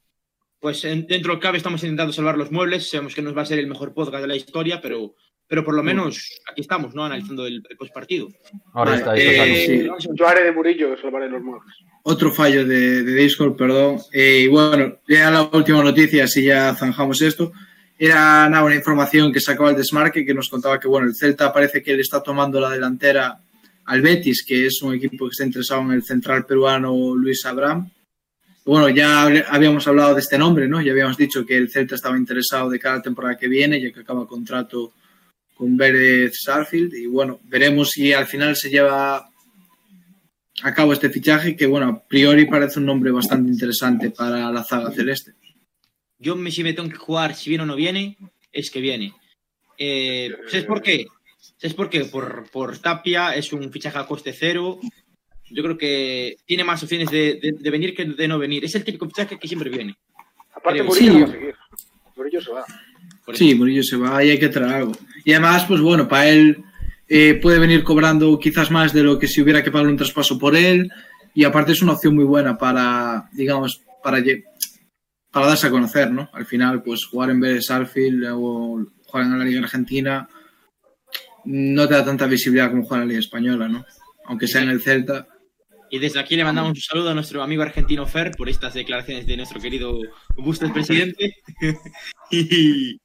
[0.59, 2.91] pues dentro del cabe estamos intentando salvar los muebles.
[2.91, 5.16] Sabemos que nos va a ser el mejor podcast de la historia, pero,
[5.47, 7.03] pero por lo menos aquí estamos, ¿no?
[7.03, 8.28] Analizando el, postpartido.
[8.72, 9.18] Ahora está.
[9.18, 11.74] Eh, Yo haré de Murillo salvaré los muebles.
[12.03, 13.97] Otro fallo de, Discord, perdón.
[14.13, 17.51] Eh, y bueno, ya la última noticia, si ya zanjamos esto
[17.97, 21.53] era nada, una información que sacaba el Desmarque que nos contaba que bueno, el Celta
[21.53, 23.39] parece que le está tomando la delantera
[23.85, 27.89] al Betis, que es un equipo que está interesado en el central peruano Luis Abraham.
[28.65, 30.81] Bueno, ya habíamos hablado de este nombre, ¿no?
[30.81, 33.99] Ya habíamos dicho que el Celta estaba interesado de cada temporada que viene, ya que
[33.99, 34.93] acaba contrato
[35.55, 36.93] con Vélez Sarfield.
[36.95, 39.29] Y bueno, veremos si al final se lleva
[40.63, 44.63] a cabo este fichaje, que bueno, a priori parece un nombre bastante interesante para la
[44.63, 45.33] zaga celeste.
[46.20, 48.18] Yo me, si me tengo que jugar si viene o no viene,
[48.51, 49.13] es que viene.
[49.78, 51.07] Eh, ¿Sabes por qué?
[51.57, 52.05] ¿Sabes por qué?
[52.05, 54.80] Por, por Tapia es un fichaje a coste cero.
[55.49, 58.66] Yo creo que tiene más opciones de, venir que de no venir.
[58.66, 59.95] Es el típico fichaje que siempre viene.
[60.53, 61.22] Aparte, Murillo sí.
[61.22, 61.55] va a seguir.
[62.16, 62.66] Murillo se va.
[63.34, 64.93] Sí, Murillo se va y hay que traer algo.
[65.24, 66.63] Y además, pues bueno, para él
[67.07, 70.39] eh, puede venir cobrando quizás más de lo que si hubiera que pagar un traspaso
[70.39, 70.91] por él.
[71.34, 74.24] Y aparte es una opción muy buena para, digamos, para,
[75.36, 76.29] para darse a conocer, ¿no?
[76.31, 80.29] Al final, pues jugar en vez de Sarfield o jugar en la Liga Argentina
[81.43, 83.86] no te da tanta visibilidad como jugar en la Liga Española, ¿no?
[84.27, 85.27] Aunque sea en el Celta.
[85.91, 89.27] Y desde aquí le mandamos un saludo a nuestro amigo argentino Fer por estas declaraciones
[89.27, 89.99] de nuestro querido
[90.38, 91.36] Bustos presidente.
[92.31, 92.97] y...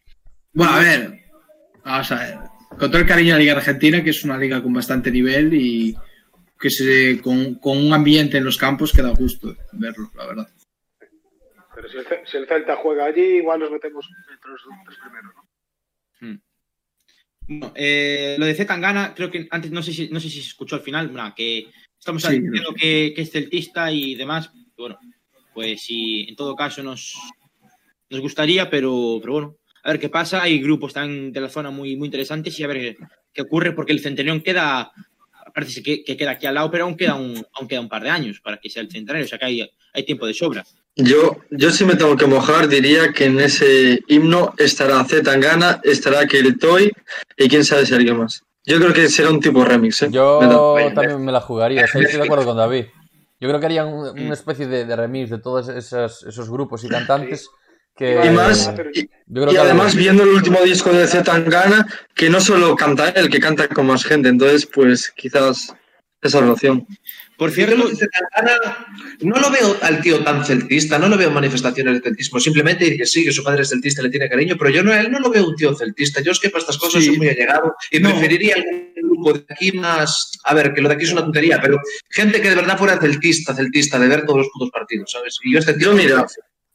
[0.52, 1.20] Bueno, a ver,
[1.84, 2.38] vamos a ver.
[2.78, 5.52] Con todo el cariño a la Liga Argentina, que es una liga con bastante nivel
[5.52, 5.96] y
[6.60, 10.48] que se, con, un ambiente en los campos que da gusto verlo, la verdad.
[11.80, 15.48] Pero si el, Celta juega allí, igual nos metemos entre los tres primeros, ¿no?
[16.20, 16.40] Hmm.
[17.46, 20.48] Bueno, eh, lo de Zetangana, creo que antes no sé si, no sé si se
[20.48, 21.68] escuchó al final, que
[21.98, 24.52] estamos diciendo que, es celtista y demás.
[24.76, 24.98] Bueno,
[25.54, 27.16] pues sí, en todo caso nos,
[28.10, 30.42] nos gustaría, pero, pero bueno, a ver qué pasa.
[30.42, 32.96] Hay grupos también de la zona muy, muy interesantes y a ver
[33.32, 34.92] qué, ocurre, porque el Centurión queda,
[35.52, 38.02] parece que, que, queda aquí al lado, pero aún queda, un, aún queda un par
[38.02, 40.64] de años para que sea el centenario, o sea que hay, hay tiempo de sobra.
[40.96, 45.80] Yo, yo si me tengo que mojar, diría que en ese himno estará Z Tangana,
[45.84, 46.26] estará
[46.58, 46.90] Toy
[47.36, 48.42] y quién sabe si alguien más.
[48.64, 50.02] Yo creo que será un tipo remix.
[50.02, 50.08] ¿eh?
[50.10, 50.40] Yo
[50.94, 52.86] también me la jugaría, estoy de acuerdo con David.
[53.40, 57.48] Yo creo que harían una especie de, remix de todos esos, esos grupos y cantantes.
[58.00, 62.74] Que, y más, y, además viendo el último disco de Z Tangana, que no solo
[62.74, 65.74] canta él, que canta con más gente, entonces pues quizás
[66.22, 66.86] esa relación.
[67.36, 67.76] Por cierto,
[69.20, 72.40] no lo veo al tío tan celtista, no lo veo manifestaciones de celtismo.
[72.40, 75.10] Simplemente que sí, que su padre es celtista, le tiene cariño, pero yo no, él
[75.10, 76.22] no lo veo un tío celtista.
[76.22, 79.72] Yo es que para estas cosas soy muy allegado y preferiría algún grupo de aquí
[79.72, 80.38] más.
[80.44, 81.78] A ver, que lo de aquí es una tontería, pero
[82.08, 85.38] gente que de verdad fuera celtista, celtista, de ver todos los putos partidos, ¿sabes?
[85.44, 85.92] Y yo este tío.
[85.92, 86.26] mira,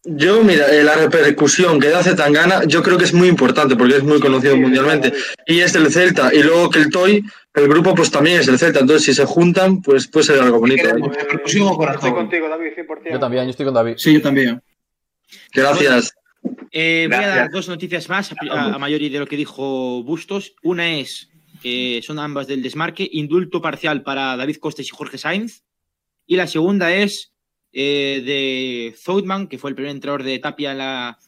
[0.05, 3.97] yo, mira, eh, la repercusión que da Tangana, yo creo que es muy importante porque
[3.97, 5.13] es muy conocido mundialmente.
[5.47, 6.33] Y es del Celta.
[6.33, 8.79] Y luego que el Toy, el grupo, pues también es del Celta.
[8.79, 10.87] Entonces, si se juntan, pues puede ser algo bonito.
[10.87, 13.11] Estoy contigo, David, 100%.
[13.11, 13.95] Yo también, yo estoy con David.
[13.97, 14.61] Sí, yo también.
[15.53, 16.13] Gracias.
[16.71, 20.55] Eh, voy a dar dos noticias más a, a mayor de lo que dijo Bustos.
[20.61, 21.29] Una es
[21.63, 25.63] que son ambas del desmarque, indulto parcial para David Costes y Jorge Sainz.
[26.27, 27.34] Y la segunda es
[27.77, 31.19] eh, de Zoutman, que fue el primer entrenador de Tapia en la,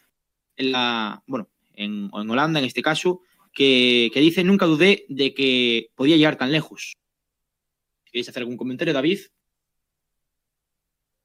[0.56, 3.20] en la bueno, en, Holanda en este caso,
[3.54, 6.96] que, dice, nunca dudé de que podía llegar tan lejos.
[8.06, 9.20] ¿Queréis hacer algún comentario, David?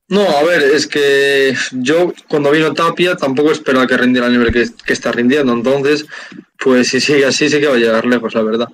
[0.09, 4.53] No, a ver, es que yo cuando vino Tapia tampoco esperaba que rindiera el nivel
[4.53, 6.05] que, que está rindiendo, entonces,
[6.59, 8.69] pues si sigue así, sí que va a llegar lejos, la verdad.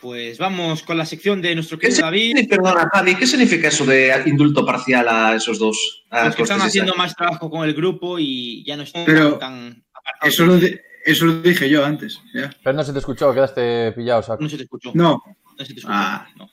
[0.00, 2.48] Pues vamos con la sección de nuestro querido David.
[2.48, 6.04] Perdona, Javi, ¿qué significa eso de indulto parcial a esos dos?
[6.10, 9.84] A que están haciendo más trabajo con el grupo y ya no están tan
[10.22, 10.58] Eso lo,
[11.04, 12.20] eso lo dije yo antes.
[12.32, 14.42] Pero no se te escuchó, quedaste pillado, saco.
[14.42, 14.92] No se te escuchó.
[14.94, 15.22] No.
[15.58, 15.88] No se te escuchó.
[15.90, 16.28] Ah.
[16.36, 16.48] No.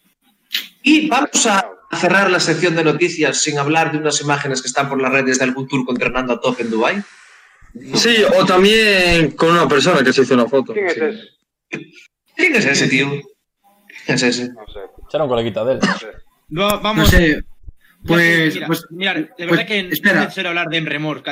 [0.81, 4.89] Y vamos a cerrar la sección de noticias sin hablar de unas imágenes que están
[4.89, 7.03] por las redes de algún turco entrenando a Top en Dubai.
[7.93, 10.73] Sí, o también con una persona que se hizo una foto.
[10.73, 11.30] ¿Quién es ese?
[12.35, 13.22] ¿Quién es ese tío?
[14.14, 14.49] Es ese.
[14.49, 14.80] No sé.
[15.10, 15.80] Será un coleguita de él.
[16.49, 17.11] No, vamos.
[17.11, 17.44] No sé.
[18.06, 20.14] Pues, mira, pues, mira, de pues, verdad que espera.
[20.14, 21.23] no es necesario hablar de Emremor.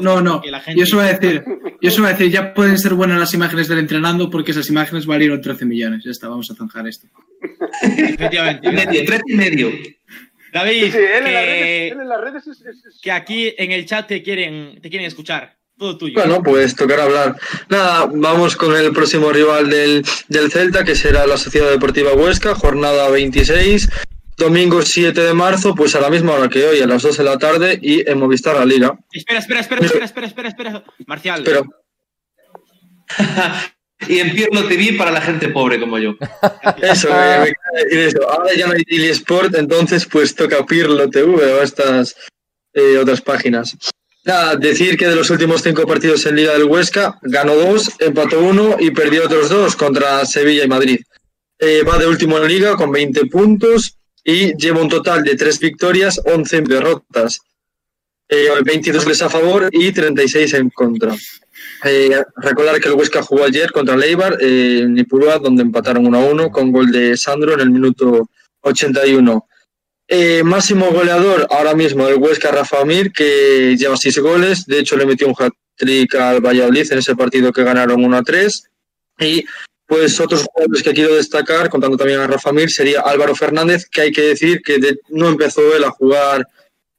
[0.00, 0.42] no, no.
[0.74, 1.44] Yo eso voy a decir.
[1.82, 4.68] Yo eso voy a decir, ya pueden ser buenas las imágenes del entrenando porque esas
[4.70, 6.04] imágenes valieron 13 millones.
[6.04, 7.06] Ya está, vamos a zanjar esto.
[7.82, 8.72] Efectivamente.
[8.72, 9.70] medio, 13 y medio.
[10.54, 13.00] David, sí, él, que, en las redes, él en las redes es, es, es...
[13.02, 15.58] que aquí en el chat te quieren, te quieren escuchar.
[15.78, 16.14] Todo tuyo.
[16.14, 17.36] Bueno, pues tocará hablar.
[17.68, 22.54] Nada, vamos con el próximo rival del, del Celta, que será la Sociedad Deportiva Huesca,
[22.54, 23.90] jornada 26,
[24.38, 27.28] domingo 7 de marzo, pues a la misma hora que hoy, a las 12 de
[27.28, 28.98] la tarde, y en Movistar la Liga.
[29.12, 30.84] Espera, espera, espera, espera, espera, espera, espera.
[31.06, 31.42] Marcial.
[31.44, 31.64] Pero...
[34.08, 36.16] y en Pirlo TV para la gente pobre como yo.
[36.82, 37.52] Eso, me,
[37.94, 38.28] me eso.
[38.30, 42.16] Ahora ya no hay Sport, entonces pues toca Pirlo TV o estas
[42.72, 43.76] eh, otras páginas.
[44.26, 48.40] Nada, decir que de los últimos cinco partidos en Liga del Huesca, ganó dos, empató
[48.40, 50.98] uno y perdió otros dos contra Sevilla y Madrid.
[51.60, 55.60] Eh, va de último en Liga con 20 puntos y lleva un total de 3
[55.60, 57.38] victorias, 11 derrotas.
[58.28, 61.14] 22 goles a favor y 36 en contra.
[61.84, 66.04] Eh, recordar que el Huesca jugó ayer contra el Eibar eh, en Ipurúa, donde empataron
[66.04, 68.28] 1 a 1 con gol de Sandro en el minuto
[68.62, 69.46] 81.
[70.08, 74.66] Eh, máximo goleador ahora mismo el Huesca Rafa Mir, que lleva 6 goles.
[74.66, 78.22] De hecho, le metió un hat-trick al Valladolid en ese partido que ganaron 1 a
[78.22, 78.70] 3.
[79.18, 79.44] Y
[79.86, 84.02] pues otros jugadores que quiero destacar, contando también a Rafa Mir, sería Álvaro Fernández, que
[84.02, 84.78] hay que decir que
[85.08, 86.46] no empezó él a jugar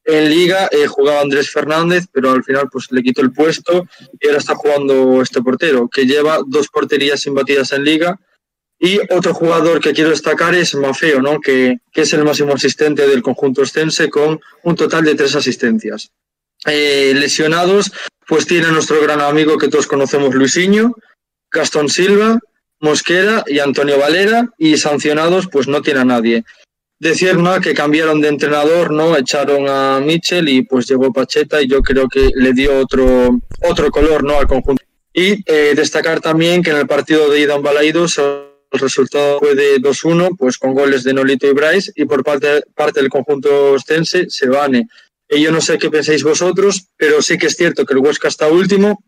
[0.07, 3.85] en Liga eh, jugaba Andrés Fernández, pero al final pues le quitó el puesto
[4.19, 8.17] y ahora está jugando este portero, que lleva dos porterías imbatidas en Liga.
[8.79, 11.39] Y otro jugador que quiero destacar es Mafeo, ¿no?
[11.39, 16.11] que, es el máximo asistente del conjunto ostense con un total de tres asistencias.
[16.65, 17.91] Eh, lesionados,
[18.27, 20.95] pues tiene nuestro gran amigo que todos conocemos, Luisinho,
[21.51, 22.39] Gastón Silva,
[22.79, 26.43] Mosquera y Antonio Valera, y sancionados, pues no tiene a nadie
[26.99, 27.59] decir ¿no?
[27.61, 29.15] que cambiaron de entrenador, ¿no?
[29.15, 33.91] Echaron a Mitchell y pues llegó Pacheta y yo creo que le dio otro, otro
[33.91, 34.37] color ¿no?
[34.37, 34.83] al conjunto.
[35.13, 38.19] Y eh, destacar también que en el partido de ida en Balaidos
[38.71, 42.63] el resultado fue de 2-1, pues con goles de Nolito y Bryce, y por parte,
[42.75, 44.87] parte del conjunto ostense, Sebane.
[45.29, 48.27] Y yo no sé qué pensáis vosotros, pero sí que es cierto que el Huesca
[48.27, 49.03] está último,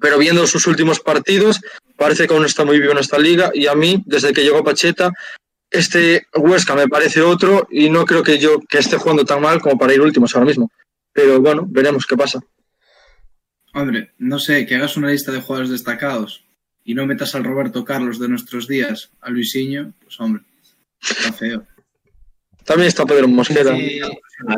[0.00, 1.60] pero viendo sus últimos partidos,
[1.96, 4.64] parece que aún está muy vivo en esta liga, y a mí, desde que llegó
[4.64, 5.10] Pacheta,
[5.70, 9.60] este Huesca me parece otro y no creo que yo que esté jugando tan mal
[9.60, 10.70] como para ir últimos ahora mismo.
[11.12, 12.40] Pero bueno, veremos qué pasa.
[13.74, 16.47] Hombre, no sé, que hagas una lista de jugadores destacados
[16.88, 20.42] y no metas al Roberto Carlos de nuestros días, a Luisinho, pues hombre,
[20.98, 21.66] está feo.
[22.64, 23.76] También está Pedro Mosquera.
[23.76, 24.00] Eh,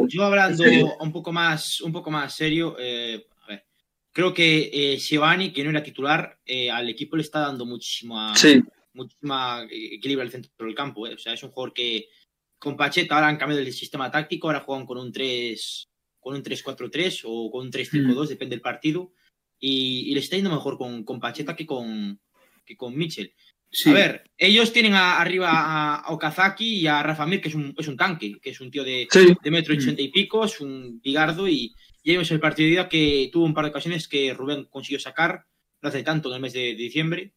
[0.07, 0.63] yo hablando
[1.01, 3.65] un poco más, un poco más serio, eh, a ver,
[4.13, 8.63] creo que eh, que no era titular, eh, al equipo le está dando muchísimo sí
[8.93, 11.09] muchísima equilibrio al centro del campo.
[11.09, 11.15] ¿eh?
[11.15, 12.11] O sea, es un jugador que
[12.61, 15.89] con Pacheta ahora han cambiado el sistema táctico, ahora juegan con un 3
[16.21, 18.29] con un 3-4-3 o con un 3-5-2, mm.
[18.29, 19.15] depende del partido.
[19.61, 22.19] Y, le está yendo mejor con, con Pacheta que con,
[22.65, 23.33] que con Mitchell.
[23.87, 25.51] A ver, ellos tienen arriba
[26.01, 28.71] a, Okazaki y a Rafa Mir, que es un, es un tanque, que es un
[28.71, 29.07] tío de,
[29.43, 31.73] de metro ochenta y pico, es un bigardo y,
[32.03, 34.99] y vimos el partido de ida que tuvo un par de ocasiones que Rubén consiguió
[34.99, 35.45] sacar,
[35.83, 37.33] no hace tanto en el mes de diciembre,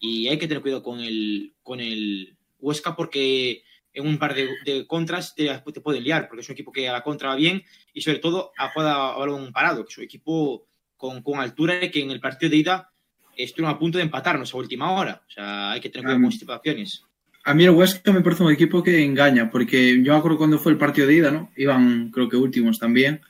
[0.00, 3.62] y hay que tener cuidado con el, con el Huesca porque
[3.92, 6.92] en un par de, contras te, te pueden liar, porque es un equipo que a
[6.92, 7.62] la contra va bien
[7.92, 10.67] y sobre todo a juega a balón parado, que es un equipo
[10.98, 12.90] con, con altura y que en el partido de ida
[13.34, 15.22] estuvieron a punto de empatarnos a última hora.
[15.26, 17.02] O sea, hay que tener cuidado con situaciones.
[17.44, 20.58] A mí el Huesca me parece un equipo que engaña, porque yo me acuerdo cuando
[20.58, 21.50] fue el partido de ida, ¿no?
[21.56, 23.22] Iban, creo que últimos también.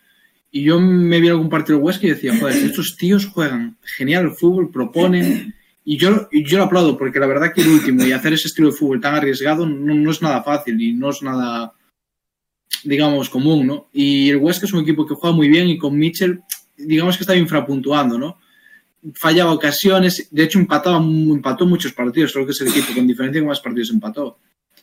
[0.51, 4.25] Y yo me vi algún partido del Huesca y decía, joder, estos tíos juegan genial
[4.25, 5.55] el fútbol, proponen,
[5.91, 8.69] y yo, yo lo aplaudo porque la verdad que el último y hacer ese estilo
[8.69, 11.73] de fútbol tan arriesgado no, es nada fácil y no es nada,
[12.85, 13.89] digamos, común, ¿no?
[13.95, 16.43] Y el Huesca es un equipo que juega muy bien y con Mitchell,
[16.79, 18.39] digamos que está infrapuntuando, ¿no?
[19.15, 23.41] Fallaba ocasiones, de hecho empataba, empató muchos partidos, creo que es el equipo con diferencia
[23.41, 24.39] que más partidos empató.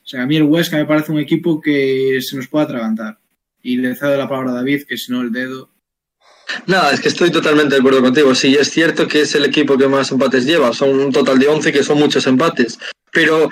[0.06, 3.18] O sea, a mí el Huesca me parece un equipo que se nos puede atragantar.
[3.64, 5.72] Y le cedo la palabra a David, que si no el dedo.
[6.68, 8.36] Nada, es que estoy totalmente de acuerdo contigo.
[8.36, 10.72] Sí, es cierto que es el equipo que más empates lleva.
[10.74, 12.78] Son un total de 11, que son muchos empates.
[13.12, 13.50] Pero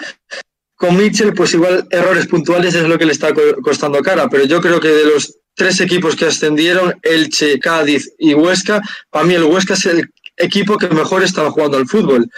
[0.75, 3.33] con Mitchell, pues igual errores puntuales es lo que le está
[3.63, 4.29] costando cara.
[4.29, 9.25] Pero yo creo que de los tres equipos que ascendieron, Elche, Cádiz y Huesca, para
[9.25, 12.29] mí el Huesca es el equipo que mejor estaba jugando al fútbol.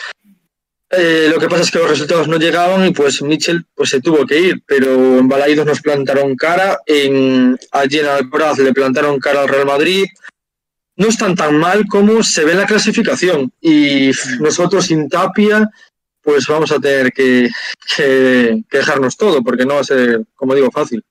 [0.89, 4.01] Eh, lo que pasa es que los resultados no llegaban y pues Mitchell pues se
[4.01, 9.19] tuvo que ir, pero en Balaidos nos plantaron cara, en, allí en Alcoraz le plantaron
[9.19, 10.05] cara al Real Madrid,
[10.97, 13.51] no están tan mal como se ve en la clasificación.
[13.59, 15.69] Y nosotros sin Tapia,
[16.21, 17.49] pues vamos a tener que,
[18.71, 21.03] dejarnos todo, porque no va a ser, como digo, fácil.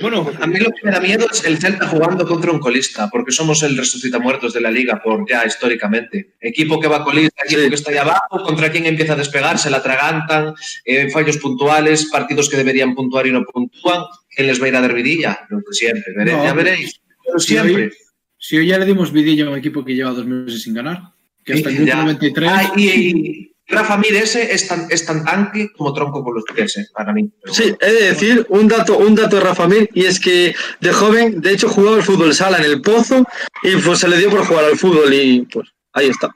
[0.00, 3.08] Bueno, a mí lo que me da miedo es el Celta jugando contra un colista,
[3.08, 6.34] porque somos el resucita muertos de la liga, por ya históricamente.
[6.40, 9.70] Equipo que va colista, equipo que está ahí abajo, contra quien empieza a despegar, se
[9.70, 10.54] la atragantan,
[10.84, 14.02] eh, fallos puntuales, partidos que deberían puntuar y no puntúan.
[14.28, 15.46] ¿Quién les va a ir a dar vidilla?
[15.48, 17.00] Lo que siempre, ya veréis
[17.38, 17.92] siempre.
[18.38, 21.14] Si hoy, ya le dimos vidilla a un equipo que lleva dos meses sin ganar,
[21.44, 22.50] que hasta el 93.
[22.52, 26.76] Ah, y, Rafa Mir ese es tan, es tan tanque como tronco con los pies,
[26.76, 27.30] eh, para mí.
[27.52, 30.92] sí, he de decir un dato, un dato de Rafa Mir, y es que de
[30.92, 33.26] joven, de hecho, jugaba al fútbol sala en el pozo
[33.62, 36.30] y pues se le dio por jugar al fútbol y pues ahí está.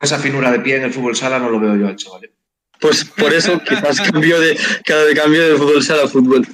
[0.00, 2.24] esa finura de pie en el fútbol sala no lo veo yo al chaval.
[2.24, 2.32] Eh.
[2.80, 4.56] Pues por eso quizás cambió de,
[4.86, 6.46] cambio de fútbol sala a fútbol.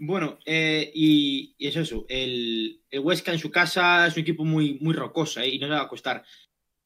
[0.00, 2.06] Bueno, eh, y, es eso.
[2.08, 5.74] El, Huesca en su casa es un equipo muy, muy rocoso eh, y no le
[5.74, 6.24] va a costar.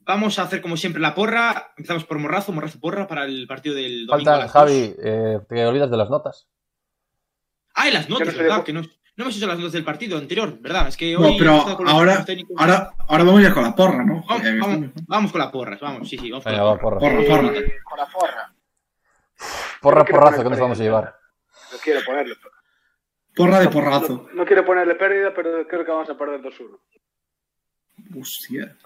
[0.05, 1.73] Vamos a hacer como siempre la porra.
[1.77, 4.31] Empezamos por Morrazo, Morrazo porra para el partido del domingo.
[4.31, 6.49] Falta, Javi, eh, te olvidas de las notas.
[7.75, 8.65] Ah, y las notas, ¿verdad?
[8.65, 10.89] Que no, no hemos hecho las notas del partido anterior, ¿verdad?
[10.89, 11.33] Es que hoy.
[11.33, 11.53] No, pero
[11.89, 12.25] ahora,
[12.57, 14.25] ahora, ahora vamos ya con la porra, ¿no?
[14.29, 16.99] Vamos, vamos, con la porra, vamos, sí, sí, vamos con, la porra.
[16.99, 17.53] Porra, porra.
[17.85, 18.55] con la porra.
[19.81, 21.15] Porra, porrazo, que nos vamos a llevar.
[21.73, 22.37] No quiero ponerle.
[23.35, 24.29] Porra de porrazo.
[24.35, 26.79] No, quiero ponerle pérdida, pero creo que vamos a perder 2-1.
[28.21, 28.77] Hostia.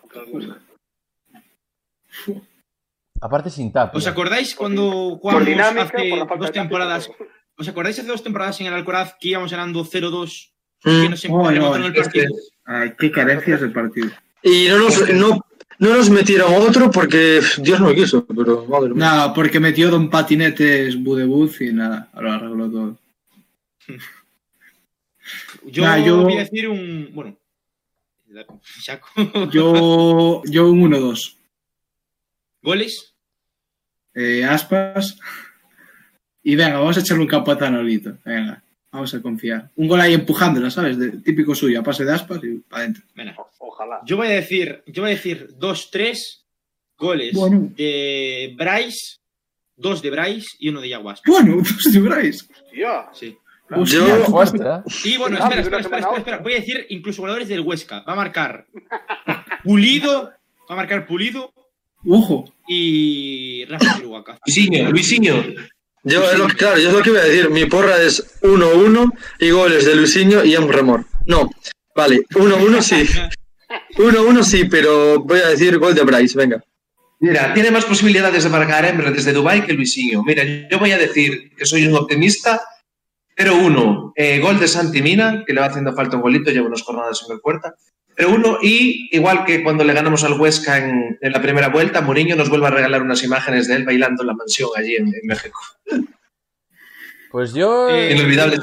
[3.21, 3.95] Aparte sin tap.
[3.95, 7.11] ¿Os acordáis cuando jugamos hace dos temporadas?
[7.57, 10.51] ¿Os acordáis hace dos temporadas en el Alcoraz que íbamos ganando 0-2?
[10.85, 11.03] Mm.
[11.03, 12.35] Que nos oh, no, el partido.
[12.65, 14.11] Ay, qué carencias del partido.
[14.43, 15.41] Y no nos, no,
[15.79, 18.99] no nos metieron otro porque Dios no quiso, pero madre mía.
[18.99, 22.99] Nada, porque metió Don Patinetes Budebuz y nada, lo arregló todo.
[25.65, 27.11] Yo, nah, yo voy a decir un.
[27.13, 27.37] Bueno.
[29.51, 31.36] yo, yo un 1-2.
[32.67, 33.15] ¿Goles?
[34.13, 35.17] Eh, aspas.
[36.43, 37.55] Y venga, vamos a echarle un campo a.
[37.55, 38.61] Venga,
[38.91, 39.71] vamos a confiar.
[39.77, 40.99] Un gol ahí empujándola, ¿sabes?
[40.99, 43.05] De, típico suyo, a pase de aspas y para adentro.
[43.59, 44.01] ojalá.
[44.05, 46.17] Yo voy a decir, yo voy a decir 2-3
[46.99, 47.37] goles
[47.77, 49.19] de Bryce,
[49.77, 51.23] dos de Bryce y uno de Yaguas.
[51.25, 52.47] Bueno, dos de Bryce.
[52.51, 53.11] Hostia.
[53.13, 53.39] Sí.
[53.85, 54.25] Yo...
[54.25, 54.83] Fuerte, ¿eh?
[55.05, 58.01] Y bueno, espera, espera, espera, espera, Voy a decir incluso jugadores del Huesca.
[58.01, 58.67] Va a marcar
[59.63, 60.33] Pulido,
[60.69, 61.53] va a marcar Pulido.
[62.09, 62.53] Ojo.
[62.69, 64.39] Y Rafa Chiruaca.
[64.47, 65.45] Luisinho, Luisinho.
[66.05, 66.23] Yo,
[66.57, 67.51] claro, yo es lo que iba a decir.
[67.51, 71.05] Mi porra es 1-1 y goles de Luisinho y un Remor.
[71.27, 71.51] No,
[71.95, 73.09] vale, 1-1 sí.
[73.97, 76.62] 1-1 sí, pero voy a decir gol de Bryce, venga.
[77.19, 80.23] Mira, tiene más posibilidades de marcar Emre desde Dubai que Luisinho.
[80.23, 82.62] Mira, yo voy a decir que soy un optimista.
[83.37, 86.83] 0-1, eh, gol de Santi Mina, que le va haciendo falta un golito, lleva unas
[86.83, 87.74] jornadas en el puerta.
[88.17, 92.35] Pero uno, y igual que cuando le ganamos al Huesca en, la primera vuelta, Mourinho
[92.35, 95.61] nos vuelve a regalar unas imágenes de él bailando en la mansión allí en, México.
[97.31, 97.91] Pues yo.
[97.91, 98.57] Eh, Inolvidable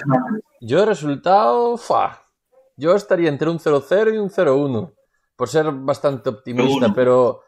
[0.60, 1.78] Yo he resultado.
[1.78, 2.24] Fa,
[2.76, 4.92] yo estaría entre un 0-0 y un 0-1.
[5.36, 7.44] Por ser bastante optimista, pero.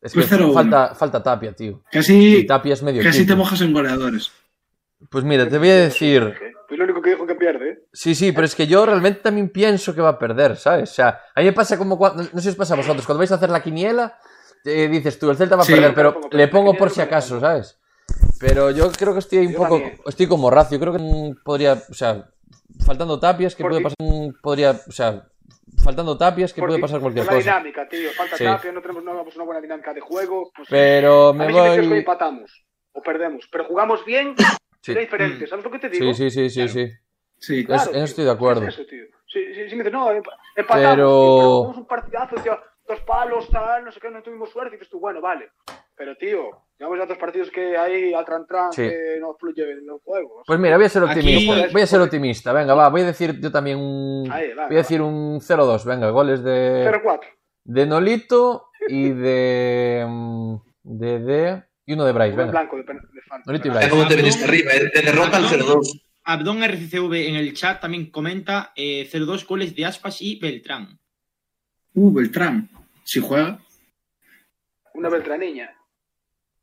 [0.00, 1.82] Es que pues falta, falta tapia, tío.
[1.90, 2.38] Casi.
[2.38, 3.02] Y tapia es medio.
[3.02, 4.32] Casi te mojas en goleadores.
[5.10, 6.34] Pues mira, te voy a decir.
[7.06, 7.70] Que dijo que pierde.
[7.70, 7.78] ¿eh?
[7.92, 10.90] Sí, sí, pero es que yo realmente también pienso que va a perder, ¿sabes?
[10.90, 12.24] O sea, a mí me pasa como cuando.
[12.24, 14.18] No sé si os pasa a vosotros, cuando vais a hacer la quiniela,
[14.64, 17.78] dices tú, el Celta va a perder, pero le pongo por si acaso, ¿sabes?
[18.40, 19.80] Pero yo creo que estoy un poco.
[20.04, 21.74] Estoy como Racio, creo que podría.
[21.88, 22.28] O sea,
[22.84, 23.96] faltando tapias, que puede pasar.
[24.42, 24.72] Podría.
[24.72, 25.28] O sea,
[25.84, 27.38] faltando tapias que puede pasar cualquier cosa.
[27.38, 28.10] dinámica, tío.
[28.16, 30.50] Falta tapia, no tenemos una, buena dinámica de juego.
[30.56, 31.86] Pues, pero me voy.
[31.86, 34.34] Si empatamos o perdemos, pero jugamos bien,
[34.86, 34.94] Sí.
[34.94, 36.14] diferente, ¿sabes lo que te digo?
[36.14, 36.92] Sí, sí, sí, sí.
[37.38, 38.66] Sí, claro, eso estoy de acuerdo.
[38.66, 39.04] Es eso, tío.
[39.26, 41.70] Sí, sí, sí, me dice, no, empatamos, pero...
[41.72, 44.76] Tío, un partidazo, tío, dos palos, tal, no sé qué, no tuvimos suerte.
[44.76, 45.50] Y dices tú, bueno, vale.
[45.96, 48.82] Pero, tío, llevamos ya dos partidos que hay al tran tran sí.
[48.82, 50.44] que no fluye en los juegos.
[50.46, 51.64] Pues mira, voy a ser optimista.
[51.64, 51.72] Aquí...
[51.72, 52.52] Voy a ser optimista.
[52.52, 54.30] Venga, va, voy a decir yo también un.
[54.30, 55.84] Ahí, va, voy a decir un 0-2.
[55.84, 56.86] Venga, goles de.
[56.86, 57.20] 0-4.
[57.64, 60.04] De Nolito y de.
[60.06, 61.18] Mm, de.
[61.18, 62.50] de y uno de Bryce, venga.
[62.50, 63.90] Blanco de, de y Bryce.
[63.90, 64.72] ¿Cómo te viniste arriba?
[64.72, 64.90] Eh?
[64.92, 66.02] Te derrota el 0-2.
[66.24, 70.98] Abdón RCCV en el chat también comenta eh, 0-2 goles de Aspas y Beltrán.
[71.94, 72.68] Uh, Beltrán.
[73.04, 73.60] Si juega.
[74.94, 75.76] Una Beltraniña.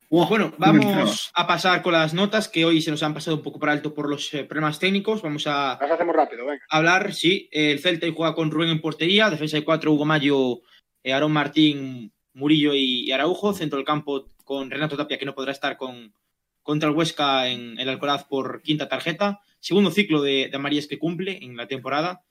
[0.10, 3.60] bueno, vamos a pasar con las notas que hoy se nos han pasado un poco
[3.60, 5.22] por alto por los eh, problemas técnicos.
[5.22, 6.66] Vamos a las hacemos rápido, venga.
[6.70, 7.14] hablar.
[7.14, 10.60] Sí, el Celta juega con Rubén en portería, defensa de 4, Hugo Mayo,
[11.02, 15.36] eh, Aarón Martín, Murillo y, y, Araujo, centro del campo con Renato Tapia, que no
[15.36, 16.14] podrá estar con,
[16.62, 19.42] contra el Huesca en el Alcoraz por quinta tarjeta.
[19.60, 22.24] Segundo ciclo de, de Amarías que cumple en la temporada.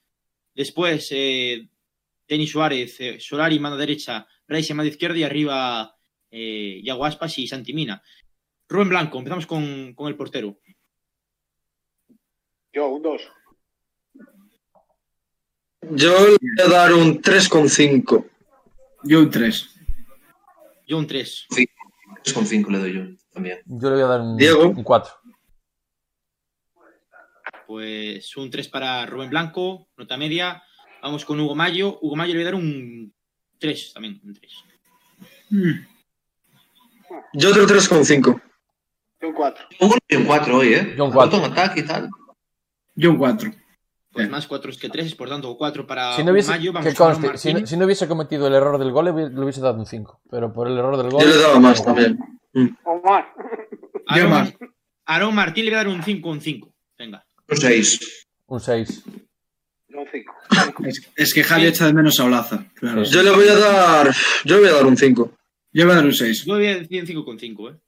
[0.55, 1.69] Después, eh,
[2.29, 5.97] Denis Suárez, eh, Solari, mano derecha, Bryce, mano izquierda y arriba
[6.31, 8.03] eh, Yago Aspas y Santimina.
[8.69, 10.59] Rubén Blanco, empezamos con, con el portero.
[12.73, 13.23] Yo, un 2.
[15.91, 18.31] Yo le voy a dar un 3,5.
[19.05, 19.69] Yo un 3.
[20.87, 21.47] Yo un 3.
[22.25, 23.59] 3,5 le doy yo también.
[23.67, 24.69] Yo le voy a dar un, Diego.
[24.69, 25.13] un 4.
[27.67, 30.63] Pues un 3 para Rubén Blanco, nota media.
[31.03, 31.99] Vamos con Hugo Mayo.
[32.01, 33.15] Hugo Mayo le voy a dar un
[33.59, 34.53] 3 también, un 3.
[35.51, 35.71] Mm.
[37.35, 38.43] Yo otro 3,5.
[39.21, 39.67] Yo un 4.
[40.09, 40.95] Yo un 4 hoy, ¿eh?
[40.97, 41.45] Yo un 4.
[41.45, 42.09] ataque y tal.
[42.95, 43.51] Yo un 4.
[44.13, 46.73] Pues más 4 que 3, por tanto 4 para si no hubiese, Mayo.
[46.73, 49.79] Vamos conste, si, no, si, no, hubiese cometido el error del gol, le hubiese dado
[49.79, 50.21] un 5.
[50.31, 51.23] Pero por el error del gol.
[51.23, 52.19] Yo le daba más también.
[52.85, 53.25] O más.
[54.07, 54.55] Aaron,
[55.07, 56.75] Aaron Martín le voy a dar un 5, un 5.
[56.99, 57.25] Venga.
[57.49, 58.27] Un 6.
[58.47, 59.05] Un 6.
[59.89, 60.35] Un 5.
[61.17, 62.67] Es, que Javi echa de menos a Olaza.
[62.83, 64.11] Yo le voy a dar.
[64.45, 65.33] Yo le voy a dar un 5.
[65.73, 66.45] Yo voy a dar un 6.
[66.45, 67.81] Yo voy a decir un 5,5, ¿eh?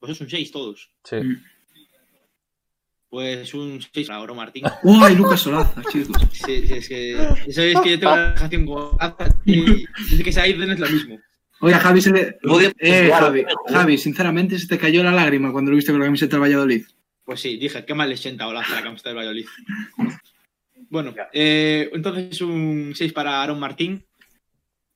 [0.00, 0.90] Pues es un 6 todos.
[1.04, 1.16] Sí.
[1.16, 1.42] Mm.
[3.10, 4.64] Pues un 6 para Oro Martín.
[4.84, 6.16] ¡Uy, Lucas Olaza, chicos!
[6.32, 7.52] Sí, sí, es que.
[7.52, 8.98] Sabéis que yo tengo una relación con
[9.44, 11.18] y dice que Saiden es lo mismo.
[11.60, 12.38] Oye, Javi, se le...
[12.78, 16.36] eh, Javi, Javi, sinceramente se te cayó la lágrima cuando lo viste con la camiseta
[16.36, 16.86] del Valladolid.
[17.24, 19.46] Pues sí, dije, qué mal le sienta Olaza la camiseta del Valladolid.
[20.88, 24.04] Bueno, eh, entonces un 6 para Aaron Martín.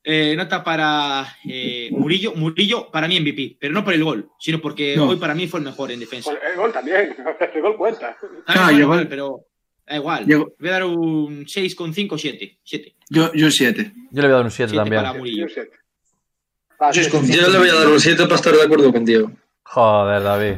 [0.06, 2.35] Eh, nota para eh, Murillo.
[2.35, 5.09] Murillo, para mí MVP, pero no por el gol, sino porque No.
[5.09, 6.31] hoy para mí fue el mejor en defensa.
[6.47, 7.16] El gol también.
[7.55, 8.14] El gol cuenta.
[8.47, 9.47] Ah, llegó- vale, pero
[9.86, 10.26] da igual.
[10.26, 12.59] Llegó- Voy a dar un 6,5, 7.
[12.62, 12.94] 7.
[13.09, 13.93] Yo, yo 7.
[14.10, 15.02] Yo le voy a dar un 7 7 también.
[15.02, 15.47] para Murillo.
[15.47, 15.70] Yo siete.
[16.78, 17.35] Ah, Yo sí, es con- sí.
[17.35, 19.31] Yo le voy a dar un 7 para estar de acuerdo con Diego.
[19.62, 20.55] Joder, David.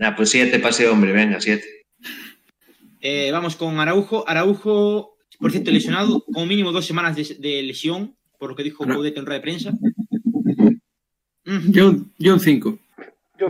[0.00, 1.62] Ah, pues 7 pase, hombre, venga, 7.
[3.00, 4.26] Eh, vamos con Araujo.
[4.26, 5.13] Araujo,
[5.44, 8.86] por cierto, lesionado, como mínimo dos semanas de, de lesión, por lo que dijo.
[8.86, 9.72] Coudet en rueda de prensa.
[11.44, 12.78] Mm, Yo, yo un 5.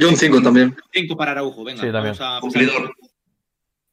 [0.00, 0.74] Yo un 5 también.
[0.92, 1.80] Cinco para Araujo, venga.
[1.82, 2.14] Sí, también.
[2.18, 2.90] vamos, a pasar,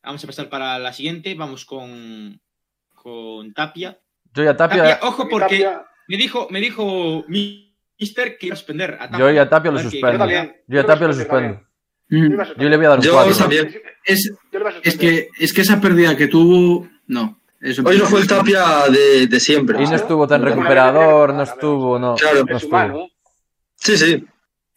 [0.03, 1.35] vamos a pasar para la siguiente.
[1.35, 2.39] Vamos con,
[2.95, 3.99] con Tapia.
[4.33, 8.53] Yo ya Tapia, Tapia, ojo, porque Tapia- me dijo, me dijo mi Mister que iba
[8.53, 9.19] a suspender a Tapia.
[9.19, 10.25] yo ya Tapia lo suspendo.
[10.27, 11.61] Yo ya Tapia lo suspendo.
[12.09, 12.17] Yo
[12.69, 13.35] le voy a dar un Yo 4.
[13.37, 13.75] también.
[14.03, 17.39] Es, Yo le voy a es, que, es que esa pérdida que tuvo, no.
[17.85, 19.81] Hoy no fue el Tapia de, de siempre.
[19.83, 22.15] Y no estuvo tan recuperador, no estuvo, no.
[22.15, 22.43] Claro.
[22.49, 23.09] no estuvo.
[23.75, 24.25] Sí, sí.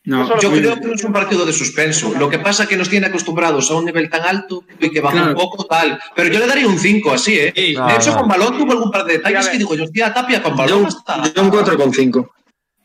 [0.06, 2.12] No, Yo Yo creo que no es un partido de suspenso.
[2.18, 5.00] Lo que pasa es que nos tiene acostumbrados a un nivel tan alto y que
[5.00, 5.30] baja Claro.
[5.30, 5.98] un poco tal.
[6.14, 7.52] Pero yo le daría un 5 así, ¿eh?
[7.56, 8.18] Sí, No, de hecho, no.
[8.18, 10.80] con balón tuvo algún par de detalles que digo yo, hostia, Tapia con Yo, balón
[10.80, 11.32] un- hasta...
[11.32, 12.30] yo un 4,5.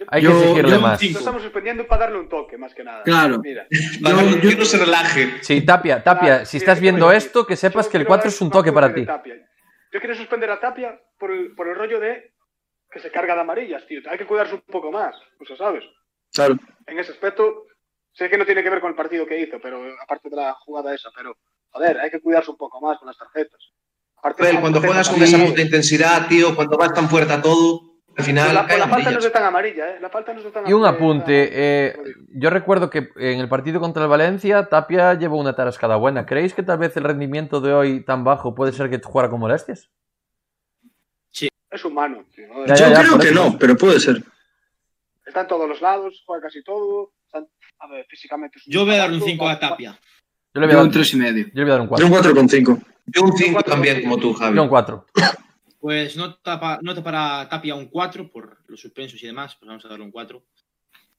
[0.08, 0.98] Hay Yo- que exigirle yo- más.
[0.98, 1.14] cinco.
[1.16, 3.04] Lo estamos suspendiendo para darle un toque, más que nada.
[3.04, 3.40] Claro.
[3.44, 3.68] Mira.
[4.02, 5.34] Para Yo- que yo- no se relaje.
[5.42, 8.08] Sí, Tapia, Tapia, Claro, si sí, estás viendo esto, que sepas Yo que el quiero
[8.08, 9.06] 4 dar es un toque para ti.
[9.06, 9.36] Tapia.
[9.92, 12.34] Yo quiero suspender a Tapia por el, por el rollo de
[12.92, 14.02] que se carga de amarillas, tío.
[14.10, 15.84] Hay que cuidarse un poco más, pues sabes.
[16.34, 16.56] Claro.
[16.88, 17.66] En ese aspecto,
[18.14, 20.54] sé que no tiene que ver con el partido que hizo, pero aparte de la
[20.54, 21.38] jugada esa, pero
[21.70, 23.60] joder, hay que cuidarse un poco más con las tarjetas.
[24.18, 28.24] Aparte, Joder, cuando juegas con esa intensidad, tío, cuando vas tan fuerte a todo, al
[28.26, 29.24] final la, pues caen la falta no es amarillas.
[29.24, 29.98] de tan amarilla, ¿eh?
[30.02, 31.96] La falta no tan Y un apunte, eh,
[32.34, 36.26] yo recuerdo que en el partido contra el Valencia, Tapia llevó una tarascada buena.
[36.26, 39.40] ¿Creéis que tal vez el rendimiento de hoy tan bajo puede ser que jugara con
[39.40, 39.90] molestias?
[41.72, 42.48] Es humano, tío.
[42.48, 42.66] ¿no?
[42.66, 44.24] Ya, Yo ya, creo que no, pero puede ser.
[45.24, 47.12] Está en todos los lados, juega casi todo.
[47.26, 47.46] está-
[47.82, 50.00] a ver, físicamente es un Yo voy a dar un chico, 5 a Tapia.
[50.52, 51.46] Yo le voy a dar un 3 y medio.
[51.46, 52.34] yo le voy a dar un Yo un 4.
[52.34, 52.82] 4,5.
[53.06, 54.56] Yo un 5 también, como tú, Javi.
[54.56, 55.06] Yo un 4.
[55.80, 59.86] Pues nota, pa- nota para Tapia un 4 por los suspensos y demás, pues vamos
[59.86, 60.44] a darle un 4.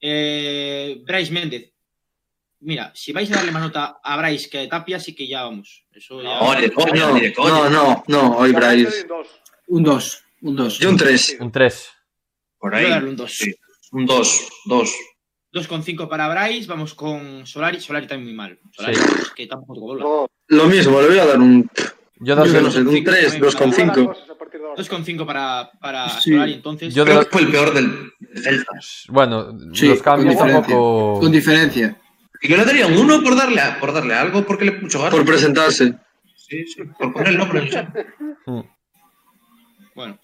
[0.01, 1.73] Eh, Bryce Méndez.
[2.61, 5.45] Mira, si vais a darle más nota a Bryce que a Tapia, sí que ya
[5.45, 5.87] vamos.
[5.93, 6.41] Eso ya...
[6.41, 7.51] No, de coña, No, de coña.
[7.51, 9.03] no, no, no, hoy Bryce.
[9.03, 9.29] un dos.
[9.69, 10.25] Un 2.
[10.43, 10.79] Un 2.
[10.79, 11.37] Yo un 3.
[11.41, 11.91] Un 3.
[12.59, 12.91] Por Voy a ahí.
[12.91, 13.31] darle un 2.
[13.35, 13.55] Sí.
[13.93, 14.95] Un 2, 2.
[15.53, 17.81] 2,5 para Bryce, vamos con Solari.
[17.81, 18.59] Solari también muy mal.
[18.73, 19.03] Solari Sí.
[19.23, 20.05] es que tampoco bola.
[20.05, 20.29] Dos.
[20.49, 21.69] Lo mismo, le voy a dar un.
[22.23, 24.30] Yo Yo no sé, un 3, Juega las 2,5.
[24.71, 25.25] Cosas a partir de ahora.
[25.25, 26.31] 2,5 para, para Sí.
[26.33, 26.95] Solari, entonces.
[26.95, 28.73] Yo de Creo los- que fue el peor del, Celta.
[29.09, 30.63] Bueno, Sí, los cambios con diferencia.
[30.63, 31.21] tampoco.
[31.21, 32.01] Con diferencia.
[32.43, 34.99] Y yo le daría un 1 por darle, a- por darle algo, porque le mucho
[34.99, 35.15] ganas.
[35.15, 35.95] Por presentarse.
[36.37, 37.89] Sí, sí, por poner el nombre en el chat.
[39.95, 40.19] Bueno.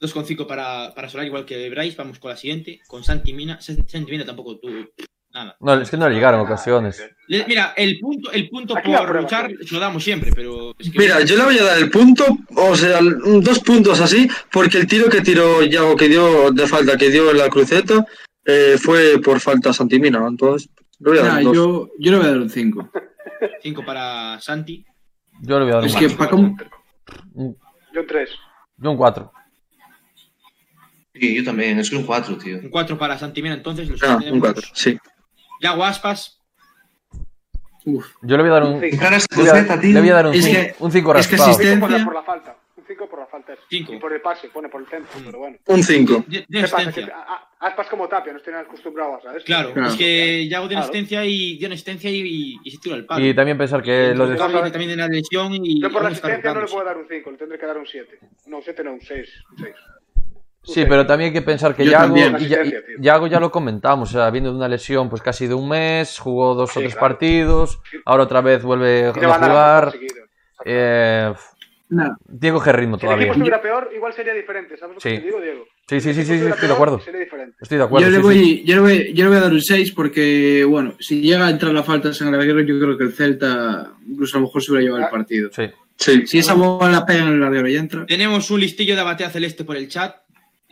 [0.00, 1.96] 2,5 para, para Solari, igual que Bryce.
[1.96, 2.80] Vamos con la siguiente.
[2.86, 3.60] Con Santi Mina.
[3.60, 4.86] Santi Mina tampoco tuvo
[5.34, 5.56] nada.
[5.60, 7.04] No, es que no le llegaron ocasiones.
[7.28, 10.74] Mira, el punto, el punto Aquí por luchar lo damos siempre, pero.
[10.78, 12.24] Es que Mira, yo le voy a dar el punto,
[12.56, 16.66] o sea, un- dos puntos así, porque el tiro que tiró Yago, que dio de
[16.66, 18.06] falta, que dio en la cruceta,
[18.44, 20.24] eh, fue por falta a Santimina.
[20.26, 20.70] Entonces,
[21.00, 21.54] le voy a dar Nah, un 2.
[21.56, 22.90] yo, yo le voy a dar un 5.
[23.62, 24.84] 5 para Santi.
[25.42, 26.18] Yo le voy a dar un Es que 4.
[26.18, 26.56] para cómo-
[27.92, 28.30] Yo tres.
[28.76, 29.32] Yo un 4.
[31.14, 32.58] Sí, yo también, es que un 4, tío.
[32.58, 33.88] Un 4 para Santi Mina, entonces.
[33.88, 34.98] Los Ah, un tenemos 4, sí.
[35.64, 36.38] Yago Aspas.
[37.86, 38.06] Uf.
[38.22, 38.80] Yo le voy a dar un.
[38.80, 39.92] Le voy a, cruceta, tío.
[39.94, 41.90] le voy a dar un Es 5 que- un cinco es que existe- Cinco por
[41.90, 42.56] la, por la falta.
[42.76, 43.54] Un 5 por la falta.
[43.70, 43.92] Cinco.
[43.94, 45.56] Y por el pase, pone por el centro, pero bueno.
[45.66, 46.24] Un 5.
[46.26, 46.76] De, de ¿Qué pasa?
[46.76, 47.16] Que asistencia.
[47.16, 49.42] a- a- Aspas como Tapia, nos tienen acostumbrados, ¿sabes?
[49.44, 49.88] Claro, Claro.
[49.88, 50.82] es que Yago dio Claro.
[50.84, 53.24] asistencia y dio asistencia y, y se tiró el palo.
[53.24, 54.36] Y también pensar que lo de.
[54.36, 55.80] También de una lesión y.
[55.80, 57.86] Yo por la asistencia no le puedo dar un 5, le tendré que dar un
[57.86, 58.18] 7.
[58.46, 59.28] No, 7 no, un 6.
[59.52, 59.74] Un 6.
[60.64, 62.36] Sí, pero también hay que pensar que Yo Yago, también.
[62.40, 63.02] y.
[63.02, 66.18] Yago ya lo comentamos, o sea, viendo de una lesión pues casi de un mes,
[66.18, 67.08] jugó dos o tres claro.
[67.08, 69.92] partidos, ahora otra vez vuelve a jugar.
[70.64, 71.32] Eh,
[71.90, 73.26] Nah, Diego ritmo Si el equipo todavía.
[73.32, 75.16] estuviera peor, igual sería diferente, ¿sabes lo que Sí.
[75.18, 75.64] te digo, Diego?
[75.86, 76.96] Sí, sí, sí, sí, estoy de acuerdo.
[77.60, 78.06] Estoy de acuerdo.
[78.08, 78.64] yo, le voy, sí.
[78.64, 81.50] yo, le voy, yo le voy a dar un 6 porque, bueno, si llega a
[81.50, 84.62] entrar la falta de Sangre Aguirre, yo creo que el Celta incluso a lo mejor
[84.62, 85.10] se hubiera llevado el Ah.
[85.10, 85.50] partido.
[85.52, 85.64] Sí.
[85.96, 86.26] Sí.
[86.26, 88.06] Si esa bola pega en el larguero y entra.
[88.06, 90.16] Tenemos un listillo de batea celeste por el chat.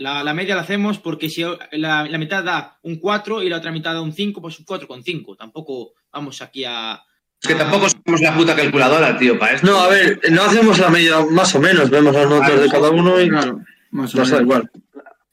[0.03, 1.43] La, la media la hacemos porque si
[1.73, 4.65] la, la, mitad da un 4 y la otra mitad da un 5, pues un
[4.65, 5.37] 4 con 5.
[5.37, 7.03] Tampoco vamos aquí a.
[7.41, 9.67] Es que tampoco somos la puta calculadora, tío, para esto.
[9.67, 12.91] No, a ver, no hacemos la media más o menos, vemos las notas de cada
[12.91, 13.61] uno y Claro,
[13.91, 14.41] más o menos.
[14.41, 14.71] igual.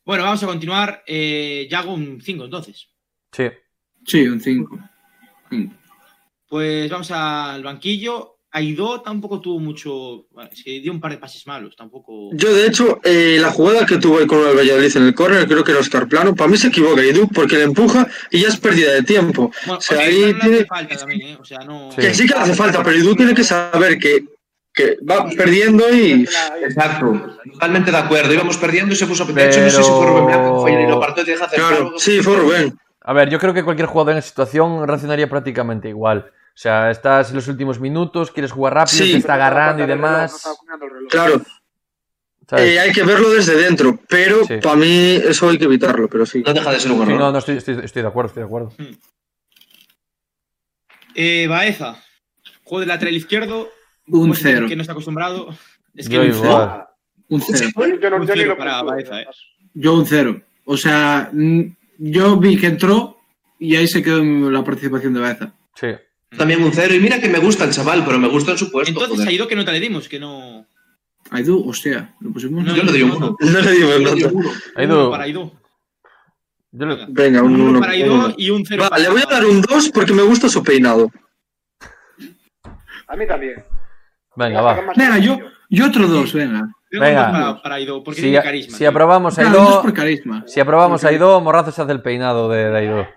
[0.05, 1.03] Bueno, vamos a continuar.
[1.05, 2.89] Eh, Yago un 5 entonces.
[3.31, 3.45] Sí.
[4.05, 4.79] Sí, un 5.
[6.47, 8.38] Pues vamos al banquillo.
[8.51, 10.25] Aidó tampoco tuvo mucho.
[10.31, 12.29] bueno, dio un par de pases malos, tampoco.
[12.33, 15.47] Yo, de hecho, eh, la jugada que tuvo ahí con el Valladolid en el córner,
[15.47, 18.47] creo que era Oscar Plano, para mí se equivoca Edu porque le empuja y ya
[18.47, 19.51] es pérdida de tiempo.
[19.67, 21.37] Bueno, o sea, ahí no le hace tiene- falta también, ¿eh?
[21.39, 21.91] O sea, no.
[21.91, 22.01] Sí.
[22.01, 24.25] Que sí que le hace falta, pero Edu tiene que saber que,
[24.73, 26.23] que va perdiendo y...
[26.63, 27.21] Exacto,
[27.53, 28.33] totalmente de acuerdo.
[28.33, 29.25] Íbamos perdiendo y se puso.
[29.25, 31.45] De hecho, no sé si fue Rubén Blanco que fue y lo partió y deja
[31.45, 31.99] hacer Claro, algo.
[31.99, 32.77] sí, fue Rubén.
[33.01, 36.31] A ver, yo creo que cualquier jugador en esa situación reaccionaría prácticamente igual.
[36.59, 39.11] O sea, estás en los últimos minutos, quieres jugar rápido, Sí.
[39.13, 40.43] te está agarrando y demás.
[40.77, 41.07] reloj.
[41.09, 41.41] Claro,
[42.57, 44.55] eh, hay que verlo desde dentro, pero Sí.
[44.61, 46.43] para mí eso hay que evitarlo, pero sí.
[46.45, 47.17] No deja de ser un Sí, error.
[47.17, 48.73] no, no estoy, estoy, estoy de acuerdo, estoy de acuerdo.
[51.15, 52.03] Eh, Baeza.
[52.65, 53.69] Juego de lateral izquierdo.
[54.07, 54.65] Un cero.
[54.67, 55.55] Que no está acostumbrado.
[55.95, 56.41] Es que Yo un igual.
[56.41, 56.85] cero.
[57.29, 57.69] Un 0.
[57.77, 59.27] Yo, yo no, Un yo ni cero para Baeza, eh.
[59.73, 60.41] Yo un 0.
[60.65, 61.61] O sea, mm,
[61.99, 63.17] yo vi que entró
[63.59, 65.53] y ahí se quedó la participación de Baeza.
[65.75, 65.87] Sí.
[66.37, 66.93] También un cero.
[66.93, 68.89] Y mira que me gusta el chaval, pero me gusta en su puesto.
[68.91, 69.29] Entonces, joder.
[69.29, 70.65] Aidó que nota le dimos, que no.
[71.31, 72.63] Aidu, hostia, lo pusimos.
[72.63, 73.35] No, Yo le doy un uno.
[73.41, 74.27] No le nota.
[74.27, 74.51] un uno.
[74.75, 74.99] Aidó.
[75.01, 75.51] Uno para Aidó.
[76.71, 77.79] Yo le- Venga, Un un uno 1.
[77.79, 80.21] para Aidó y un cero Va, para le voy a dar un 2 porque me
[80.21, 81.09] gusta su peinado.
[83.07, 83.63] A mí también.
[84.35, 84.79] Venga, va.
[84.95, 85.39] Venga, yo,
[85.69, 86.69] yo otro 2, venga.
[86.91, 87.31] Venga.
[87.31, 88.71] para, para Aidó, porque Si, tiene carisma.
[88.73, 88.89] si tío.
[88.89, 90.43] aprobamos a Claro, dos Aidó, por carisma.
[90.47, 93.07] si aprobamos a Aidó, Morrazo se hace el peinado de, de Aidó.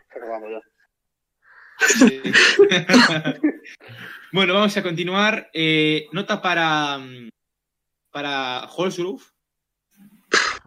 [1.88, 2.22] Sí.
[4.32, 5.50] bueno, vamos a continuar.
[5.52, 6.98] Eh, nota para.
[6.98, 7.28] mm,
[8.10, 8.68] Para.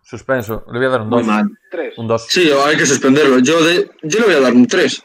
[0.03, 0.65] Suspenso.
[0.71, 1.27] Le voy a dar un Muy 2.
[1.27, 1.45] mal.
[1.71, 1.97] Tres.
[1.97, 2.27] Un 2.
[2.29, 3.39] Sí, hay que suspenderlo.
[3.39, 5.03] Yo, de, yo le voy a dar un 3.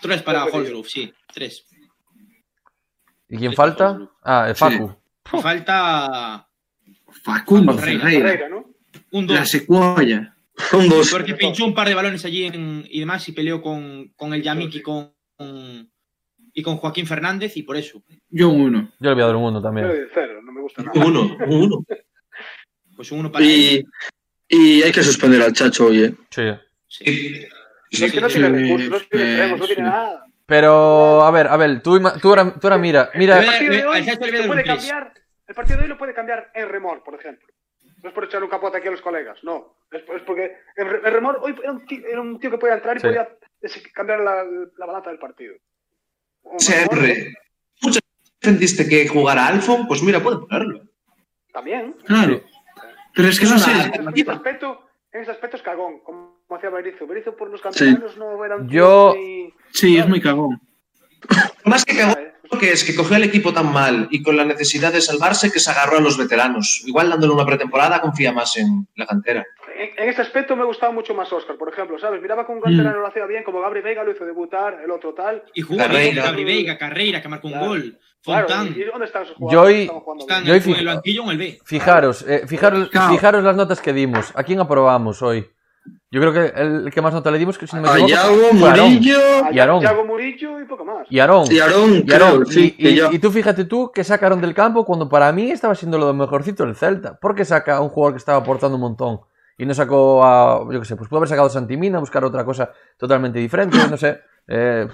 [0.00, 1.12] Tres para Tres, Holsroof, sí.
[1.32, 1.66] Tres.
[3.28, 3.98] ¿Y quién falta?
[4.22, 4.94] Ah, el Facu.
[5.24, 6.48] Falta
[7.22, 8.64] Facundo Ferreira, ¿no?
[9.10, 9.50] un La dos.
[9.50, 10.34] secuoya.
[10.72, 11.10] Un 2.
[11.10, 14.42] Porque pinchó un par de balones allí en- y demás y peleó con, con el
[14.42, 15.90] Yamik y con, con-
[16.52, 18.02] y con Joaquín Fernández y por eso.
[18.28, 18.92] Yo un 1.
[18.98, 19.86] Yo le voy a dar un 1 Yo también.
[19.88, 21.06] doy cero, no me gusta Un nada.
[21.06, 21.36] uno.
[21.46, 21.84] Un uno.
[22.96, 23.50] Pues un uno para él.
[23.52, 23.86] Y,
[24.48, 26.14] y hay que suspender al chacho, oye.
[26.30, 26.42] Sí.
[26.88, 27.46] Sí.
[28.00, 29.82] No, es que no Sí, tiene recursos, no tiene sí, no tiene sí.
[29.82, 30.24] nada.
[30.46, 33.72] Pero, a ver, a ver, tú, tú, ahora, tú ahora mira, El mira, Ve- partido
[33.72, 35.12] de hoy le voy a lo un puede cambiar.
[35.46, 37.46] El partido de hoy lo puede cambiar en remor, por ejemplo.
[38.02, 39.76] No es por echar un capote aquí a los colegas, no.
[39.92, 42.74] Es, es porque el, el remor hoy era un, tío, era un tío que podía
[42.74, 43.06] entrar y Sí.
[43.06, 43.28] podía
[43.60, 44.44] des- cambiar la,
[44.76, 45.54] la balanza del partido.
[46.58, 47.14] Siempre.
[47.14, 47.32] remor,
[47.82, 48.02] Muchas
[48.40, 50.82] defendiste que jugara Alfon, pues mira, puede ponerlo.
[51.52, 51.94] También.
[52.04, 52.42] Claro.
[53.14, 53.70] Pero es que no Es sé.
[53.72, 54.80] En ese aspecto,
[55.12, 57.06] en ese aspecto es cagón, como hacía Berizzo.
[57.06, 60.60] Berizzo por los campeonatos no era Yo- muy- Sí, es muy cagón.
[61.64, 62.16] Más que cagón,
[62.60, 65.58] que es que cogió al equipo tan mal y con la necesidad de salvarse que
[65.60, 66.82] se agarró a los veteranos.
[66.86, 69.44] Igual dándole una pretemporada confía más en la cantera.
[69.78, 72.20] En, ese aspecto me gustaba mucho más Oscar, por ejemplo, ¿sabes?
[72.20, 72.62] Miraba que un Mm.
[72.62, 75.42] canterano lo hacía bien, como Gabri Veiga lo hizo debutar, el otro tal.
[75.54, 76.12] Y jugó Carreira.
[76.12, 77.98] bien Gabri Veiga, Carreira, que marcó un gol.
[78.24, 78.46] Claro.
[78.76, 79.90] ¿y dónde están Yo jugadores?
[80.18, 80.44] Están.
[80.44, 81.58] Yo en el banquillo en el B.
[81.64, 83.12] fijaros, eh, fijaros, Claro.
[83.14, 84.32] fijaros las notas que dimos.
[84.34, 85.48] ¿A quién aprobamos hoy?
[86.10, 87.92] Yo creo que el, el que más nota le dimos, que si no me A
[87.92, 88.84] equivoco, Yago, fue Aarón.
[88.92, 89.18] Murillo
[89.52, 89.82] y Aarón.
[89.82, 91.06] Yago Murillo y poco más.
[91.10, 91.44] Y Aarón.
[91.50, 95.08] y Aarón, Y Aarón, creo, sí, y, tú fíjate tú que sacaron del campo cuando
[95.08, 97.18] para mí estaba siendo lo mejorcito del Celta.
[97.18, 99.20] ¿Por qué saca a un jugador que estaba aportando un montón?
[99.58, 102.44] Y no sacó a, yo qué sé, pues pudo haber sacado a Santimina, buscar otra
[102.44, 104.20] cosa totalmente diferente, no sé.
[104.46, 104.86] Eh,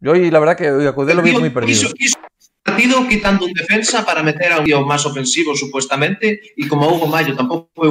[0.00, 1.80] yo hoy la verdad que hoy a Cudel lo vi muy perdido.
[1.80, 6.40] Quiso, quiso un partido quitando un defensa para meter a un tío más ofensivo, supuestamente,
[6.56, 7.90] y como Hugo Mayo tampoco fue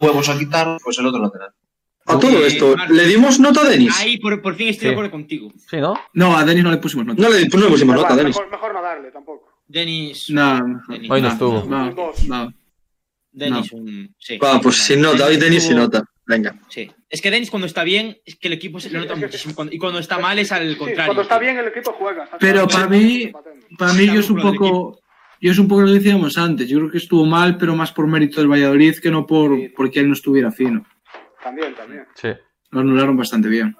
[0.00, 1.50] huevos a quitar, pues el otro lateral.
[2.06, 2.74] A todo Eh, esto.
[2.90, 3.94] ¿le dimos nota a Denis?
[4.00, 4.86] Ahí por, por fin estoy Sí.
[4.88, 5.50] de acuerdo contigo.
[5.70, 5.94] Sí, ¿no?
[6.14, 7.22] No, a Denis no le pusimos nota.
[7.22, 8.36] No le, no le pusimos nota a Denis.
[8.36, 9.48] mejor, mejor no darle tampoco.
[9.68, 10.28] Denis.
[10.30, 11.64] No, Denis, Hoy no estuvo.
[11.64, 12.52] No,
[13.34, 13.44] No.
[13.56, 14.14] Denis, un.
[14.18, 14.38] Sí.
[14.38, 16.02] Va, pues sin nota, hoy Denis sin nota.
[16.26, 16.58] Venga.
[16.68, 16.90] Sí.
[17.10, 19.54] Es que Denis cuando está bien, es que el equipo se le nota muchísimo.
[19.54, 21.06] Cuando- Y cuando está mal es al Sí, contrario.
[21.06, 22.28] cuando está bien el equipo juega.
[22.40, 22.68] Pero claro.
[22.68, 23.30] para mí,
[23.76, 25.00] para mí yo es un poco,
[25.40, 26.68] yo es un poco lo que decíamos antes.
[26.68, 30.00] Yo creo que estuvo mal, pero más por mérito del Valladolid que no por porque
[30.00, 30.86] él no estuviera fino.
[31.42, 32.04] También, también.
[32.14, 32.28] Sí.
[32.70, 33.76] Lo anularon bastante bien.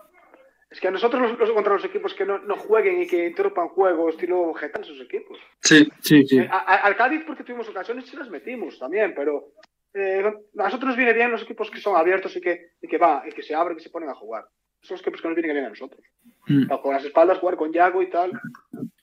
[0.75, 3.29] Es que a nosotros los, los- contra los equipos que no, no jueguen y que
[3.29, 5.39] interrumpan juego estilo Getafe sus equipos.
[5.63, 6.39] Sí, Sí, sí.
[6.39, 9.53] Eh, a- a- al Cádiz porque tuvimos ocasiones y las metimos también, pero
[9.95, 12.99] eh, a nosotros nos viene bien los equipos que son abiertos y que, y que
[12.99, 14.45] va, y que se abren y se ponen a jugar.
[14.83, 16.05] Son los equipos que nos vienen bien a nosotros.
[16.49, 16.67] Mm.
[16.83, 18.33] Con las espaldas, jugar con Yago y tal.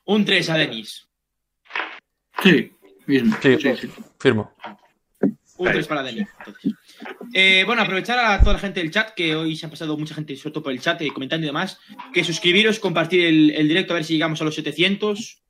[0.06, 1.07] Un 3 a Denis.
[2.43, 2.72] Sí.
[3.07, 3.35] Mismo.
[3.41, 3.89] Sí, sí, sí.
[4.19, 4.53] firmo.
[5.62, 6.26] Un 3 para Dani.
[7.34, 10.16] Eh, bueno, aprovechar a toda la gente del chat, que hoy se ha pasado mucha
[10.16, 11.80] gente, sobre todo por el chat, eh, comentando y demás,
[12.12, 15.44] que suscribiros, compartir el, el, directo, a ver si llegamos a los 700.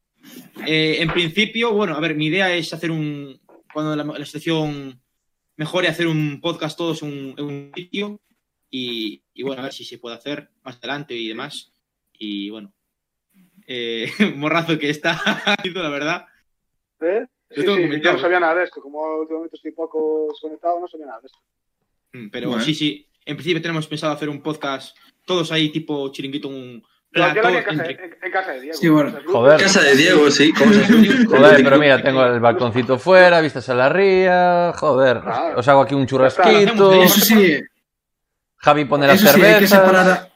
[0.67, 3.39] Eh, en principio, bueno, a ver, mi idea es hacer un,
[3.73, 5.01] cuando la, la situación
[5.55, 8.19] mejore, hacer un podcast todos en un, un sitio
[8.69, 11.71] y, y, bueno, a ver si se puede hacer más adelante y demás.
[12.19, 12.73] Y bueno,
[13.65, 15.21] eh, morrazo que está,
[15.73, 16.25] la verdad.
[16.99, 17.25] ¿Eh?
[17.53, 18.81] Sí, sí, yo no sabía nada de esto.
[18.81, 21.39] Como últimamente estoy poco desconectado, no sabía nada de esto.
[22.13, 22.63] Mm, pero bueno.
[22.63, 23.07] sí, sí.
[23.25, 26.83] En principio tenemos pensado hacer un podcast todos ahí, tipo chiringuito, un.
[27.13, 27.49] Lo en casa,
[27.89, 28.77] en, en casa de Diego.
[28.77, 29.19] Sí, bueno.
[29.25, 29.59] Joder.
[29.59, 30.53] En casa de Diego, sí.
[31.29, 34.71] joder, pero mira, tengo el balconcito fuera, vistas a la ría.
[34.77, 35.19] Joder.
[35.19, 35.59] Claro.
[35.59, 36.93] Os hago aquí un churrasquito.
[36.93, 37.59] Eso sí.
[38.57, 39.41] Javi pone las cervezas.
[39.41, 40.31] Sí, hay que separar a,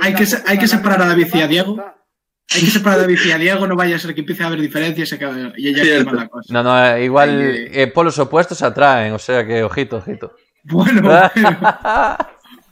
[0.00, 1.84] hay que, hay que separar a David y a Diego.
[2.52, 4.46] Hay que separar a David y a Diego, no vaya a ser que empiece a
[4.46, 5.10] haber diferencias
[5.56, 6.12] y ella Cierto.
[6.12, 6.52] la cosa.
[6.52, 10.36] No, no, igual eh, polos opuestos se atraen, o sea que ojito, ojito.
[10.64, 11.58] Bueno, bueno.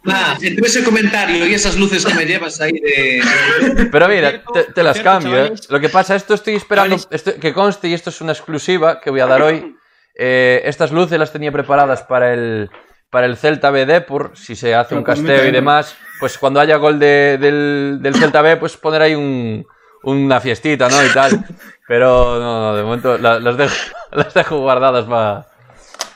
[0.04, 3.88] Ah, entre ese comentario y esas luces que me llevas ahí de.
[3.90, 5.52] Pero mira, te, te las cambio, ¿eh?
[5.68, 9.10] Lo que pasa, esto estoy esperando esto, que conste, y esto es una exclusiva que
[9.10, 9.76] voy a dar hoy.
[10.14, 12.68] Eh, estas luces las tenía preparadas para el,
[13.12, 16.76] para el Celta B Depor, si se hace un casteo y demás, pues cuando haya
[16.76, 19.66] gol de, del, del, Celta B, pues poner ahí un,
[20.02, 21.04] una fiestita, ¿no?
[21.04, 21.44] Y tal.
[21.86, 23.74] Pero no, no de momento las, las, dejo,
[24.12, 25.42] las dejo guardadas para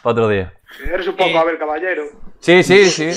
[0.03, 0.55] pa otro día.
[0.91, 2.05] Eres un poco eh, Abel Caballero.
[2.41, 3.11] Sí, sí, sí.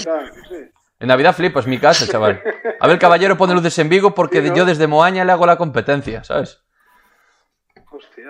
[1.00, 2.44] En Navidad flipas mi casa, chaval.
[2.82, 4.58] Abel Caballero pone luces en Vigo porque sí, ¿no?
[4.58, 6.60] yo desde Moaña le hago la competencia, ¿sabes?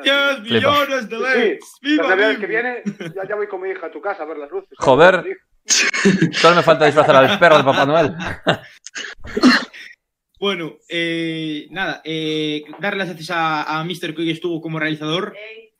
[0.03, 1.59] 10 millones de likes.
[1.61, 2.83] Sí, ¡Viva la Navidad que viene,
[3.15, 4.69] ya, ya, voy con mi hija a tu casa a ver las luces.
[4.77, 5.23] Joder.
[6.33, 8.15] Solo me falta disfrazar al perro de Papá Noel.
[10.39, 15.35] bueno, eh, nada, eh, darle las gracias a, a Mister que hoy estuvo como realizador.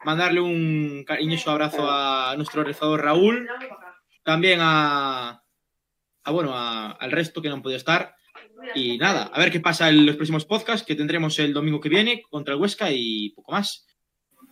[0.05, 3.49] Mandarle un cariñoso abrazo a nuestro realizador Raúl.
[4.23, 5.43] También a,
[6.23, 8.15] a bueno, a, al resto que no han podido estar.
[8.75, 11.89] Y nada, a ver qué pasa en los próximos podcasts que tendremos el domingo que
[11.89, 13.87] viene contra el Huesca y poco más.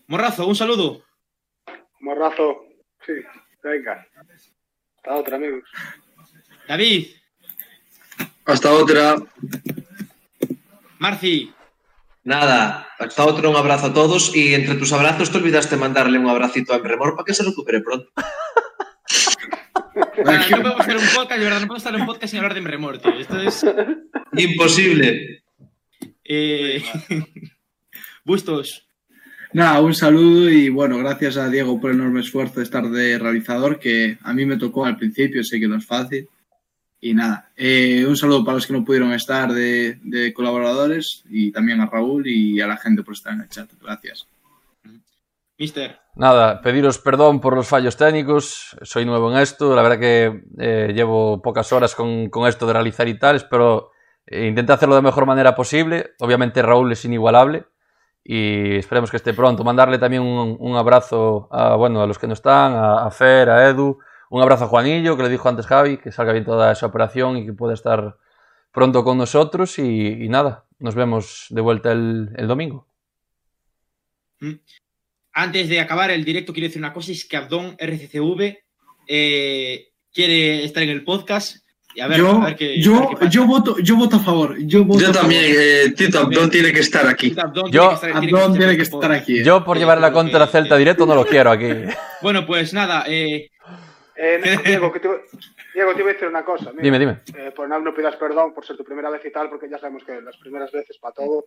[0.08, 1.04] Morrazo, un saludo.
[2.00, 2.64] Morrazo,
[3.06, 3.14] sí,
[3.62, 4.08] venga.
[4.96, 5.70] Hasta otra, amigos.
[6.68, 7.08] David.
[8.46, 9.16] Hasta otra.
[11.00, 11.54] Marci.
[12.24, 16.28] Nada, hasta otro, un abrazo a todos y entre tus abrazos te olvidaste mandarle un
[16.28, 18.10] abracito a Remor para que se recupere pronto.
[20.24, 22.54] Bueno, no podemos hacer un podcast, de verdad, no podemos hacer un podcast sin hablar
[22.54, 23.14] de Remor, tío.
[23.14, 23.66] Esto es...
[24.34, 25.44] Imposible.
[26.24, 26.84] Eh...
[28.26, 28.87] Bustos.
[29.58, 33.18] Nada, un saludo y bueno, gracias a Diego por el enorme esfuerzo de estar de
[33.18, 36.30] realizador, que a mí me tocó al principio, sé que no es fácil.
[37.02, 41.52] Y nada, eh, un saludo para los que no pudieron estar de, de, colaboradores y
[41.52, 43.68] también a Raúl y a la gente por estar en el chat.
[43.82, 44.28] Gracias.
[45.58, 46.02] Mister.
[46.16, 48.78] Nada, pediros perdón por los fallos técnicos.
[48.84, 49.76] Soy nuevo en esto.
[49.76, 53.38] La verdad que eh, llevo pocas horas con, con, esto de realizar y tal.
[53.38, 53.90] Espero
[54.28, 56.12] eh, intentar hacerlo de la mejor manera posible.
[56.20, 57.66] Obviamente Raúl es inigualable
[58.30, 59.64] y esperemos que esté pronto.
[59.64, 63.50] Mandarle también un, un abrazo a, bueno, a los que no están, a, a Fer,
[63.50, 64.00] a Edu.
[64.30, 67.38] Un abrazo a Juanillo, que le dijo antes Javi, que salga bien toda esa operación
[67.38, 68.18] y que pueda estar
[68.74, 69.80] pronto con nosotros.
[69.80, 72.90] Y, nada, nos vemos de vuelta el, domingo.
[75.32, 78.58] Antes de acabar el directo, quiero decir una cosa: es que Abdón RCCV
[79.08, 81.66] eh, quiere estar en el podcast.
[81.98, 84.18] Y a ver, yo, a ver qué, yo, a ver qué yo, voto, yo voto
[84.18, 84.56] a favor.
[84.60, 87.34] Yo, voto yo también, eh, Tito Abdón tiene que estar aquí.
[87.34, 89.40] Yo, tiene que estar, Abdón tiene que estar aquí.
[89.40, 89.44] Eh.
[89.44, 91.66] Yo, por llevar la contra que, Celta directo, no lo quiero aquí.
[92.22, 93.04] Bueno, pues nada.
[93.08, 93.50] Eh,
[94.16, 95.10] eh, Diego, que te,
[95.74, 96.72] Diego, te iba a decir una cosa.
[96.72, 97.22] Mira, dime, dime.
[97.36, 99.80] Eh, por no, no pidas perdón por ser tu primera vez y tal, porque ya
[99.80, 101.46] sabemos que las primeras veces para todo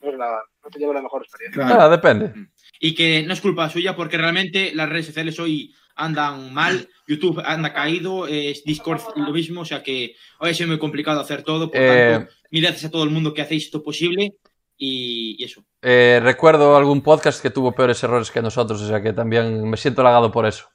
[0.00, 1.66] no, es la, no te lleva la mejor experiencia.
[1.66, 1.82] Claro.
[1.82, 2.32] Ah, depende.
[2.78, 7.42] Y que no es culpa suya, porque realmente las redes sociales hoy andan mal, YouTube
[7.44, 11.42] anda caído, eh, Discord lo mismo, o sea que hoy ha sido muy complicado hacer
[11.42, 11.70] todo.
[11.70, 12.12] Por eh...
[12.12, 14.36] tanto, mil gracias a todo el mundo que hacéis esto posible.
[14.80, 15.64] Y, y eso.
[15.82, 19.76] Eh, recuerdo algún podcast que tuvo peores errores que nosotros, o sea que también me
[19.76, 20.68] siento halagado por eso.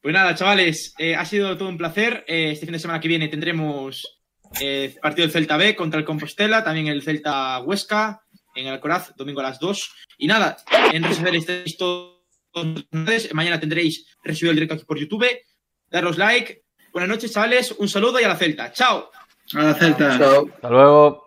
[0.00, 2.24] Pues nada, chavales, eh, ha sido todo un placer.
[2.26, 4.22] Este fin de semana que viene tendremos
[5.02, 8.21] partido del Celta B contra el Compostela, también el Celta Huesca
[8.54, 9.92] en el Alcoraz, domingo a las 2.
[10.18, 10.56] Y nada,
[10.92, 12.22] en resolver estáis todos.
[13.32, 15.26] Mañana tendréis resubido el directo aquí por YouTube.
[15.90, 16.64] Daros like.
[16.92, 17.72] Buenas noches, chavales.
[17.72, 18.72] Un saludo y a la Celta.
[18.72, 19.10] Chao.
[19.54, 20.18] A la Celta.
[20.18, 20.48] Chao.
[20.54, 21.21] Hasta luego.